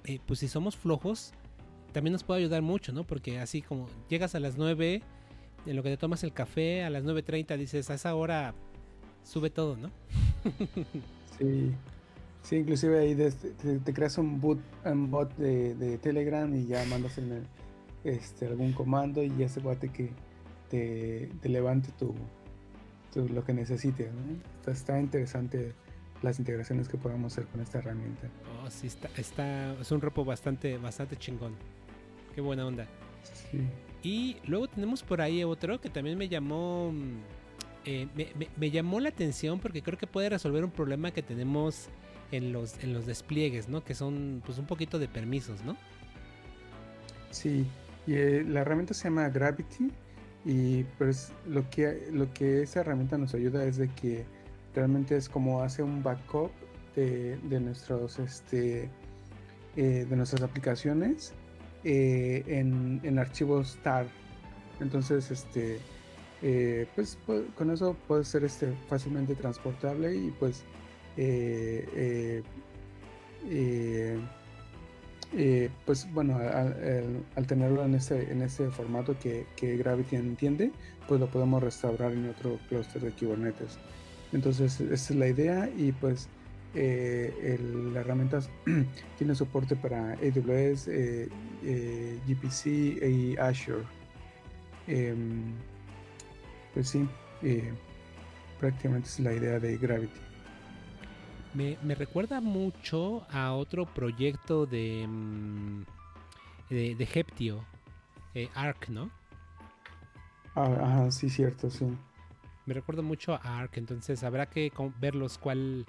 eh, 0.04 0.18
pues 0.26 0.40
si 0.40 0.48
somos 0.48 0.76
flojos, 0.76 1.32
también 1.92 2.12
nos 2.12 2.24
puede 2.24 2.40
ayudar 2.40 2.62
mucho, 2.62 2.92
¿no? 2.92 3.04
Porque 3.04 3.38
así 3.38 3.62
como 3.62 3.88
llegas 4.08 4.34
a 4.34 4.40
las 4.40 4.56
9, 4.56 5.02
en 5.66 5.76
lo 5.76 5.82
que 5.82 5.90
te 5.90 5.96
tomas 5.96 6.24
el 6.24 6.32
café, 6.32 6.84
a 6.84 6.90
las 6.90 7.04
9.30 7.04 7.56
dices, 7.56 7.90
a 7.90 7.94
esa 7.94 8.14
hora 8.14 8.54
sube 9.22 9.50
todo, 9.50 9.76
¿no? 9.76 9.90
sí. 11.38 11.72
Sí, 12.44 12.56
inclusive 12.56 12.98
ahí 12.98 13.14
te, 13.14 13.94
creas 13.94 14.18
un, 14.18 14.38
boot, 14.38 14.58
un 14.84 15.10
bot 15.10 15.34
de, 15.36 15.98
Telegram 16.02 16.54
y 16.54 16.66
ya 16.66 16.84
mandas 16.84 17.18
este, 18.04 18.46
algún 18.46 18.72
comando 18.72 19.22
y 19.22 19.34
ya 19.38 19.48
se 19.48 19.60
guate 19.60 19.88
que 19.88 20.10
te, 21.40 21.48
levante 21.48 21.90
tu, 21.98 22.14
lo 23.28 23.44
que 23.44 23.52
necesites. 23.52 24.10
está 24.66 24.98
interesante 24.98 25.72
las 26.22 26.38
integraciones 26.38 26.88
que 26.88 26.96
podamos 26.96 27.32
hacer 27.32 27.46
con 27.46 27.60
esta 27.60 27.78
herramienta. 27.78 28.28
Oh, 28.64 28.70
sí, 28.70 28.86
está, 28.86 29.08
está, 29.16 29.74
es 29.74 29.90
un 29.92 30.00
repo 30.00 30.24
bastante, 30.24 30.78
bastante 30.78 31.16
chingón. 31.16 31.54
Qué 32.34 32.40
buena 32.40 32.66
onda. 32.66 32.86
Sí. 33.50 33.60
Y 34.02 34.36
luego 34.46 34.68
tenemos 34.68 35.02
por 35.02 35.20
ahí 35.20 35.44
otro 35.44 35.80
que 35.80 35.90
también 35.90 36.18
me 36.18 36.28
llamó, 36.28 36.92
mm, 36.92 37.20
eh, 37.84 38.08
me, 38.56 38.70
llamó 38.70 39.00
la 39.00 39.10
atención 39.10 39.60
porque 39.60 39.82
creo 39.82 39.98
que 39.98 40.06
puede 40.06 40.28
resolver 40.28 40.64
un 40.64 40.70
problema 40.70 41.10
que 41.10 41.22
tenemos 41.22 41.88
en 42.32 42.52
los, 42.52 42.82
en 42.82 42.92
los 42.94 43.06
despliegues, 43.06 43.68
¿no? 43.68 43.84
Que 43.84 43.94
son 43.94 44.42
pues 44.44 44.58
un 44.58 44.66
poquito 44.66 44.98
de 44.98 45.08
permisos, 45.08 45.62
¿no? 45.62 45.76
Sí, 47.30 47.66
y 48.06 48.14
eh, 48.14 48.44
la 48.46 48.60
herramienta 48.60 48.94
se 48.94 49.04
llama 49.04 49.28
Gravity 49.28 49.90
y 50.44 50.84
pues 50.98 51.32
lo 51.46 51.68
que, 51.70 52.08
lo 52.12 52.32
que 52.32 52.62
esa 52.62 52.80
herramienta 52.80 53.16
nos 53.16 53.34
ayuda 53.34 53.64
es 53.64 53.78
de 53.78 53.88
que 53.88 54.26
realmente 54.74 55.16
es 55.16 55.28
como 55.28 55.62
hace 55.62 55.82
un 55.82 56.02
backup 56.02 56.50
de, 56.94 57.38
nuestros 57.60 58.18
este 58.18 58.88
eh, 59.76 60.06
de 60.08 60.16
nuestras 60.16 60.42
aplicaciones 60.42 61.32
eh, 61.82 62.44
en, 62.46 63.18
archivos 63.18 63.78
tar. 63.82 64.06
Entonces 64.80 65.30
este 65.30 65.80
eh, 66.42 66.86
pues, 66.94 67.18
con 67.54 67.70
eso 67.70 67.96
puede 68.06 68.24
ser 68.24 68.44
este 68.44 68.72
fácilmente 68.88 69.34
transportable 69.34 70.14
y 70.14 70.30
pues 70.38 70.62
pues 75.84 76.10
bueno, 76.12 76.38
al, 76.38 77.46
tenerlo 77.46 77.84
en 77.84 77.94
este, 77.94 78.30
en 78.30 78.42
este 78.42 78.70
formato 78.70 79.18
que, 79.18 79.46
que, 79.56 79.76
Gravity 79.76 80.16
entiende, 80.16 80.70
pues 81.08 81.20
lo 81.20 81.28
podemos 81.28 81.62
restaurar 81.62 82.12
en 82.12 82.28
otro 82.28 82.58
clúster 82.68 83.02
de 83.02 83.10
Kubernetes. 83.10 83.78
Entonces, 84.32 84.80
esa 84.80 85.12
es 85.12 85.18
la 85.18 85.28
idea 85.28 85.70
y 85.76 85.92
pues 85.92 86.28
eh, 86.74 87.56
la 87.92 88.00
herramienta 88.00 88.40
tiene 89.18 89.34
soporte 89.34 89.76
para 89.76 90.14
AWS, 90.14 90.88
eh, 90.88 91.28
eh, 91.62 92.18
GPC 92.26 92.66
y 92.66 93.36
Azure. 93.38 93.84
Em, 94.88 95.52
pues 96.74 96.88
sí, 96.88 97.08
prácticamente 98.58 99.08
es 99.08 99.20
la 99.20 99.32
idea 99.32 99.60
de 99.60 99.76
Gravity. 99.78 100.20
Me, 101.54 101.94
recuerda 101.94 102.40
mucho 102.40 103.26
a 103.30 103.54
otro 103.54 103.86
proyecto 103.86 104.66
de, 104.66 105.06
mm, 105.06 105.84
de, 106.70 106.94
de 106.96 107.08
Heptio, 107.14 107.64
Arc, 108.54 108.88
¿no? 108.88 109.10
Ah, 110.54 110.76
ajá, 110.80 111.10
sí, 111.10 111.28
cierto, 111.28 111.70
sí. 111.70 111.86
Me 112.66 112.74
recuerdo 112.74 113.02
mucho 113.02 113.34
a 113.34 113.58
Ark, 113.58 113.72
entonces 113.74 114.22
habrá 114.22 114.46
que 114.46 114.72
verlos 115.00 115.36
cuál, 115.36 115.84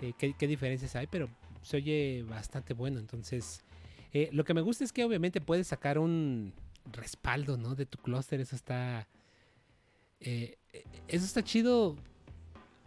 eh, 0.00 0.12
qué, 0.18 0.46
diferencias 0.46 0.96
hay, 0.96 1.06
pero 1.06 1.28
se 1.62 1.76
oye 1.76 2.24
bastante 2.28 2.74
bueno. 2.74 2.98
Entonces, 2.98 3.62
eh, 4.12 4.28
lo 4.32 4.44
que 4.44 4.54
me 4.54 4.62
gusta 4.62 4.82
es 4.82 4.92
que 4.92 5.04
obviamente 5.04 5.40
puedes 5.40 5.68
sacar 5.68 5.98
un 5.98 6.52
respaldo, 6.90 7.56
¿no? 7.56 7.74
De 7.74 7.86
tu 7.86 7.98
clúster, 7.98 8.40
eso 8.40 8.56
está, 8.56 9.06
eh, 10.20 10.56
eso 11.06 11.24
está 11.24 11.44
chido. 11.44 11.94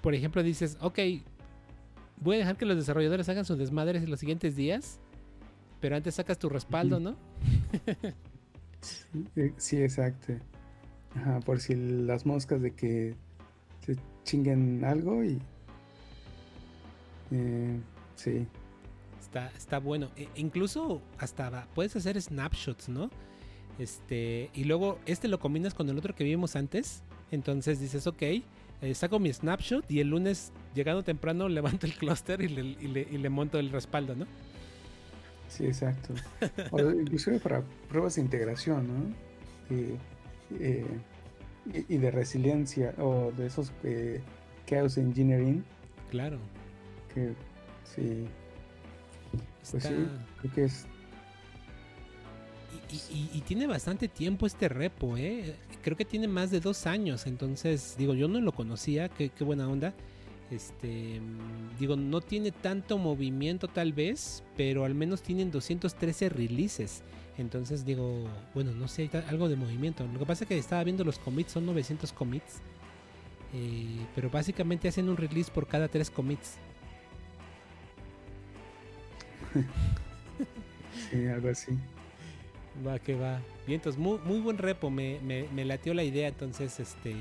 Por 0.02 0.14
ejemplo, 0.16 0.44
dices, 0.44 0.78
ok, 0.82 1.00
voy 2.22 2.36
a 2.36 2.40
dejar 2.40 2.56
que 2.56 2.66
los 2.66 2.78
desarrolladores 2.78 3.28
hagan 3.28 3.46
sus 3.46 3.58
desmadres 3.58 4.04
en 4.04 4.10
los 4.10 4.20
siguientes 4.20 4.56
días, 4.56 5.00
pero 5.82 5.96
antes 5.96 6.16
sacas 6.16 6.40
tu 6.40 6.48
respaldo, 6.48 7.00
¿no? 7.00 7.18
sí, 9.58 9.82
exacto. 9.82 10.34
Ajá, 11.16 11.40
por 11.42 11.60
si 11.60 11.76
las 11.76 12.26
moscas 12.26 12.62
de 12.62 12.72
que 12.72 13.16
se 13.86 13.98
chinguen 14.24 14.84
algo 14.86 15.24
y. 15.24 15.42
Eh, 17.32 17.80
sí. 18.16 18.48
Está, 19.20 19.52
está 19.58 19.80
bueno. 19.80 20.10
E, 20.16 20.30
incluso 20.36 21.02
hasta 21.18 21.68
puedes 21.74 21.96
hacer 21.96 22.22
snapshots, 22.22 22.88
¿no? 22.88 23.10
Este. 23.78 24.50
Y 24.54 24.64
luego 24.64 25.00
este 25.06 25.28
lo 25.28 25.40
combinas 25.40 25.74
con 25.74 25.90
el 25.90 25.98
otro 25.98 26.16
que 26.16 26.24
vimos 26.24 26.56
antes. 26.56 27.04
Entonces 27.32 27.80
dices, 27.80 28.08
ok, 28.08 28.22
eh, 28.22 28.94
saco 28.94 29.20
mi 29.20 29.32
snapshot 29.32 29.90
y 29.90 30.00
el 30.00 30.10
lunes, 30.10 30.52
llegando 30.74 31.04
temprano, 31.04 31.50
levanto 31.50 31.86
el 31.86 31.94
clúster 31.94 32.42
y 32.42 32.50
le, 32.50 32.62
y, 32.62 33.18
le, 33.18 33.30
monto 33.30 33.60
el 33.60 33.70
respaldo, 33.70 34.16
¿no? 34.16 34.26
Sí, 35.48 35.66
exacto. 35.66 36.14
o 36.72 36.80
inclusive 36.80 37.40
para 37.40 37.62
pruebas 37.90 38.16
de 38.16 38.22
integración, 38.22 38.88
¿no? 38.88 39.32
Eh, 40.60 40.86
y, 41.88 41.98
de 41.98 42.12
resiliencia 42.12 42.94
o 42.98 43.32
de 43.38 43.48
esos 43.48 43.72
eh, 43.84 44.22
chaos 44.66 44.98
engineering. 44.98 45.64
Claro. 46.10 46.40
Que 47.14 47.34
sí. 47.84 48.26
Pues 49.70 49.84
sí, 49.84 50.08
creo 50.40 50.54
que 50.54 50.64
es. 50.66 50.88
Y, 53.14 53.42
tiene 53.42 53.68
bastante 53.68 54.08
tiempo 54.10 54.46
este 54.46 54.68
repo, 54.68 55.16
¿eh? 55.16 55.56
Creo 55.82 55.96
que 55.96 56.04
tiene 56.04 56.28
más 56.28 56.52
de 56.52 56.60
dos 56.60 56.88
años, 56.88 57.26
entonces, 57.26 57.96
digo, 57.98 58.14
yo 58.14 58.28
no 58.28 58.42
lo 58.42 58.52
conocía, 58.52 59.08
qué, 59.08 59.30
qué 59.30 59.44
buena 59.46 59.70
onda. 59.70 59.94
Este, 60.52 61.22
digo, 61.80 61.96
no 61.96 62.20
tiene 62.20 62.52
tanto 62.52 62.98
movimiento 62.98 63.70
tal 63.70 63.94
vez, 63.94 64.44
pero 64.58 64.84
al 64.84 64.94
menos 64.94 65.22
tienen 65.22 65.50
213 65.50 66.28
releases. 66.30 67.04
Entonces 67.38 67.86
digo, 67.86 68.28
bueno, 68.54 68.72
no 68.74 68.90
sé, 68.90 69.10
algo 69.30 69.48
de 69.48 69.56
movimiento. 69.56 70.06
Lo 70.12 70.20
que 70.20 70.26
pasa 70.26 70.44
es 70.44 70.50
que 70.50 70.58
estaba 70.58 70.84
viendo 70.84 71.06
los 71.06 71.20
commits, 71.20 71.54
son 71.54 71.66
900 71.66 72.12
commits. 72.12 72.60
Eh, 73.54 74.06
pero 74.14 74.30
básicamente 74.30 74.90
hacen 74.90 75.10
un 75.10 75.18
release 75.18 75.50
por 75.50 75.68
cada 75.68 75.88
3 75.88 76.10
commits. 76.10 76.58
sí, 81.10 81.26
algo 81.28 81.50
así. 81.50 81.72
Va, 82.86 83.00
que 83.00 83.16
va. 83.16 83.40
Bien, 83.66 83.80
entonces, 83.80 84.00
muy, 84.02 84.20
muy 84.20 84.40
buen 84.40 84.58
repo. 84.58 84.90
Me, 84.90 85.20
me, 85.22 85.48
me 85.54 85.64
latió 85.66 85.94
la 85.94 86.04
idea. 86.04 86.28
Entonces, 86.28 86.80
este 86.80 87.16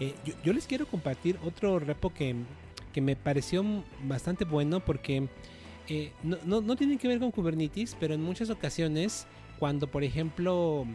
eh, 0.00 0.14
yo, 0.42 0.52
les 0.54 0.66
quiero 0.66 0.86
compartir 0.86 1.38
otro 1.44 1.78
repo 1.78 2.10
que, 2.12 2.34
me 3.00 3.16
pareció 3.16 3.64
bastante 4.04 4.44
bueno 4.44 4.80
porque 4.80 5.28
eh, 5.88 6.12
no, 6.22 6.60
no, 6.60 6.76
tiene 6.76 6.96
que 6.96 7.06
ver 7.06 7.20
con 7.20 7.30
Kubernetes, 7.30 7.96
pero 8.00 8.14
en 8.14 8.22
muchas 8.22 8.50
ocasiones 8.50 9.26
cuando 9.58 9.86
por 9.86 10.02
ejemplo 10.02 10.86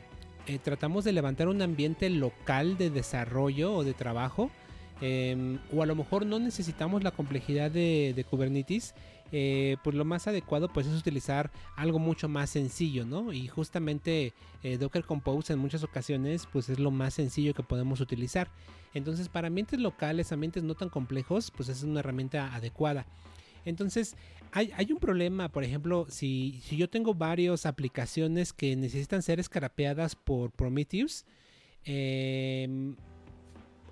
eh, 0.48 0.60
tratamos 0.60 1.04
de 1.04 1.14
levantar 1.14 1.48
un 1.48 1.62
ambiente 1.62 2.10
local 2.10 2.78
de 2.78 2.90
desarrollo 2.90 3.76
o 3.76 3.84
de 3.84 3.94
trabajo, 3.94 4.50
em, 5.02 5.60
o 5.74 5.84
a 5.84 5.86
lo 5.86 5.96
mejor 5.96 6.26
no 6.26 6.40
necesitamos 6.40 7.04
la 7.04 7.12
complejidad 7.12 7.72
de 7.72 8.26
Kubernetes, 8.30 8.96
eh, 9.32 9.78
pues 9.84 9.96
lo 9.96 10.06
más 10.06 10.28
adecuado 10.28 10.70
pues 10.70 10.88
es 10.88 10.98
utilizar 10.98 11.52
algo 11.76 12.00
mucho 12.00 12.30
más 12.30 12.50
sencillo, 12.52 13.06
¿no? 13.06 13.34
Y 13.34 13.48
justamente 13.48 14.34
eh, 14.64 14.78
Docker 14.78 15.04
Compose 15.04 15.54
en 15.54 15.60
muchas 15.60 15.84
ocasiones 15.84 16.48
pues 16.52 16.70
es 16.70 16.80
lo 16.80 16.92
más 16.92 17.16
sencillo 17.16 17.54
que 17.54 17.64
podemos 17.64 18.02
utilizar. 18.02 18.50
Entonces 18.94 19.28
para 19.30 19.48
ambientes 19.48 19.80
locales, 19.80 20.32
ambientes 20.32 20.64
no 20.64 20.76
tan 20.76 20.90
complejos, 20.90 21.52
pues 21.52 21.70
es 21.70 21.84
una 21.84 22.00
herramienta 22.00 22.54
adecuada. 22.54 23.06
Entonces, 23.66 24.16
hay, 24.52 24.92
un 24.92 25.00
problema, 25.00 25.50
por 25.50 25.66
ejemplo, 25.66 26.06
si, 26.08 26.62
yo 26.70 26.88
tengo 26.90 27.14
varias 27.14 27.66
aplicaciones 27.66 28.54
que 28.54 28.76
necesitan 28.78 29.22
ser 29.22 29.40
escarapeadas 29.40 30.16
por 30.16 30.52
Prometheus, 30.52 31.26
em, 31.84 32.96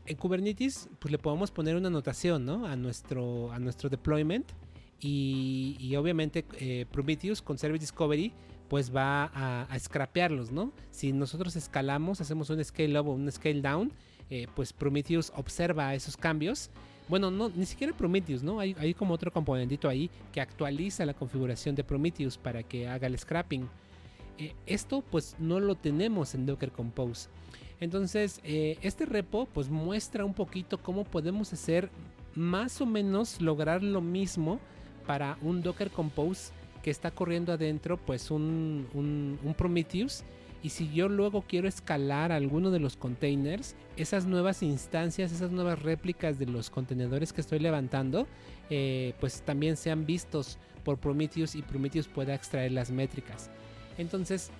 en 0.05 0.17
Kubernetes, 0.17 0.87
pues 0.99 1.11
le 1.11 1.17
podemos 1.17 1.51
poner 1.51 1.75
una 1.75 1.87
anotación, 1.87 2.45
¿no? 2.45 2.65
A 2.65 2.75
nuestro, 2.75 3.51
a 3.51 3.59
nuestro 3.59 3.89
deployment 3.89 4.53
y, 4.99 5.95
obviamente 5.97 6.45
eh, 6.59 6.85
Prometheus 6.91 7.41
con 7.41 7.57
Service 7.57 7.81
Discovery 7.81 8.33
pues 8.69 8.95
va 8.95 9.25
a, 9.25 9.63
a, 9.63 9.79
scrapearlos, 9.79 10.51
¿no? 10.51 10.71
Si 10.89 11.11
nosotros 11.11 11.55
escalamos, 11.55 12.21
hacemos 12.21 12.49
un 12.49 12.63
scale 12.63 12.99
up 12.99 13.07
o 13.07 13.11
un 13.11 13.31
scale 13.31 13.61
down, 13.61 13.91
eh, 14.29 14.47
pues 14.55 14.73
Prometheus 14.73 15.31
observa 15.35 15.93
esos 15.93 16.17
cambios. 16.17 16.71
Bueno, 17.07 17.29
no, 17.29 17.49
ni 17.49 17.65
siquiera 17.65 17.95
Prometheus, 17.95 18.41
¿no? 18.41 18.59
Hay, 18.59 18.75
hay, 18.79 18.95
como 18.95 19.13
otro 19.13 19.31
componentito 19.31 19.89
ahí 19.89 20.09
que 20.31 20.41
actualiza 20.41 21.05
la 21.05 21.13
configuración 21.13 21.75
de 21.75 21.83
Prometheus 21.83 22.37
para 22.37 22.63
que 22.63 22.87
haga 22.87 23.05
el 23.05 23.19
scrapping. 23.19 23.67
Eh, 24.39 24.55
esto 24.65 25.03
pues 25.11 25.35
no 25.37 25.59
lo 25.59 25.75
tenemos 25.75 26.33
en 26.33 26.47
Docker 26.47 26.71
Compose. 26.71 27.29
Entonces, 27.79 28.39
este 28.43 29.05
repo 29.05 29.45
pues 29.53 29.69
muestra 29.69 30.23
un 30.23 30.33
poquito 30.33 30.77
cómo 30.81 31.03
podemos 31.03 31.51
hacer 31.51 31.91
más 32.33 32.79
o 32.81 32.85
menos 32.85 33.41
lograr 33.41 33.83
lo 33.83 33.99
mismo 33.99 34.59
para 35.05 35.37
un 35.41 35.61
Docker 35.61 35.91
Compose 35.91 36.51
que 36.81 36.91
está 36.91 37.11
corriendo 37.11 37.53
adentro 37.53 37.97
pues 37.97 38.29
un, 38.29 39.37
Prometheus 39.57 40.23
y 40.61 40.69
si 40.69 40.91
yo 40.93 41.09
luego 41.09 41.43
quiero 41.47 41.67
escalar 41.67 42.31
alguno 42.31 42.71
de 42.71 42.79
los 42.79 42.95
containers, 42.95 43.75
esas 43.97 44.25
nuevas 44.25 44.63
instancias, 44.63 45.31
esas 45.31 45.51
nuevas 45.51 45.81
réplicas 45.81 46.39
de 46.39 46.45
los 46.45 46.69
contenedores 46.69 47.33
que 47.33 47.41
estoy 47.41 47.59
levantando, 47.59 48.27
eh, 48.69 49.13
pues 49.19 49.41
también 49.41 49.75
sean 49.75 50.05
vistos 50.05 50.57
por 50.85 50.97
Prometheus 50.97 51.55
y 51.55 51.61
Prometheus 51.61 52.07
pueda 52.07 52.33
extraer 52.33 52.71
las 52.71 52.91
métricas. 52.91 53.49
Entonces, 53.97 54.51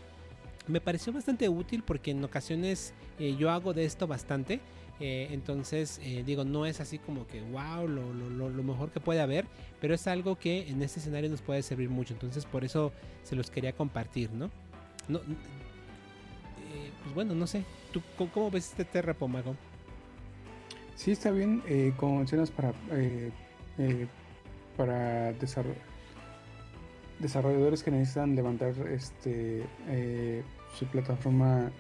me 0.68 0.82
pareció 0.82 1.12
bastante 1.14 1.50
útil 1.50 1.84
porque 1.86 2.12
en 2.12 2.24
ocasiones 2.24 2.94
eh, 3.20 3.36
yo 3.38 3.50
hago 3.52 3.74
de 3.74 3.86
esto 3.86 4.08
bastante. 4.08 4.60
Eh, 5.00 5.30
entonces, 5.32 6.00
eh, 6.04 6.24
digo, 6.26 6.44
no 6.46 6.66
es 6.66 6.80
así 6.80 7.00
como 7.00 7.26
que, 7.28 7.42
wow, 7.42 7.88
lo, 7.88 8.14
lo, 8.14 8.64
mejor 8.64 8.92
que 8.92 9.00
puede 9.00 9.22
haber, 9.22 9.46
pero 9.82 9.94
es 9.94 10.08
algo 10.08 10.38
que 10.38 10.70
en 10.70 10.82
este 10.82 11.00
escenario 11.00 11.30
nos 11.30 11.42
puede 11.42 11.62
servir 11.64 11.90
mucho. 11.90 12.14
Entonces, 12.14 12.46
por 12.46 12.64
eso 12.64 12.92
se 13.24 13.36
los 13.36 13.50
quería 13.50 13.74
compartir, 13.74 14.32
¿no? 14.32 14.50
no 15.08 15.20
eh, 15.20 16.92
pues 17.02 17.16
bueno, 17.16 17.34
no 17.36 17.48
sé. 17.48 17.64
¿Tú 17.92 18.02
cómo, 18.34 18.50
ves 18.50 18.70
este 18.70 18.86
terrepo, 18.86 19.28
Mago? 19.28 19.56
Sí, 20.96 21.12
está 21.12 21.32
bien. 21.32 21.64
como 21.98 22.20
mencionas, 22.20 22.52
para, 22.52 22.74
para 24.78 25.34
desarrolladores 27.20 27.84
que 27.84 27.92
necesitan 27.92 28.36
levantar 28.36 28.74
este 28.88 29.64
su 30.78 30.86
plataforma 30.88 31.72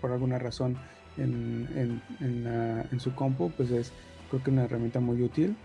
por 0.00 0.12
alguna 0.12 0.38
razón 0.38 0.76
en, 1.16 2.02
en, 2.20 3.00
su 3.00 3.14
compu, 3.14 3.50
pues 3.50 3.70
es 3.70 3.92
creo 4.30 4.42
que 4.42 4.50
una 4.50 4.64
herramienta 4.64 5.00
muy 5.00 5.22
útil 5.22 5.56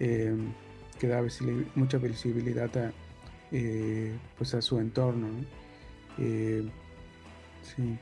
eh, 0.00 0.36
que 0.98 1.06
da 1.06 1.22
mucha 1.74 1.98
visibilidad 1.98 2.76
a, 2.76 2.92
eh, 3.52 4.16
pues 4.36 4.54
a 4.54 4.62
su 4.62 4.78
entorno. 4.78 5.28
Eh, 6.18 6.68
sí. 7.62 7.96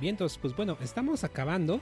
Bien, 0.00 0.14
entonces, 0.14 0.38
pues 0.38 0.56
bueno, 0.56 0.78
estamos 0.80 1.24
acabando. 1.24 1.80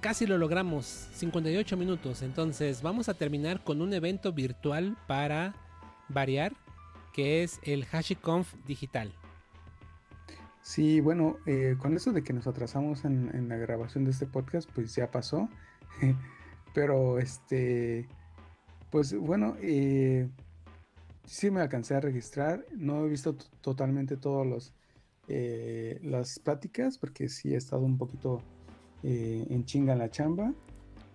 casi 0.00 0.26
lo 0.26 0.36
logramos, 0.36 0.84
58 1.14 1.76
minutos. 1.76 2.22
Entonces 2.22 2.82
vamos 2.82 3.08
a 3.08 3.14
terminar 3.14 3.64
con 3.64 3.80
un 3.80 3.94
evento 3.94 4.32
virtual 4.32 4.96
para 5.06 5.54
variar, 6.08 6.52
que 7.14 7.42
es 7.42 7.58
el 7.62 7.86
HashiConf 7.90 8.52
digital. 8.66 9.12
Sí, 10.62 11.00
bueno, 11.00 11.38
eh, 11.44 11.74
con 11.76 11.96
eso 11.96 12.12
de 12.12 12.22
que 12.22 12.32
nos 12.32 12.46
atrasamos 12.46 13.04
en, 13.04 13.48
la 13.48 13.56
grabación 13.56 14.04
de 14.04 14.12
este 14.12 14.26
podcast, 14.26 14.70
pues 14.72 14.94
ya 14.94 15.10
pasó. 15.10 15.48
Pero 16.74 17.18
este, 17.18 18.06
pues 18.90 19.14
bueno, 19.14 19.56
eh, 19.60 20.28
sí 21.26 21.50
me 21.50 21.60
alcancé 21.60 21.96
a 21.96 22.00
registrar. 22.00 22.64
No 22.76 23.04
he 23.04 23.08
visto 23.08 23.34
totalmente 23.60 24.16
todas 24.16 24.46
los 24.46 24.74
eh, 25.28 25.98
las 26.02 26.38
pláticas, 26.38 26.96
porque 26.96 27.28
sí 27.28 27.54
he 27.54 27.56
estado 27.56 27.82
un 27.82 27.98
poquito 27.98 28.40
en 29.02 29.64
chinga 29.64 29.94
en 29.94 29.98
la 29.98 30.10
chamba. 30.10 30.54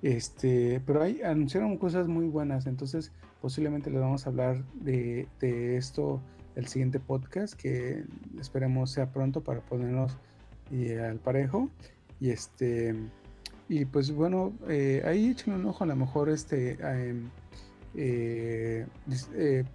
Este, 0.02 0.82
pero 0.86 1.02
ahí 1.02 1.22
anunciaron 1.22 1.78
cosas 1.78 2.08
muy 2.08 2.28
buenas, 2.28 2.68
entonces 2.68 3.14
posiblemente 3.42 3.90
les 3.90 4.02
vamos 4.02 4.26
a 4.26 4.30
hablar 4.30 4.64
de, 4.74 5.28
de 5.40 5.78
esto 5.78 6.22
el 6.58 6.68
siguiente 6.68 7.00
podcast 7.00 7.54
que 7.54 8.04
esperemos 8.40 8.92
sea 8.92 9.12
pronto 9.12 9.42
para 9.42 9.62
ponernos 9.62 10.18
eh, 10.72 11.00
al 11.00 11.20
parejo. 11.20 11.70
Y 12.20 12.32
este 12.32 12.96
y 13.70 13.86
pues 13.86 14.12
bueno 14.12 14.54
eh, 14.68 15.04
ahí 15.06 15.30
echen 15.30 15.54
un 15.54 15.66
ojo 15.68 15.84
a 15.84 15.88
lo 15.88 15.96
mejor 15.96 16.30
este 16.30 16.78
em, 16.82 17.30
eh, 17.96 18.86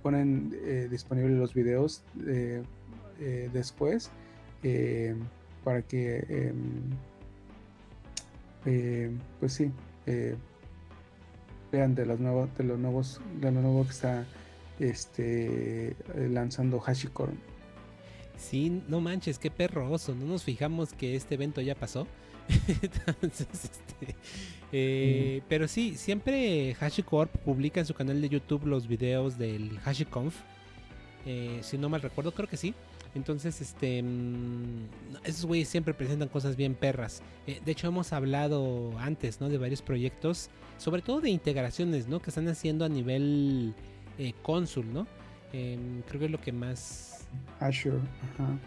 ponen 0.03 0.51
disponibles 0.91 1.39
los 1.39 1.55
videos 1.55 2.03
después 3.53 4.11
para 5.62 5.83
que 5.83 6.51
em, 8.64 9.20
pues 9.39 9.53
sí 9.53 9.70
vean 11.70 11.95
de 11.95 12.07
los 12.07 12.18
nuevos 12.18 12.49
de 12.57 12.64
los 12.64 12.78
nuevos 12.78 13.20
de 13.41 13.53
lo 13.53 13.61
nuevo 13.61 13.85
que 13.85 13.91
está 13.91 14.24
este, 14.79 15.89
eh, 15.91 15.95
lanzando 16.31 16.81
HashiCorp. 16.81 17.35
Sí, 18.37 18.83
no 18.89 19.01
manches, 19.01 19.39
qué 19.39 19.51
perroso. 19.51 20.14
No 20.14 20.27
nos 20.27 20.43
fijamos 20.43 20.93
que 20.93 21.14
este 21.14 21.35
evento 21.35 21.61
ya 21.61 21.75
pasó. 21.75 22.07
Entonces, 22.68 23.47
este, 23.53 24.16
eh, 24.73 25.43
Pero 25.49 25.68
sí, 25.68 25.95
siempre 25.97 26.77
HashiCorp 26.81 27.31
publica 27.39 27.81
en 27.81 27.87
su 27.87 27.95
canal 27.95 28.20
de 28.20 28.29
YouTube 28.29 28.66
los 28.66 28.89
videos 28.89 29.39
del 29.39 29.79
HashiConf. 29.85 30.35
Eh, 31.25 31.61
si 31.62 31.79
no 31.79 31.89
mal 31.89 32.03
recuerdo, 32.03 32.33
creo 32.33 32.49
que 32.49 32.57
sí. 32.57 32.75
Entonces, 33.14 33.61
este, 33.61 34.03
mm, 34.03 34.89
esos 35.25 35.45
güeyes 35.45 35.68
siempre 35.68 35.95
presentan 35.95 36.29
cosas 36.29 36.57
bien 36.57 36.75
perras. 36.75 37.23
de 37.47 37.70
hecho, 37.70 37.87
hemos 37.87 38.12
hablado 38.12 38.99
antes, 38.99 39.41
¿no? 39.41 39.49
De 39.49 39.59
varios 39.59 39.83
proyectos, 39.83 40.49
sobre 40.79 41.03
todo 41.03 41.20
de 41.20 41.31
integraciones, 41.31 42.09
¿no? 42.09 42.20
Que 42.20 42.31
están 42.31 42.49
haciendo 42.49 42.85
a 42.85 42.89
nivel 42.89 43.75
eh, 44.18 44.34
cónsul, 44.42 44.92
¿no? 44.92 45.06
Em, 45.52 46.02
creo 46.02 46.20
que 46.20 46.26
es 46.26 46.30
lo 46.30 46.40
que 46.40 46.52
más... 46.52 47.26
Azure, 47.60 47.98
ajá. 48.34 48.58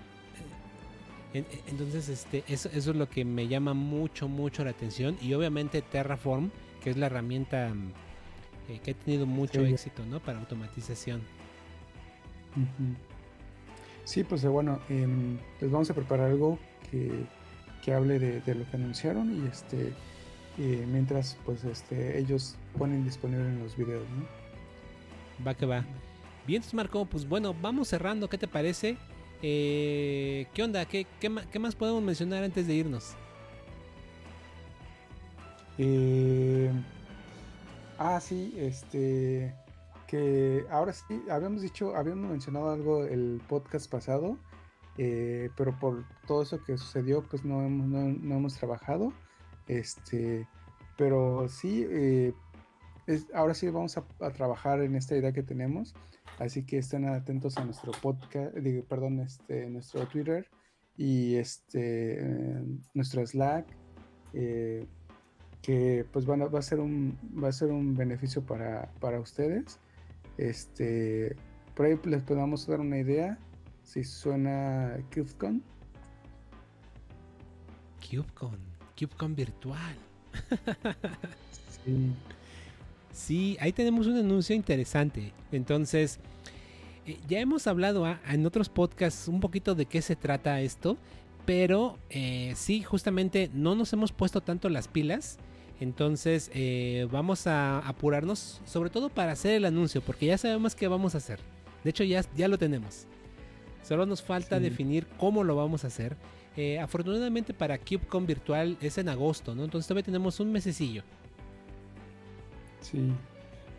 Eh, 1.33 1.43
entonces, 1.67 2.09
este, 2.09 2.43
eso, 2.47 2.69
es 2.69 2.87
lo 2.87 3.09
que 3.09 3.25
me 3.25 3.47
llama 3.47 3.73
mucho, 3.73 4.27
mucho 4.27 4.63
la 4.63 4.71
atención. 4.71 5.17
Y 5.21 5.33
obviamente 5.33 5.81
Terraform, 5.81 6.49
que 6.81 6.91
es 6.91 6.97
la 6.97 7.07
herramienta 7.07 7.73
eh, 8.69 8.79
que 8.83 8.91
ha 8.91 8.93
tenido 8.93 9.25
mucho 9.25 9.61
éxito, 9.61 10.05
¿no? 10.05 10.19
Para 10.19 10.39
automatización. 10.39 11.21
Sí, 14.05 14.23
pues 14.23 14.45
bueno, 14.45 14.79
em, 14.89 15.37
les 15.59 15.71
vamos 15.71 15.89
a 15.89 15.93
preparar 15.93 16.31
algo 16.31 16.57
que, 16.89 17.25
que 17.83 17.93
hable 17.93 18.17
de, 18.17 18.39
de, 18.39 18.55
lo 18.55 18.69
que 18.69 18.77
anunciaron 18.77 19.43
y 19.43 19.47
este 19.47 19.93
mientras 20.57 21.37
pues 21.45 21.65
este 21.65 22.17
ellos 22.17 22.55
ponen 22.77 23.03
disponible 23.03 23.45
en 23.45 23.59
los 23.59 23.75
videos, 23.75 24.05
¿no? 24.11 24.44
Va 25.45 25.53
que 25.53 25.65
va. 25.65 25.86
Bien, 26.47 26.61
Marco, 26.73 27.05
pues 27.05 27.27
bueno, 27.27 27.55
vamos 27.59 27.88
cerrando, 27.88 28.29
¿qué 28.29 28.38
te 28.38 28.47
parece? 28.47 28.97
Eh, 29.41 30.47
¿Qué 30.53 30.63
onda? 30.63 30.86
¿Qué, 30.86 31.07
qué, 31.19 31.59
más 31.59 31.75
podemos 31.75 32.03
mencionar 32.03 32.43
antes 32.43 32.67
de 32.67 32.75
irnos? 32.75 33.15
Eh, 35.77 36.71
ah, 37.97 38.19
sí, 38.19 38.53
este. 38.57 39.55
Que 40.07 40.65
ahora 40.69 40.93
sí, 40.93 41.23
habíamos 41.31 41.63
dicho, 41.63 41.95
habíamos 41.95 42.29
mencionado 42.29 42.69
algo 42.69 43.05
el 43.05 43.41
podcast 43.49 43.89
pasado, 43.89 44.38
eh, 44.99 45.49
pero 45.57 45.77
por 45.79 46.05
todo 46.27 46.43
eso 46.43 46.63
que 46.63 46.77
sucedió, 46.77 47.23
pues 47.23 47.43
no 47.43 47.63
hemos, 47.63 47.88
no, 47.88 48.36
hemos 48.36 48.53
trabajado. 48.53 49.11
Este, 49.67 50.47
pero 50.95 51.49
sí, 51.49 51.86
ahora 53.34 53.53
sí 53.53 53.70
vamos 53.70 53.97
a, 53.97 54.32
trabajar 54.32 54.82
en 54.82 54.95
esta 54.95 55.16
idea 55.16 55.32
que 55.32 55.43
tenemos. 55.43 55.93
Así 56.39 56.64
que 56.64 56.78
estén 56.78 57.08
atentos 57.08 57.58
a 57.58 57.66
nuestro 57.66 57.91
podcast, 57.91 58.56
digo, 58.56 58.84
perdón, 58.84 59.20
este, 59.22 59.70
nuestro 59.70 60.06
Twitter 60.08 60.47
y 60.97 61.36
este, 61.36 62.22
nuestro 62.93 63.26
Slack, 63.26 63.68
eh, 64.34 64.86
que 65.62 66.06
pues 66.12 66.26
van 66.26 66.41
va 66.41 66.60
a 66.60 66.62
ser 66.62 66.80
un, 66.80 67.18
va 67.41 67.49
a 67.49 67.51
ser 67.51 67.72
un 67.72 67.95
beneficio 67.95 68.43
para, 68.43 68.91
para 68.99 69.20
ustedes. 69.20 69.80
Este, 70.38 71.36
por 71.76 71.86
ahí 71.86 71.99
les 72.06 72.22
podemos 72.24 72.68
dar 72.68 72.80
una 72.80 72.97
idea 72.97 73.38
si 73.84 74.03
suena 74.03 74.97
CubeCon. 75.14 75.64
CubeCon, 77.99 78.60
CubeCon 78.97 79.36
virtual. 79.36 79.95
sí. 81.86 82.14
Sí, 83.16 83.55
ahí 83.61 83.72
tenemos 83.72 84.07
un 84.07 84.18
anuncio 84.18 84.53
interesante. 84.53 85.32
Entonces, 85.53 86.20
eh, 87.07 87.18
ya 87.30 87.39
hemos 87.39 87.66
hablado 87.66 88.05
en 88.28 88.45
otros 88.45 88.68
podcasts 88.68 89.30
un 89.30 89.39
poquito 89.39 89.74
de 89.74 89.86
qué 89.86 90.01
se 90.01 90.18
trata 90.18 90.59
esto, 90.59 90.97
pero 91.45 91.97
eh, 92.09 92.51
sí, 92.57 92.84
justamente 92.84 93.49
no 93.53 93.74
nos 93.74 93.93
hemos 93.93 94.11
puesto 94.11 94.41
tanto 94.41 94.68
las 94.68 94.89
pilas. 94.89 95.38
Entonces, 95.80 96.51
eh, 96.53 97.07
vamos 97.09 97.47
a 97.47 97.80
apurarnos, 97.80 98.61
sobre 98.66 98.89
todo 98.89 99.07
para 99.07 99.32
hacer 99.32 99.53
el 99.53 99.63
anuncio, 99.63 100.01
porque 100.01 100.26
ya 100.26 100.38
sabemos 100.38 100.76
qué 100.76 100.89
vamos 100.89 101.16
a 101.16 101.20
hacer. 101.20 101.39
De 101.86 101.91
hecho, 101.91 102.03
ya, 102.03 102.22
ya 102.36 102.49
lo 102.49 102.57
tenemos. 102.57 103.07
Solo 103.82 104.05
nos 104.05 104.22
falta 104.22 104.59
definir 104.59 105.07
cómo 105.18 105.45
lo 105.45 105.55
vamos 105.55 105.86
a 105.86 105.88
hacer. 105.88 106.18
afortunadamente 106.82 107.53
para 107.53 107.78
CubeCon 107.78 108.26
Virtual 108.26 108.78
es 108.82 108.97
en 108.97 109.07
agosto, 109.07 109.55
¿no? 109.55 109.63
Entonces 109.63 109.88
todavía 109.88 110.03
tenemos 110.03 110.41
un 110.41 110.51
mesecillo. 110.51 111.03
Sí, 112.91 113.11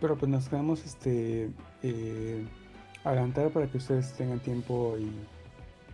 pero 0.00 0.16
pues 0.16 0.30
nos 0.30 0.48
quedamos 0.48 0.84
este 0.84 1.48
eh, 1.82 2.44
adelantar 3.04 3.50
para 3.50 3.68
que 3.68 3.78
ustedes 3.78 4.12
tengan 4.14 4.40
tiempo 4.40 4.96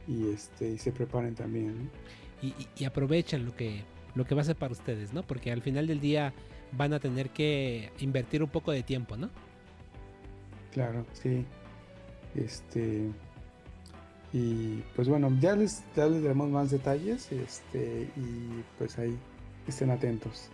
y, 0.09 0.31
este 0.33 0.71
y 0.71 0.79
se 0.79 0.93
preparen 0.93 1.35
también. 1.35 1.91
Y, 2.41 2.55
y, 2.77 2.85
aprovechen 2.85 3.45
lo 3.45 3.55
que 3.55 3.85
lo 4.15 4.25
que 4.25 4.35
va 4.35 4.41
a 4.41 4.45
ser 4.45 4.57
para 4.57 4.73
ustedes, 4.73 5.13
¿no? 5.13 5.23
Porque 5.23 5.53
al 5.53 5.61
final 5.61 5.87
del 5.87 6.01
día 6.01 6.33
van 6.73 6.95
a 6.95 7.01
tener 7.01 7.31
que 7.31 7.93
invertir 8.01 8.43
un 8.43 8.49
poco 8.49 8.73
de 8.73 8.83
tiempo, 8.83 9.17
¿no? 9.17 9.29
Claro, 10.73 11.05
sí. 11.13 11.45
Este 12.35 13.11
y 14.33 14.83
pues 14.97 15.09
bueno, 15.09 15.31
ya 15.41 15.55
les, 15.55 15.83
ya 15.95 16.07
les 16.07 16.23
daremos 16.23 16.49
más 16.49 16.71
detalles, 16.71 17.31
este, 17.31 18.09
y 18.17 18.65
pues 18.79 18.99
ahí 18.99 19.15
estén 19.69 19.91
atentos. 19.91 20.49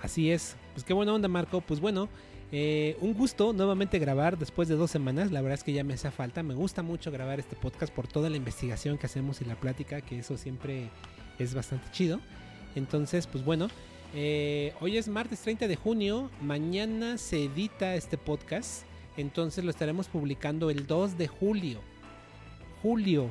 Así 0.00 0.30
es. 0.30 0.56
Pues 0.72 0.84
qué 0.84 0.92
buena 0.92 1.12
onda, 1.12 1.28
Marco. 1.28 1.60
Pues 1.60 1.80
bueno, 1.80 2.08
eh, 2.52 2.96
un 3.00 3.14
gusto 3.14 3.52
nuevamente 3.52 3.98
grabar 3.98 4.38
después 4.38 4.68
de 4.68 4.74
dos 4.74 4.90
semanas. 4.90 5.30
La 5.30 5.40
verdad 5.40 5.58
es 5.58 5.64
que 5.64 5.72
ya 5.72 5.84
me 5.84 5.94
hace 5.94 6.10
falta. 6.10 6.42
Me 6.42 6.54
gusta 6.54 6.82
mucho 6.82 7.10
grabar 7.10 7.38
este 7.38 7.56
podcast 7.56 7.92
por 7.92 8.08
toda 8.08 8.30
la 8.30 8.36
investigación 8.36 8.98
que 8.98 9.06
hacemos 9.06 9.40
y 9.40 9.44
la 9.44 9.54
plática, 9.54 10.00
que 10.00 10.18
eso 10.18 10.36
siempre 10.36 10.90
es 11.38 11.54
bastante 11.54 11.90
chido. 11.92 12.20
Entonces, 12.74 13.26
pues 13.26 13.44
bueno, 13.44 13.68
eh, 14.14 14.74
hoy 14.80 14.96
es 14.96 15.08
martes 15.08 15.40
30 15.40 15.68
de 15.68 15.76
junio. 15.76 16.30
Mañana 16.40 17.18
se 17.18 17.44
edita 17.44 17.94
este 17.94 18.18
podcast. 18.18 18.84
Entonces 19.16 19.64
lo 19.64 19.70
estaremos 19.70 20.08
publicando 20.08 20.70
el 20.70 20.86
2 20.86 21.18
de 21.18 21.28
julio. 21.28 21.80
Julio. 22.82 23.30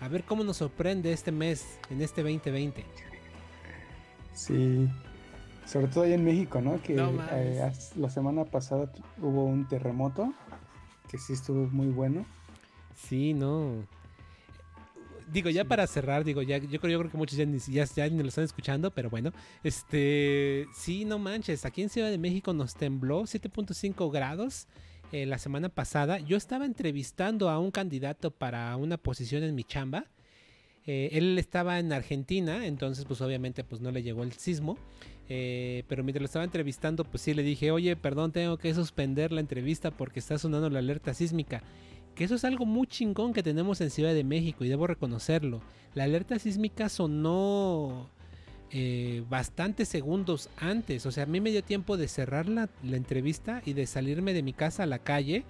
A 0.00 0.08
ver 0.08 0.22
cómo 0.24 0.44
nos 0.44 0.58
sorprende 0.58 1.12
este 1.12 1.32
mes, 1.32 1.78
en 1.90 2.00
este 2.00 2.22
2020. 2.22 2.84
Sí, 4.32 4.88
sobre 5.68 5.88
todo 5.88 6.04
ahí 6.04 6.14
en 6.14 6.24
México, 6.24 6.62
¿no? 6.62 6.80
Que 6.82 6.96
eh, 6.96 7.72
la 7.96 8.10
semana 8.10 8.44
pasada 8.46 8.90
hubo 9.20 9.44
un 9.44 9.68
terremoto 9.68 10.32
que 11.10 11.18
sí 11.18 11.34
estuvo 11.34 11.66
muy 11.68 11.88
bueno. 11.88 12.24
Sí, 12.94 13.34
no. 13.34 13.86
Digo, 15.30 15.50
ya 15.50 15.66
para 15.66 15.86
cerrar, 15.86 16.24
digo, 16.24 16.40
ya 16.40 16.56
yo 16.56 16.80
creo, 16.80 16.92
yo 16.92 16.98
creo 17.00 17.10
que 17.10 17.18
muchos 17.18 17.36
ya 17.36 17.44
ni, 17.44 17.58
ya, 17.58 17.84
lo 18.08 18.28
están 18.28 18.44
escuchando, 18.44 18.90
pero 18.90 19.10
bueno, 19.10 19.30
este, 19.62 20.66
sí, 20.74 21.04
no 21.04 21.18
manches, 21.18 21.66
aquí 21.66 21.82
en 21.82 21.90
Ciudad 21.90 22.10
de 22.10 22.16
México 22.16 22.54
nos 22.54 22.74
tembló 22.74 23.24
7.5 23.24 24.10
grados 24.10 24.68
eh, 25.12 25.26
la 25.26 25.36
semana 25.36 25.68
pasada. 25.68 26.18
Yo 26.18 26.38
estaba 26.38 26.64
entrevistando 26.64 27.50
a 27.50 27.58
un 27.58 27.70
candidato 27.70 28.30
para 28.30 28.74
una 28.76 28.96
posición 28.96 29.42
en 29.42 29.54
mi 29.54 29.64
chamba. 29.64 30.06
Eh, 30.86 31.10
él 31.12 31.38
estaba 31.38 31.78
en 31.78 31.92
Argentina, 31.92 32.64
entonces 32.64 33.04
pues 33.04 33.20
obviamente 33.20 33.64
pues 33.64 33.82
no 33.82 33.90
le 33.90 34.02
llegó 34.02 34.22
el 34.22 34.32
sismo. 34.32 34.78
Eh, 35.28 35.84
pero 35.88 36.02
mientras 36.02 36.22
lo 36.22 36.26
estaba 36.26 36.44
entrevistando, 36.44 37.04
pues 37.04 37.22
sí 37.22 37.34
le 37.34 37.42
dije, 37.42 37.70
oye, 37.70 37.96
perdón, 37.96 38.32
tengo 38.32 38.56
que 38.56 38.72
suspender 38.74 39.30
la 39.30 39.40
entrevista 39.40 39.90
porque 39.90 40.20
está 40.20 40.38
sonando 40.38 40.70
la 40.70 40.78
alerta 40.78 41.12
sísmica. 41.12 41.62
Que 42.14 42.24
eso 42.24 42.34
es 42.34 42.44
algo 42.44 42.66
muy 42.66 42.86
chingón 42.86 43.32
que 43.32 43.42
tenemos 43.42 43.80
en 43.80 43.90
Ciudad 43.90 44.14
de 44.14 44.24
México 44.24 44.64
y 44.64 44.68
debo 44.68 44.86
reconocerlo. 44.86 45.60
La 45.94 46.04
alerta 46.04 46.38
sísmica 46.38 46.88
sonó 46.88 48.10
eh, 48.70 49.22
bastantes 49.28 49.88
segundos 49.88 50.48
antes. 50.56 51.06
O 51.06 51.12
sea, 51.12 51.24
a 51.24 51.26
mí 51.26 51.40
me 51.40 51.50
dio 51.50 51.62
tiempo 51.62 51.96
de 51.96 52.08
cerrar 52.08 52.48
la, 52.48 52.68
entrevista 52.82 53.62
y 53.64 53.74
de 53.74 53.86
salirme 53.86 54.32
de 54.32 54.42
mi 54.42 54.52
casa 54.52 54.82
a 54.82 54.86
la 54.86 54.98
calle. 54.98 55.44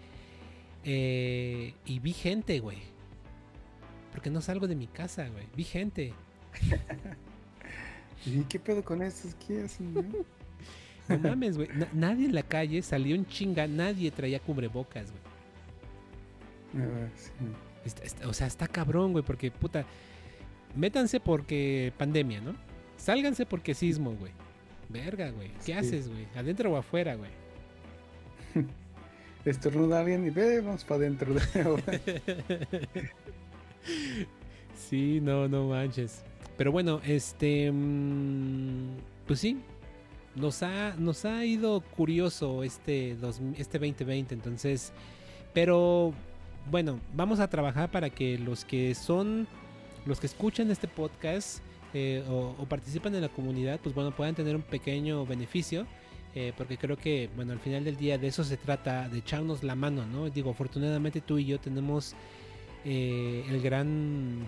Eh, 0.85 1.75
y 1.87 2.01
vi 2.01 2.13
gente, 2.13 2.59
güey. 2.61 2.79
Porque 4.13 4.31
no 4.31 4.41
salgo 4.41 4.67
de 4.67 4.77
mi 4.77 4.89
casa, 4.89 5.29
güey. 5.29 5.47
Vi 5.57 5.65
gente. 5.65 6.13
¿Y 8.27 8.43
qué 8.49 8.59
pedo 8.59 8.85
con 8.85 9.03
estos? 9.03 9.35
¿Qué 9.47 9.63
hacen, 9.63 9.95
No 11.09 11.19
mames, 11.19 11.57
güey. 11.57 11.69
nadie 11.93 12.27
en 12.27 12.35
la 12.35 12.43
calle 12.43 12.83
salió 12.83 13.15
en 13.15 13.27
chinga, 13.27 13.67
nadie 13.67 14.11
traía 14.11 14.41
cubrebocas, 14.41 15.11
güey. 15.11 15.23
Ah, 16.77 17.09
o 18.27 18.33
sea, 18.33 18.47
está 18.47 18.69
cabrón, 18.69 19.13
güey, 19.13 19.25
porque 19.25 19.51
puta. 19.51 19.85
Métanse 20.77 21.19
porque 21.19 21.93
pandemia, 21.97 22.41
¿no? 22.41 22.55
Sálganse 22.99 23.47
porque 23.47 23.75
sismo, 23.75 24.15
güey. 24.15 24.33
Verga, 24.89 25.31
güey. 25.31 25.51
¿Qué 25.65 25.75
haces, 25.75 26.09
güey? 26.09 26.27
¿Adentro 26.37 26.73
o 26.73 26.77
afuera, 26.77 27.15
güey? 27.15 27.31
Estornuda 29.45 30.01
alguien 30.01 30.27
y 30.27 30.31
ve, 30.31 30.61
vamos 30.61 30.85
para 30.85 31.01
adentro. 31.01 31.35
sí, 34.77 35.21
no, 35.23 35.49
no 35.49 35.69
manches. 35.69 36.23
Pero 36.59 36.73
bueno, 36.73 37.01
este. 37.07 37.71
Mm, 37.73 38.99
pues 39.27 39.41
sí. 39.41 39.59
Nos 40.35 40.63
ha, 40.63 40.95
nos 40.99 41.25
ha 41.25 41.45
ido 41.45 41.81
curioso 41.81 42.63
este, 42.63 43.17
este 43.57 43.79
2020. 43.79 44.35
Entonces. 44.35 44.93
Pero. 45.55 46.13
Bueno, 46.71 47.01
vamos 47.15 47.41
a 47.41 47.49
trabajar 47.49 47.91
para 47.91 48.11
que 48.11 48.37
los 48.37 48.67
que 48.67 48.95
son. 48.95 49.47
Los 50.05 50.21
que 50.21 50.27
escuchan 50.27 50.71
este 50.71 50.89
podcast. 50.89 51.61
Eh, 51.95 52.23
o, 52.29 52.67
participan 52.69 53.15
en 53.15 53.23
la 53.23 53.29
comunidad. 53.29 53.79
Pues 53.81 53.95
bueno, 53.95 54.11
puedan 54.11 54.35
tener 54.35 54.57
un 54.57 54.63
pequeño 54.63 55.25
beneficio. 55.25 55.87
Eh, 56.35 56.53
porque 56.57 56.77
creo 56.77 56.97
que, 56.97 57.31
bueno, 57.37 57.53
al 57.53 57.61
final 57.61 57.85
del 57.85 57.97
día 57.97 58.19
de 58.19 58.27
eso 58.27 58.45
se 58.45 58.57
trata, 58.57 59.09
de 59.09 59.19
echarnos 59.19 59.63
la 59.63 59.75
mano, 59.75 60.05
¿no? 60.07 60.29
Digo, 60.29 60.51
afortunadamente 60.51 61.21
tú 61.21 61.39
y 61.39 61.47
yo 61.47 61.59
tenemos 61.59 62.15
eh, 62.85 63.45
el 63.49 63.61
gran 63.63 64.47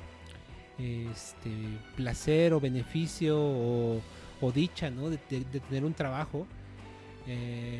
este, 0.80 1.50
placer 1.96 2.52
o 2.52 2.60
beneficio 2.60 3.38
o, 3.38 4.52
dicha 4.52 4.90
¿no? 4.90 5.10
de, 5.10 5.18
tener 5.18 5.84
un 5.84 5.94
trabajo. 5.94 6.46
Eh, 7.26 7.78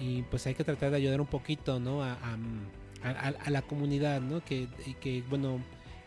y 0.00 0.22
pues 0.22 0.46
hay 0.46 0.54
que 0.54 0.64
tratar 0.64 0.90
de 0.90 0.96
ayudar 0.96 1.20
un 1.20 1.26
poquito 1.26 1.80
¿no? 1.80 2.02
a, 2.02 2.16
la 3.48 3.62
comunidad, 3.62 4.20
¿no? 4.20 4.44
que, 4.44 4.68
que 5.00 5.22
bueno, 5.28 5.60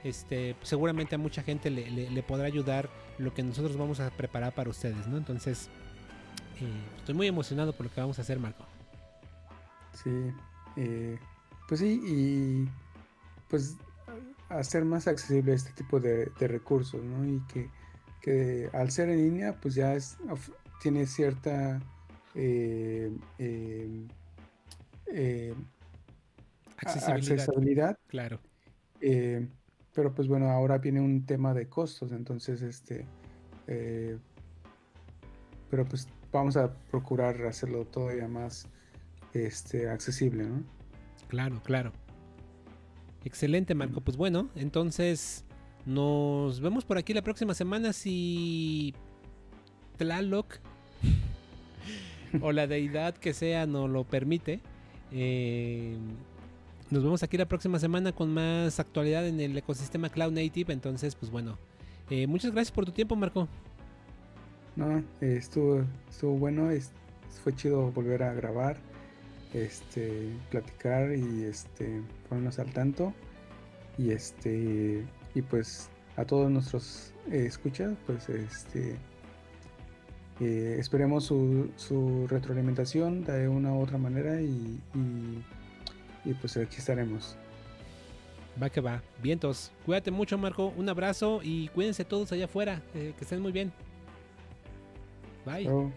este, 0.04 0.56
seguramente 0.64 1.16
a 1.16 1.18
mucha 1.18 1.44
gente 1.44 1.70
le, 1.70 2.24
podrá 2.24 2.46
ayudar 2.46 2.90
lo 3.18 3.34
que 3.34 3.44
nosotros 3.44 3.78
vamos 3.78 4.00
a 4.00 4.10
preparar 4.10 4.54
para 4.54 4.70
ustedes. 4.70 5.08
¿no? 5.08 5.18
Entonces, 5.18 5.70
eh, 6.62 6.98
estoy 6.98 7.16
muy 7.16 7.28
emocionado 7.28 7.74
por 7.74 7.86
lo 7.86 7.92
que 7.92 8.02
vamos 8.02 8.20
a 8.20 8.22
hacer, 8.22 8.40
Marco. 8.40 8.66
Sí, 10.04 10.10
eh, 10.78 11.18
pues 11.68 11.82
sí, 11.82 12.02
y 12.06 12.70
pues 13.50 13.76
hacer 14.50 14.86
más 14.86 15.08
accesible 15.08 15.54
este 15.54 15.72
tipo 15.72 16.00
de, 16.00 16.32
recursos, 16.40 17.04
¿no? 17.04 17.26
Y 17.26 17.42
que 17.48 17.70
que 18.22 18.70
al 18.74 18.92
ser 18.92 19.10
en 19.10 19.18
línea, 19.18 19.56
pues 19.60 19.76
ya 19.76 19.94
es, 19.96 20.18
tiene 20.82 21.06
cierta 21.06 21.80
eh, 22.36 23.12
em, 23.38 24.08
eh, 25.08 25.54
accesibilidad. 26.78 27.98
Claro. 28.08 28.40
Eh, 29.02 29.48
pero 29.94 30.14
pues 30.14 30.28
bueno, 30.28 30.50
ahora 30.50 30.78
viene 30.78 31.02
un 31.02 31.26
tema 31.26 31.54
de 31.54 31.68
costos, 31.68 32.12
entonces 32.12 32.62
este, 32.62 33.06
pero 35.70 35.86
pues 35.86 36.08
vamos 36.32 36.58
a 36.58 36.74
procurar 36.92 37.46
hacerlo 37.46 37.86
todavía 37.86 38.28
más 38.28 38.68
este, 39.34 39.90
accesible, 39.90 40.46
¿no? 40.46 40.64
Claro, 41.28 41.62
claro. 41.64 41.92
Excelente, 43.30 43.76
Marco. 43.76 44.02
Pues 44.02 44.18
bueno, 44.18 44.50
entonces 44.56 45.46
nos 45.86 46.60
vemos 46.62 46.84
por 46.84 46.98
aquí 46.98 47.14
la 47.14 47.22
próxima 47.22 47.54
semana 47.54 47.94
si 47.94 48.96
Tlaloc 49.98 50.58
o 52.42 52.52
la 52.52 52.66
deidad 52.66 53.16
que 53.16 53.36
sea 53.36 53.68
nos 53.68 53.88
lo 53.88 54.04
permite. 54.04 54.62
Eh, 55.12 55.96
nos 56.90 57.04
vemos 57.04 57.22
aquí 57.22 57.38
la 57.38 57.48
próxima 57.48 57.78
semana 57.78 58.14
con 58.14 58.34
más 58.34 58.80
actualidad 58.80 59.28
en 59.28 59.40
el 59.40 59.56
ecosistema 59.56 60.10
Cloud 60.10 60.32
Native. 60.32 60.74
Entonces, 60.74 61.14
pues 61.14 61.32
bueno, 61.32 61.60
eh, 62.10 62.26
muchas 62.26 62.52
gracias 62.52 62.72
por 62.72 62.86
tu 62.86 62.92
tiempo, 62.92 63.16
Marco. 63.16 63.48
No, 64.76 65.04
estuvo, 65.22 65.86
estuvo 66.10 66.34
bueno, 66.34 66.70
fue 67.44 67.56
chido 67.56 67.92
volver 67.92 68.24
a 68.24 68.34
grabar, 68.34 68.78
este, 69.54 70.30
platicar 70.50 71.12
y 71.16 71.44
este, 71.44 72.02
ponernos 72.30 72.60
al 72.60 72.72
tanto. 72.72 73.14
Y 73.98 74.12
este, 74.12 75.04
y 75.36 75.42
pues 75.42 75.90
a 76.16 76.26
todos 76.26 76.50
nuestros 76.50 77.14
eh, 77.32 77.46
escuchas, 77.46 77.94
pues 78.06 78.30
este, 78.30 78.96
eh, 80.40 80.78
esperemos 80.80 81.26
su, 81.26 81.70
su, 81.76 82.28
retroalimentación 82.28 83.24
de 83.26 83.48
una 83.48 83.74
u 83.74 83.82
otra 83.82 83.98
manera 83.98 84.42
y, 84.42 84.80
y, 86.24 86.34
pues 86.36 86.56
aquí 86.58 86.78
estaremos. 86.78 87.36
Va 88.62 88.70
que 88.70 88.82
va. 88.82 89.02
Vientos. 89.22 89.72
Cuídate 89.86 90.12
mucho, 90.12 90.38
Marco. 90.38 90.74
Un 90.76 90.90
abrazo 90.90 91.40
y 91.44 91.68
cuídense 91.70 92.04
todos 92.04 92.32
allá 92.32 92.46
afuera. 92.46 92.82
Eh, 92.94 93.14
que 93.18 93.24
estén 93.24 93.42
muy 93.42 93.52
bien. 93.52 93.72
Bye. 95.46 95.92